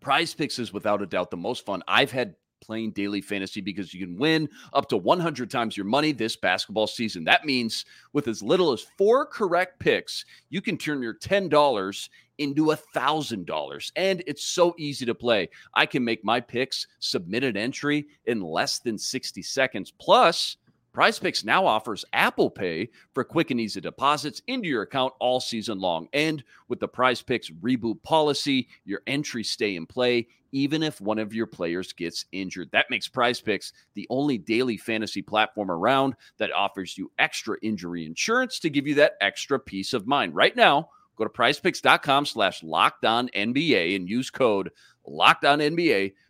PrizePicks 0.00 0.58
is 0.58 0.72
without 0.72 1.02
a 1.02 1.06
doubt 1.06 1.30
the 1.30 1.36
most 1.36 1.64
fun 1.64 1.82
I've 1.86 2.10
had 2.10 2.34
playing 2.60 2.92
daily 2.92 3.20
fantasy 3.20 3.60
because 3.60 3.92
you 3.92 4.06
can 4.06 4.16
win 4.16 4.48
up 4.72 4.88
to 4.88 4.96
100 4.96 5.50
times 5.50 5.76
your 5.76 5.86
money 5.86 6.12
this 6.12 6.36
basketball 6.36 6.86
season. 6.86 7.24
That 7.24 7.44
means 7.44 7.84
with 8.12 8.28
as 8.28 8.42
little 8.42 8.72
as 8.72 8.86
four 8.98 9.26
correct 9.26 9.78
picks, 9.80 10.24
you 10.50 10.60
can 10.60 10.76
turn 10.76 11.02
your 11.02 11.14
$10 11.14 12.08
into 12.38 12.70
a 12.70 12.76
$1,000. 12.76 13.92
And 13.96 14.22
it's 14.26 14.44
so 14.44 14.74
easy 14.78 15.04
to 15.06 15.14
play. 15.14 15.48
I 15.74 15.86
can 15.86 16.04
make 16.04 16.24
my 16.24 16.40
picks, 16.40 16.86
submit 16.98 17.44
an 17.44 17.56
entry 17.56 18.06
in 18.26 18.40
less 18.40 18.78
than 18.78 18.98
60 18.98 19.42
seconds. 19.42 19.92
Plus, 19.98 20.56
PrizePicks 20.92 21.44
now 21.44 21.66
offers 21.66 22.04
Apple 22.12 22.50
Pay 22.50 22.90
for 23.14 23.22
quick 23.22 23.50
and 23.50 23.60
easy 23.60 23.80
deposits 23.80 24.42
into 24.48 24.68
your 24.68 24.82
account 24.82 25.12
all 25.20 25.40
season 25.40 25.78
long. 25.78 26.08
And 26.12 26.42
with 26.68 26.80
the 26.80 26.88
PrizePicks 26.88 27.52
reboot 27.60 28.02
policy, 28.02 28.68
your 28.84 29.02
entries 29.06 29.50
stay 29.50 29.76
in 29.76 29.86
play 29.86 30.26
even 30.52 30.82
if 30.82 31.00
one 31.00 31.18
of 31.18 31.34
your 31.34 31.46
players 31.46 31.92
gets 31.92 32.24
injured. 32.32 32.70
That 32.72 32.90
makes 32.90 33.08
PrizePicks 33.08 33.72
the 33.94 34.06
only 34.10 34.38
daily 34.38 34.76
fantasy 34.76 35.22
platform 35.22 35.70
around 35.70 36.14
that 36.38 36.52
offers 36.52 36.98
you 36.98 37.10
extra 37.18 37.56
injury 37.62 38.04
insurance 38.04 38.58
to 38.60 38.70
give 38.70 38.86
you 38.86 38.96
that 38.96 39.14
extra 39.20 39.58
peace 39.58 39.92
of 39.92 40.06
mind. 40.06 40.34
Right 40.34 40.56
now, 40.56 40.88
go 41.16 41.24
to 41.24 41.30
prizepicks.com 41.30 42.26
slash 42.26 42.62
Locked 42.62 43.04
On 43.04 43.28
NBA 43.28 43.96
and 43.96 44.08
use 44.08 44.30
code 44.30 44.70
Locked 45.06 45.44
On 45.44 45.60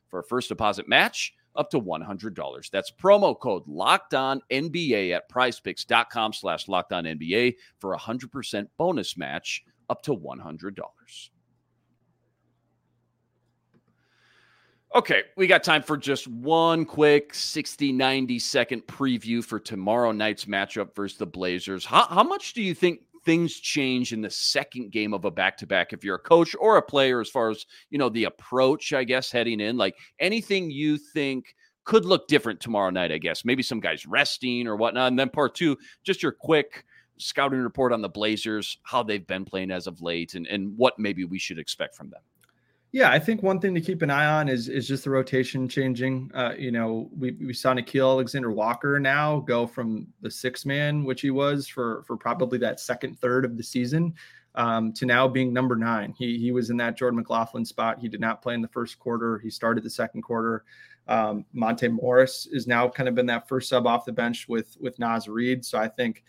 for 0.09 0.21
a 0.21 0.25
first 0.25 0.49
deposit 0.49 0.89
match 0.89 1.35
up 1.57 1.71
to 1.71 1.81
$100. 1.81 2.71
That's 2.71 2.91
promo 2.91 3.39
code 3.39 3.63
Locked 3.67 4.15
On 4.15 4.41
NBA 4.51 5.15
at 5.15 5.29
prizepicks.com 5.31 6.33
slash 6.33 6.69
Locked 6.69 6.93
On 6.93 7.05
NBA 7.05 7.57
for 7.79 7.95
a 7.95 7.99
100% 7.99 8.67
bonus 8.79 9.17
match 9.17 9.65
up 9.89 10.03
to 10.03 10.17
$100. 10.17 10.79
Okay, 14.93 15.23
we 15.37 15.47
got 15.47 15.63
time 15.63 15.83
for 15.83 15.97
just 15.97 16.27
one 16.27 16.85
quick 16.85 17.33
60, 17.33 17.93
90 17.93 18.39
second 18.41 18.87
preview 18.89 19.45
for 19.45 19.61
tomorrow 19.61 20.11
night's 20.11 20.47
matchup 20.47 20.97
versus 20.97 21.17
the 21.17 21.27
Blazers. 21.27 21.85
How, 21.85 22.07
how 22.07 22.25
much 22.25 22.55
do 22.55 22.63
you 22.63 22.75
think 22.75 23.01
things 23.31 23.61
change 23.61 24.13
in 24.13 24.21
the 24.21 24.29
second 24.29 24.91
game 24.91 25.15
of 25.15 25.25
a 25.25 25.31
back 25.31 25.57
to 25.57 25.65
back 25.65 25.93
if 25.93 26.03
you're 26.03 26.17
a 26.17 26.19
coach 26.19 26.57
or 26.59 26.79
a 26.79 26.83
player 26.83 27.21
as 27.21 27.31
far 27.31 27.49
as 27.49 27.65
you 27.89 27.97
know 27.97 28.09
the 28.09 28.25
approach 28.25 28.93
i 28.93 29.05
guess 29.05 29.31
heading 29.31 29.61
in 29.61 29.77
like 29.77 29.95
anything 30.19 30.69
you 30.69 30.99
think 30.99 31.55
could 31.85 32.05
look 32.05 32.27
different 32.27 32.59
tomorrow 32.59 32.91
night 32.91 33.13
i 33.13 33.19
guess. 33.19 33.45
Maybe 33.45 33.63
some 33.63 33.79
guys 33.79 34.05
resting 34.05 34.67
or 34.67 34.75
whatnot 34.75 35.07
and 35.07 35.19
then 35.19 35.29
part 35.29 35.55
two 35.55 35.79
just 36.03 36.25
your 36.25 36.33
quick 36.33 36.85
scouting 37.19 37.61
report 37.61 37.93
on 37.93 38.03
the 38.03 38.09
blazers 38.09 38.79
how 38.83 39.05
they've 39.05 39.29
been 39.29 39.45
playing 39.45 39.71
as 39.71 39.87
of 39.87 40.03
late 40.03 40.35
and, 40.35 40.49
and 40.49 40.77
what 40.77 40.99
maybe 40.99 41.25
we 41.25 41.39
should 41.39 41.61
expect 41.61 41.95
from 41.95 42.11
them 42.11 42.23
yeah, 42.93 43.11
I 43.11 43.21
think 43.21 43.43
one 43.43 43.61
thing 43.61 43.75
to 43.75 43.81
keep 43.81 44.03
an 44.03 44.11
eye 44.11 44.27
on 44.27 44.49
is 44.49 44.69
is 44.69 44.89
just 44.89 45.05
the 45.05 45.11
rotation 45.11 45.69
changing. 45.69 46.31
Uh, 46.35 46.55
you 46.59 46.73
know, 46.73 47.09
we, 47.17 47.33
we 47.33 47.53
saw 47.53 47.73
Nickeil 47.73 48.11
Alexander 48.11 48.51
Walker 48.51 48.99
now 48.99 49.41
go 49.41 49.67
from 49.67 50.09
the 50.23 50.31
six 50.31 50.67
man, 50.67 51.05
which 51.05 51.21
he 51.21 51.31
was 51.31 51.69
for 51.69 52.03
for 52.03 52.17
probably 52.17 52.59
that 52.59 52.81
second 52.81 53.21
third 53.21 53.45
of 53.45 53.57
the 53.57 53.63
season, 53.63 54.13
um, 54.57 54.93
to 54.95 55.07
now 55.07 55.29
being 55.29 55.53
number 55.53 55.77
nine. 55.77 56.13
He 56.19 56.37
he 56.39 56.51
was 56.51 56.71
in 56.71 56.77
that 56.79 56.97
Jordan 56.97 57.19
McLaughlin 57.19 57.65
spot. 57.65 58.01
He 58.01 58.09
did 58.09 58.21
not 58.21 58.43
play 58.43 58.55
in 58.55 58.63
the 58.63 58.69
first 58.69 58.99
quarter. 58.99 59.39
He 59.39 59.51
started 59.51 59.85
the 59.85 59.91
second 59.91 60.23
quarter. 60.23 60.65
Um, 61.07 61.45
Monte 61.53 61.89
Morris 61.89 62.49
is 62.51 62.67
now 62.67 62.89
kind 62.89 63.09
of 63.09 63.15
been 63.15 63.27
that 63.27 63.49
first 63.49 63.69
sub 63.69 63.87
off 63.87 64.05
the 64.05 64.13
bench 64.13 64.49
with 64.49 64.77
with 64.81 64.99
Naz 64.99 65.29
Reid. 65.29 65.65
So 65.65 65.79
I 65.79 65.87
think 65.87 66.25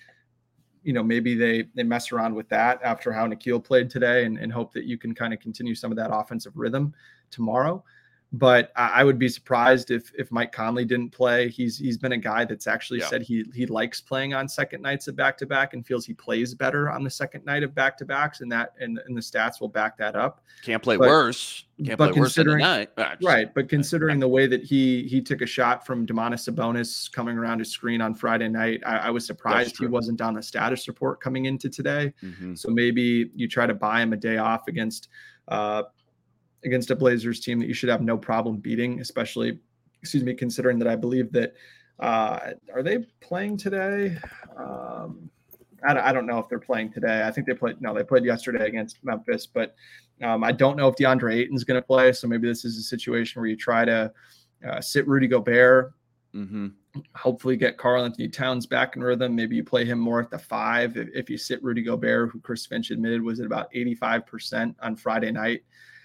you 0.83 0.93
know 0.93 1.03
maybe 1.03 1.35
they 1.35 1.67
they 1.75 1.83
mess 1.83 2.11
around 2.11 2.33
with 2.33 2.49
that 2.49 2.79
after 2.83 3.11
how 3.11 3.27
Nickeil 3.27 3.63
played 3.63 3.89
today 3.89 4.25
and, 4.25 4.37
and 4.37 4.51
hope 4.51 4.73
that 4.73 4.85
you 4.85 4.97
can 4.97 5.13
kind 5.13 5.33
of 5.33 5.39
continue 5.39 5.75
some 5.75 5.91
of 5.91 5.97
that 5.97 6.09
offensive 6.13 6.53
rhythm 6.55 6.93
tomorrow. 7.29 7.83
But 8.33 8.71
I, 8.77 9.03
would 9.03 9.19
be 9.19 9.27
surprised 9.27 9.91
if 9.91 10.09
if 10.17 10.31
Mike 10.31 10.53
Conley 10.53 10.85
didn't 10.85 11.09
play. 11.09 11.49
He's 11.49 11.77
he's 11.77 11.97
been 11.97 12.13
a 12.13 12.17
guy 12.17 12.45
that's 12.45 12.65
actually 12.65 12.99
yeah. 12.99 13.07
said 13.07 13.21
he 13.21 13.43
he 13.53 13.65
likes 13.65 13.99
playing 13.99 14.33
on 14.33 14.47
second 14.47 14.81
nights 14.81 15.09
of 15.09 15.17
back 15.17 15.37
to 15.39 15.45
back 15.45 15.73
and 15.73 15.85
feels 15.85 16.05
he 16.05 16.13
plays 16.13 16.53
better 16.53 16.89
on 16.89 17.03
the 17.03 17.09
second 17.09 17.43
night 17.43 17.61
of 17.61 17.75
back 17.75 17.97
to 17.97 18.05
backs, 18.05 18.39
and 18.39 18.49
that 18.49 18.71
and, 18.79 19.01
and 19.05 19.17
the 19.17 19.21
stats 19.21 19.59
will 19.59 19.67
back 19.67 19.97
that 19.97 20.15
up. 20.15 20.39
Can't 20.63 20.81
play 20.81 20.95
but, 20.95 21.09
worse. 21.09 21.65
Can't 21.83 21.97
but 21.97 22.13
play 22.13 22.21
considering, 22.21 22.61
worse 22.61 22.87
ah, 22.97 23.15
right, 23.21 23.53
but 23.53 23.67
considering 23.67 24.19
the 24.19 24.29
way 24.29 24.47
that 24.47 24.63
he 24.63 25.03
he 25.09 25.19
took 25.19 25.41
a 25.41 25.45
shot 25.45 25.85
from 25.85 26.07
Domantas 26.07 26.49
Sabonis 26.49 27.11
coming 27.11 27.37
around 27.37 27.59
his 27.59 27.69
screen 27.69 27.99
on 27.99 28.15
Friday 28.15 28.47
night, 28.47 28.81
I, 28.85 28.97
I 28.97 29.09
was 29.09 29.25
surprised 29.25 29.77
he 29.77 29.87
wasn't 29.87 30.21
on 30.21 30.35
the 30.35 30.41
status 30.41 30.87
report 30.87 31.19
coming 31.19 31.47
into 31.47 31.69
today. 31.69 32.13
Mm-hmm. 32.23 32.55
So 32.55 32.69
maybe 32.69 33.29
you 33.35 33.49
try 33.49 33.65
to 33.65 33.73
buy 33.73 34.01
him 34.01 34.13
a 34.13 34.17
day 34.17 34.37
off 34.37 34.69
against 34.69 35.09
uh, 35.49 35.83
against 36.63 36.91
a 36.91 36.95
Blazers 36.95 37.39
team 37.39 37.59
that 37.59 37.67
you 37.67 37.73
should 37.73 37.89
have 37.89 38.01
no 38.01 38.17
problem 38.17 38.57
beating, 38.57 39.01
especially, 39.01 39.59
excuse 40.01 40.23
me, 40.23 40.33
considering 40.33 40.79
that 40.79 40.87
I 40.87 40.95
believe 40.95 41.31
that 41.31 41.53
uh, 41.99 42.51
are 42.73 42.83
they 42.83 42.99
playing 43.19 43.57
today? 43.57 44.17
Um, 44.57 45.29
I, 45.83 46.09
I 46.09 46.13
don't 46.13 46.25
know 46.25 46.39
if 46.39 46.49
they're 46.49 46.59
playing 46.59 46.91
today. 46.91 47.23
I 47.25 47.31
think 47.31 47.47
they 47.47 47.53
played. 47.53 47.81
No, 47.81 47.93
they 47.93 48.03
played 48.03 48.25
yesterday 48.25 48.67
against 48.67 49.03
Memphis, 49.03 49.47
but 49.47 49.75
um, 50.21 50.43
I 50.43 50.51
don't 50.51 50.77
know 50.77 50.87
if 50.87 50.95
DeAndre 50.95 51.35
Ayton's 51.35 51.63
going 51.63 51.79
to 51.81 51.85
play. 51.85 52.11
So 52.13 52.27
maybe 52.27 52.47
this 52.47 52.65
is 52.65 52.77
a 52.77 52.83
situation 52.83 53.41
where 53.41 53.49
you 53.49 53.55
try 53.55 53.85
to 53.85 54.11
uh, 54.67 54.81
sit 54.81 55.07
Rudy 55.07 55.27
Gobert. 55.27 55.93
Mm-hmm. 56.35 56.67
Hopefully, 57.15 57.55
get 57.55 57.77
Karl-Anthony 57.77 58.29
Towns 58.29 58.65
back 58.65 58.95
in 58.95 59.03
rhythm. 59.03 59.35
Maybe 59.35 59.55
you 59.55 59.63
play 59.63 59.85
him 59.85 59.99
more 59.99 60.19
at 60.19 60.29
the 60.29 60.39
five. 60.39 60.97
If, 60.97 61.09
if 61.13 61.29
you 61.29 61.37
sit 61.37 61.63
Rudy 61.63 61.81
Gobert, 61.81 62.31
who 62.31 62.39
Chris 62.39 62.65
Finch 62.65 62.91
admitted 62.91 63.21
was 63.21 63.39
at 63.39 63.45
about 63.45 63.71
85% 63.73 64.75
on 64.81 64.95
Friday 64.95 65.31
night. 65.31 65.63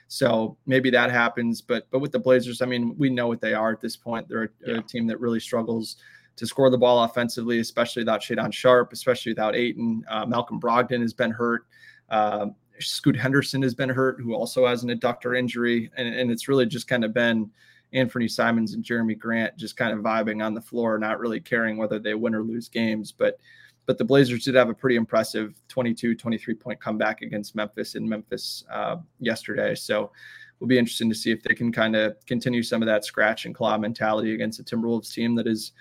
So 0.09 0.57
maybe 0.67 0.91
that 0.91 1.11
happens. 1.11 1.61
But 1.61 1.87
but 1.91 1.99
with 1.99 2.13
the 2.13 2.19
Blazers, 2.19 2.63
I 2.63 2.67
mean, 2.67 2.97
we 2.97 3.11
know 3.11 3.27
what 3.27 3.41
they 3.41 3.55
are 3.55 3.73
at 3.73 3.81
this 3.81 3.97
point. 3.97 4.29
They're 4.29 4.45
a, 4.45 4.49
yeah. 4.67 4.79
a 4.79 4.83
team 4.83 5.07
that 5.09 5.21
really 5.21 5.41
struggles 5.41 5.97
to 6.37 6.47
score 6.47 6.71
the 6.71 6.79
ball 6.79 7.03
offensively, 7.05 7.61
especially 7.61 8.03
without 8.03 8.21
Shaedon 8.21 8.53
Sharpe, 8.53 8.93
especially 8.93 9.33
without 9.33 9.57
Ayton. 9.57 10.05
Uh, 10.09 10.27
Malcolm 10.27 10.61
Brogdon 10.61 11.01
has 11.01 11.15
been 11.15 11.31
hurt. 11.31 11.67
Uh, 12.11 12.47
Scoot 12.79 13.17
Henderson 13.17 13.63
has 13.63 13.75
been 13.75 13.89
hurt, 13.89 14.21
who 14.21 14.35
also 14.35 14.67
has 14.67 14.83
an 14.83 14.91
adductor 14.91 15.37
injury. 15.37 15.91
And, 15.97 16.15
and 16.15 16.31
it's 16.31 16.47
really 16.47 16.67
just 16.67 16.89
kind 16.89 17.05
of 17.05 17.15
been 17.15 17.51
Anthony 17.93 18.29
Simons 18.29 18.75
and 18.75 18.85
Jerami 18.85 19.19
Grant 19.19 19.57
just 19.57 19.77
kind 19.77 19.93
of 19.93 20.05
vibing 20.05 20.45
on 20.45 20.53
the 20.53 20.61
floor, 20.61 20.99
not 20.99 21.19
really 21.19 21.41
caring 21.41 21.79
whether 21.79 21.99
they 21.99 22.15
win 22.15 22.35
or 22.35 22.43
lose 22.43 22.69
games. 22.69 23.13
But 23.13 23.39
but 23.87 23.99
the 23.99 24.05
Blazers 24.05 24.45
did 24.45 24.55
have 24.57 24.69
a 24.69 24.75
pretty 24.75 24.97
impressive 24.97 25.55
22, 25.69 26.17
23 26.17 26.55
point 26.55 26.81
comeback 26.81 27.23
against 27.23 27.55
Memphis 27.55 27.95
in 27.95 28.09
Memphis 28.09 28.65
uh, 28.71 28.97
yesterday. 29.21 29.75
So 29.75 30.11
we'll 30.59 30.69
be 30.69 30.79
interesting 30.79 31.09
to 31.09 31.15
see 31.15 31.31
if 31.31 31.43
they 31.43 31.55
can 31.55 31.73
kind 31.73 31.95
of 31.95 32.17
continue 32.27 32.63
some 32.63 32.83
of 32.83 32.87
that 32.87 33.05
scratch 33.05 33.47
and 33.47 33.55
claw 33.55 33.79
mentality 33.79 34.35
against 34.35 34.61
a 34.61 34.65
Timberwolves 34.65 35.13
team 35.13 35.35
that 35.37 35.47
has 35.47 35.73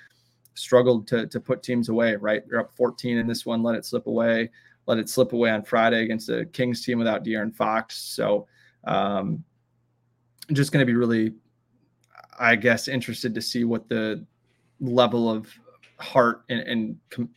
struggled 0.53 1.07
to, 1.07 1.27
to 1.27 1.39
put 1.39 1.63
teams 1.63 1.89
away, 1.89 2.15
right? 2.15 2.47
They're 2.47 2.59
up 2.59 2.75
14 2.75 3.17
in 3.17 3.27
this 3.27 3.45
one, 3.45 3.63
let 3.63 3.75
it 3.75 3.85
slip 3.85 4.07
away, 4.07 4.49
let 4.85 4.99
it 4.99 5.09
slip 5.09 5.33
away 5.33 5.49
on 5.49 5.63
Friday 5.63 6.03
against 6.03 6.27
the 6.27 6.45
Kings 6.45 6.85
team 6.85 6.99
without 6.99 7.23
De'Aaron 7.23 7.55
Fox. 7.55 7.97
So 7.97 8.47
um, 8.85 9.43
just 10.53 10.71
going 10.71 10.85
to 10.85 10.85
be 10.85 10.95
really, 10.95 11.33
I 12.39 12.55
guess, 12.55 12.87
interested 12.87 13.33
to 13.33 13.41
see 13.41 13.63
what 13.63 13.89
the 13.89 14.25
level 14.79 15.29
of 15.29 15.47
heart 15.99 16.43
and, 16.49 16.59
and 16.61 16.97
com- 17.09 17.29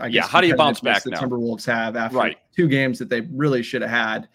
I 0.00 0.06
yeah, 0.06 0.26
how 0.26 0.40
do 0.40 0.46
you 0.46 0.56
bounce 0.56 0.80
back 0.80 1.02
the 1.02 1.10
now? 1.10 1.20
Timberwolves 1.20 1.66
have 1.66 1.96
after 1.96 2.16
right. 2.16 2.38
two 2.56 2.68
games 2.68 2.98
that 2.98 3.08
they 3.08 3.20
really 3.20 3.62
should 3.62 3.82
have 3.82 3.90
had, 3.90 4.28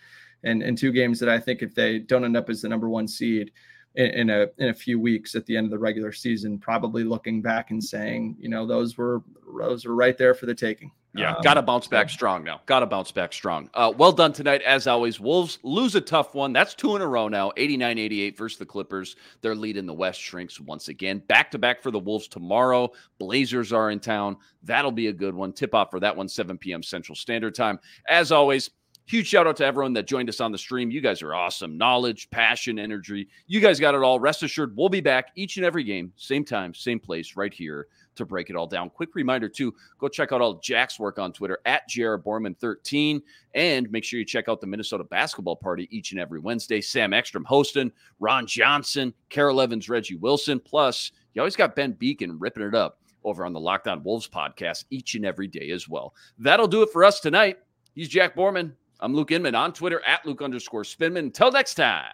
and 0.43 0.61
and 0.61 0.77
two 0.77 0.91
games 0.91 1.19
that 1.19 1.29
I 1.29 1.39
think 1.39 1.61
if 1.61 1.73
they 1.73 1.99
don't 1.99 2.23
end 2.23 2.37
up 2.37 2.49
as 2.49 2.61
the 2.61 2.69
number 2.69 2.89
one 2.89 3.07
seed 3.07 3.51
in, 3.95 4.05
in, 4.05 4.29
a 4.29 4.47
in 4.57 4.69
a 4.69 4.73
few 4.73 4.99
weeks 4.99 5.35
at 5.35 5.45
the 5.45 5.57
end 5.57 5.65
of 5.65 5.71
the 5.71 5.79
regular 5.79 6.11
season, 6.11 6.59
probably 6.59 7.03
looking 7.03 7.41
back 7.41 7.71
and 7.71 7.83
saying, 7.83 8.35
you 8.39 8.49
know, 8.49 8.67
those 8.67 8.97
were 8.97 9.23
those 9.57 9.85
were 9.85 9.95
right 9.95 10.17
there 10.17 10.33
for 10.33 10.45
the 10.45 10.55
taking. 10.55 10.91
Yeah, 11.15 11.35
um, 11.35 11.43
got 11.43 11.53
to 11.55 11.61
bounce 11.61 11.87
back 11.87 12.07
yeah. 12.07 12.13
strong 12.13 12.43
now. 12.43 12.61
Got 12.65 12.79
to 12.79 12.87
bounce 12.87 13.11
back 13.11 13.33
strong. 13.33 13.69
Uh, 13.73 13.93
well 13.95 14.11
done 14.11 14.33
tonight, 14.33 14.61
as 14.63 14.87
always. 14.87 15.19
Wolves 15.19 15.59
lose 15.61 15.93
a 15.93 16.01
tough 16.01 16.33
one. 16.33 16.53
That's 16.53 16.73
two 16.73 16.95
in 16.95 17.01
a 17.01 17.07
row 17.07 17.27
now 17.27 17.51
89 17.55 17.99
88 17.99 18.37
versus 18.37 18.57
the 18.57 18.65
Clippers. 18.65 19.15
Their 19.41 19.53
lead 19.53 19.77
in 19.77 19.85
the 19.85 19.93
West 19.93 20.19
shrinks 20.19 20.59
once 20.59 20.87
again. 20.87 21.19
Back 21.27 21.51
to 21.51 21.59
back 21.59 21.83
for 21.83 21.91
the 21.91 21.99
Wolves 21.99 22.27
tomorrow. 22.27 22.91
Blazers 23.19 23.71
are 23.71 23.91
in 23.91 23.99
town. 23.99 24.37
That'll 24.63 24.91
be 24.91 25.07
a 25.07 25.13
good 25.13 25.35
one. 25.35 25.53
Tip 25.53 25.75
off 25.75 25.91
for 25.91 25.99
that 25.99 26.15
one, 26.15 26.27
7 26.27 26.57
p.m. 26.57 26.81
Central 26.81 27.15
Standard 27.15 27.53
Time. 27.53 27.79
As 28.07 28.31
always, 28.31 28.71
Huge 29.05 29.27
shout 29.27 29.45
out 29.47 29.57
to 29.57 29.65
everyone 29.65 29.91
that 29.91 30.07
joined 30.07 30.29
us 30.29 30.39
on 30.39 30.53
the 30.53 30.57
stream. 30.57 30.89
You 30.89 31.01
guys 31.01 31.21
are 31.21 31.35
awesome. 31.35 31.77
Knowledge, 31.77 32.29
passion, 32.29 32.79
energy. 32.79 33.27
You 33.47 33.59
guys 33.59 33.77
got 33.77 33.95
it 33.95 34.01
all. 34.01 34.17
Rest 34.17 34.43
assured, 34.43 34.77
we'll 34.77 34.87
be 34.87 35.01
back 35.01 35.31
each 35.35 35.57
and 35.57 35.65
every 35.65 35.83
game, 35.83 36.13
same 36.15 36.45
time, 36.45 36.73
same 36.73 37.01
place, 37.01 37.35
right 37.35 37.53
here 37.53 37.87
to 38.15 38.25
break 38.25 38.49
it 38.49 38.55
all 38.55 38.67
down. 38.67 38.89
Quick 38.89 39.15
reminder, 39.15 39.49
too 39.49 39.73
go 39.99 40.07
check 40.07 40.31
out 40.31 40.41
all 40.41 40.55
Jack's 40.55 40.99
work 40.99 41.19
on 41.19 41.33
Twitter 41.33 41.59
at 41.65 41.87
Jared 41.87 42.23
Borman13. 42.23 43.21
And 43.53 43.91
make 43.91 44.03
sure 44.03 44.19
you 44.19 44.25
check 44.25 44.49
out 44.49 44.61
the 44.61 44.67
Minnesota 44.67 45.03
basketball 45.03 45.55
party 45.55 45.87
each 45.91 46.11
and 46.11 46.19
every 46.19 46.39
Wednesday. 46.39 46.81
Sam 46.81 47.13
Ekstrom 47.13 47.45
hosting, 47.45 47.91
Ron 48.19 48.47
Johnson, 48.47 49.13
Carol 49.29 49.61
Evans, 49.61 49.89
Reggie 49.89 50.15
Wilson. 50.15 50.59
Plus, 50.59 51.11
you 51.33 51.41
always 51.41 51.55
got 51.55 51.75
Ben 51.75 51.93
Beacon 51.93 52.37
ripping 52.39 52.63
it 52.63 52.75
up 52.75 52.99
over 53.23 53.45
on 53.45 53.53
the 53.53 53.59
Locked 53.59 53.87
On 53.87 54.03
Wolves 54.03 54.27
podcast 54.27 54.85
each 54.89 55.15
and 55.15 55.25
every 55.25 55.47
day 55.47 55.71
as 55.71 55.87
well. 55.87 56.13
That'll 56.37 56.67
do 56.67 56.81
it 56.81 56.89
for 56.91 57.03
us 57.03 57.19
tonight. 57.19 57.59
He's 57.95 58.09
Jack 58.09 58.35
Borman. 58.35 58.73
I'm 58.99 59.13
Luke 59.13 59.31
Inman 59.31 59.55
on 59.55 59.73
Twitter 59.73 60.01
at 60.05 60.25
Luke 60.25 60.41
underscore 60.41 60.83
Spinman. 60.83 61.19
Until 61.19 61.51
next 61.51 61.75
time, 61.75 62.05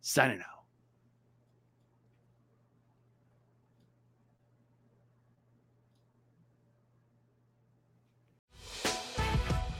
signing 0.00 0.40
out. 0.40 0.51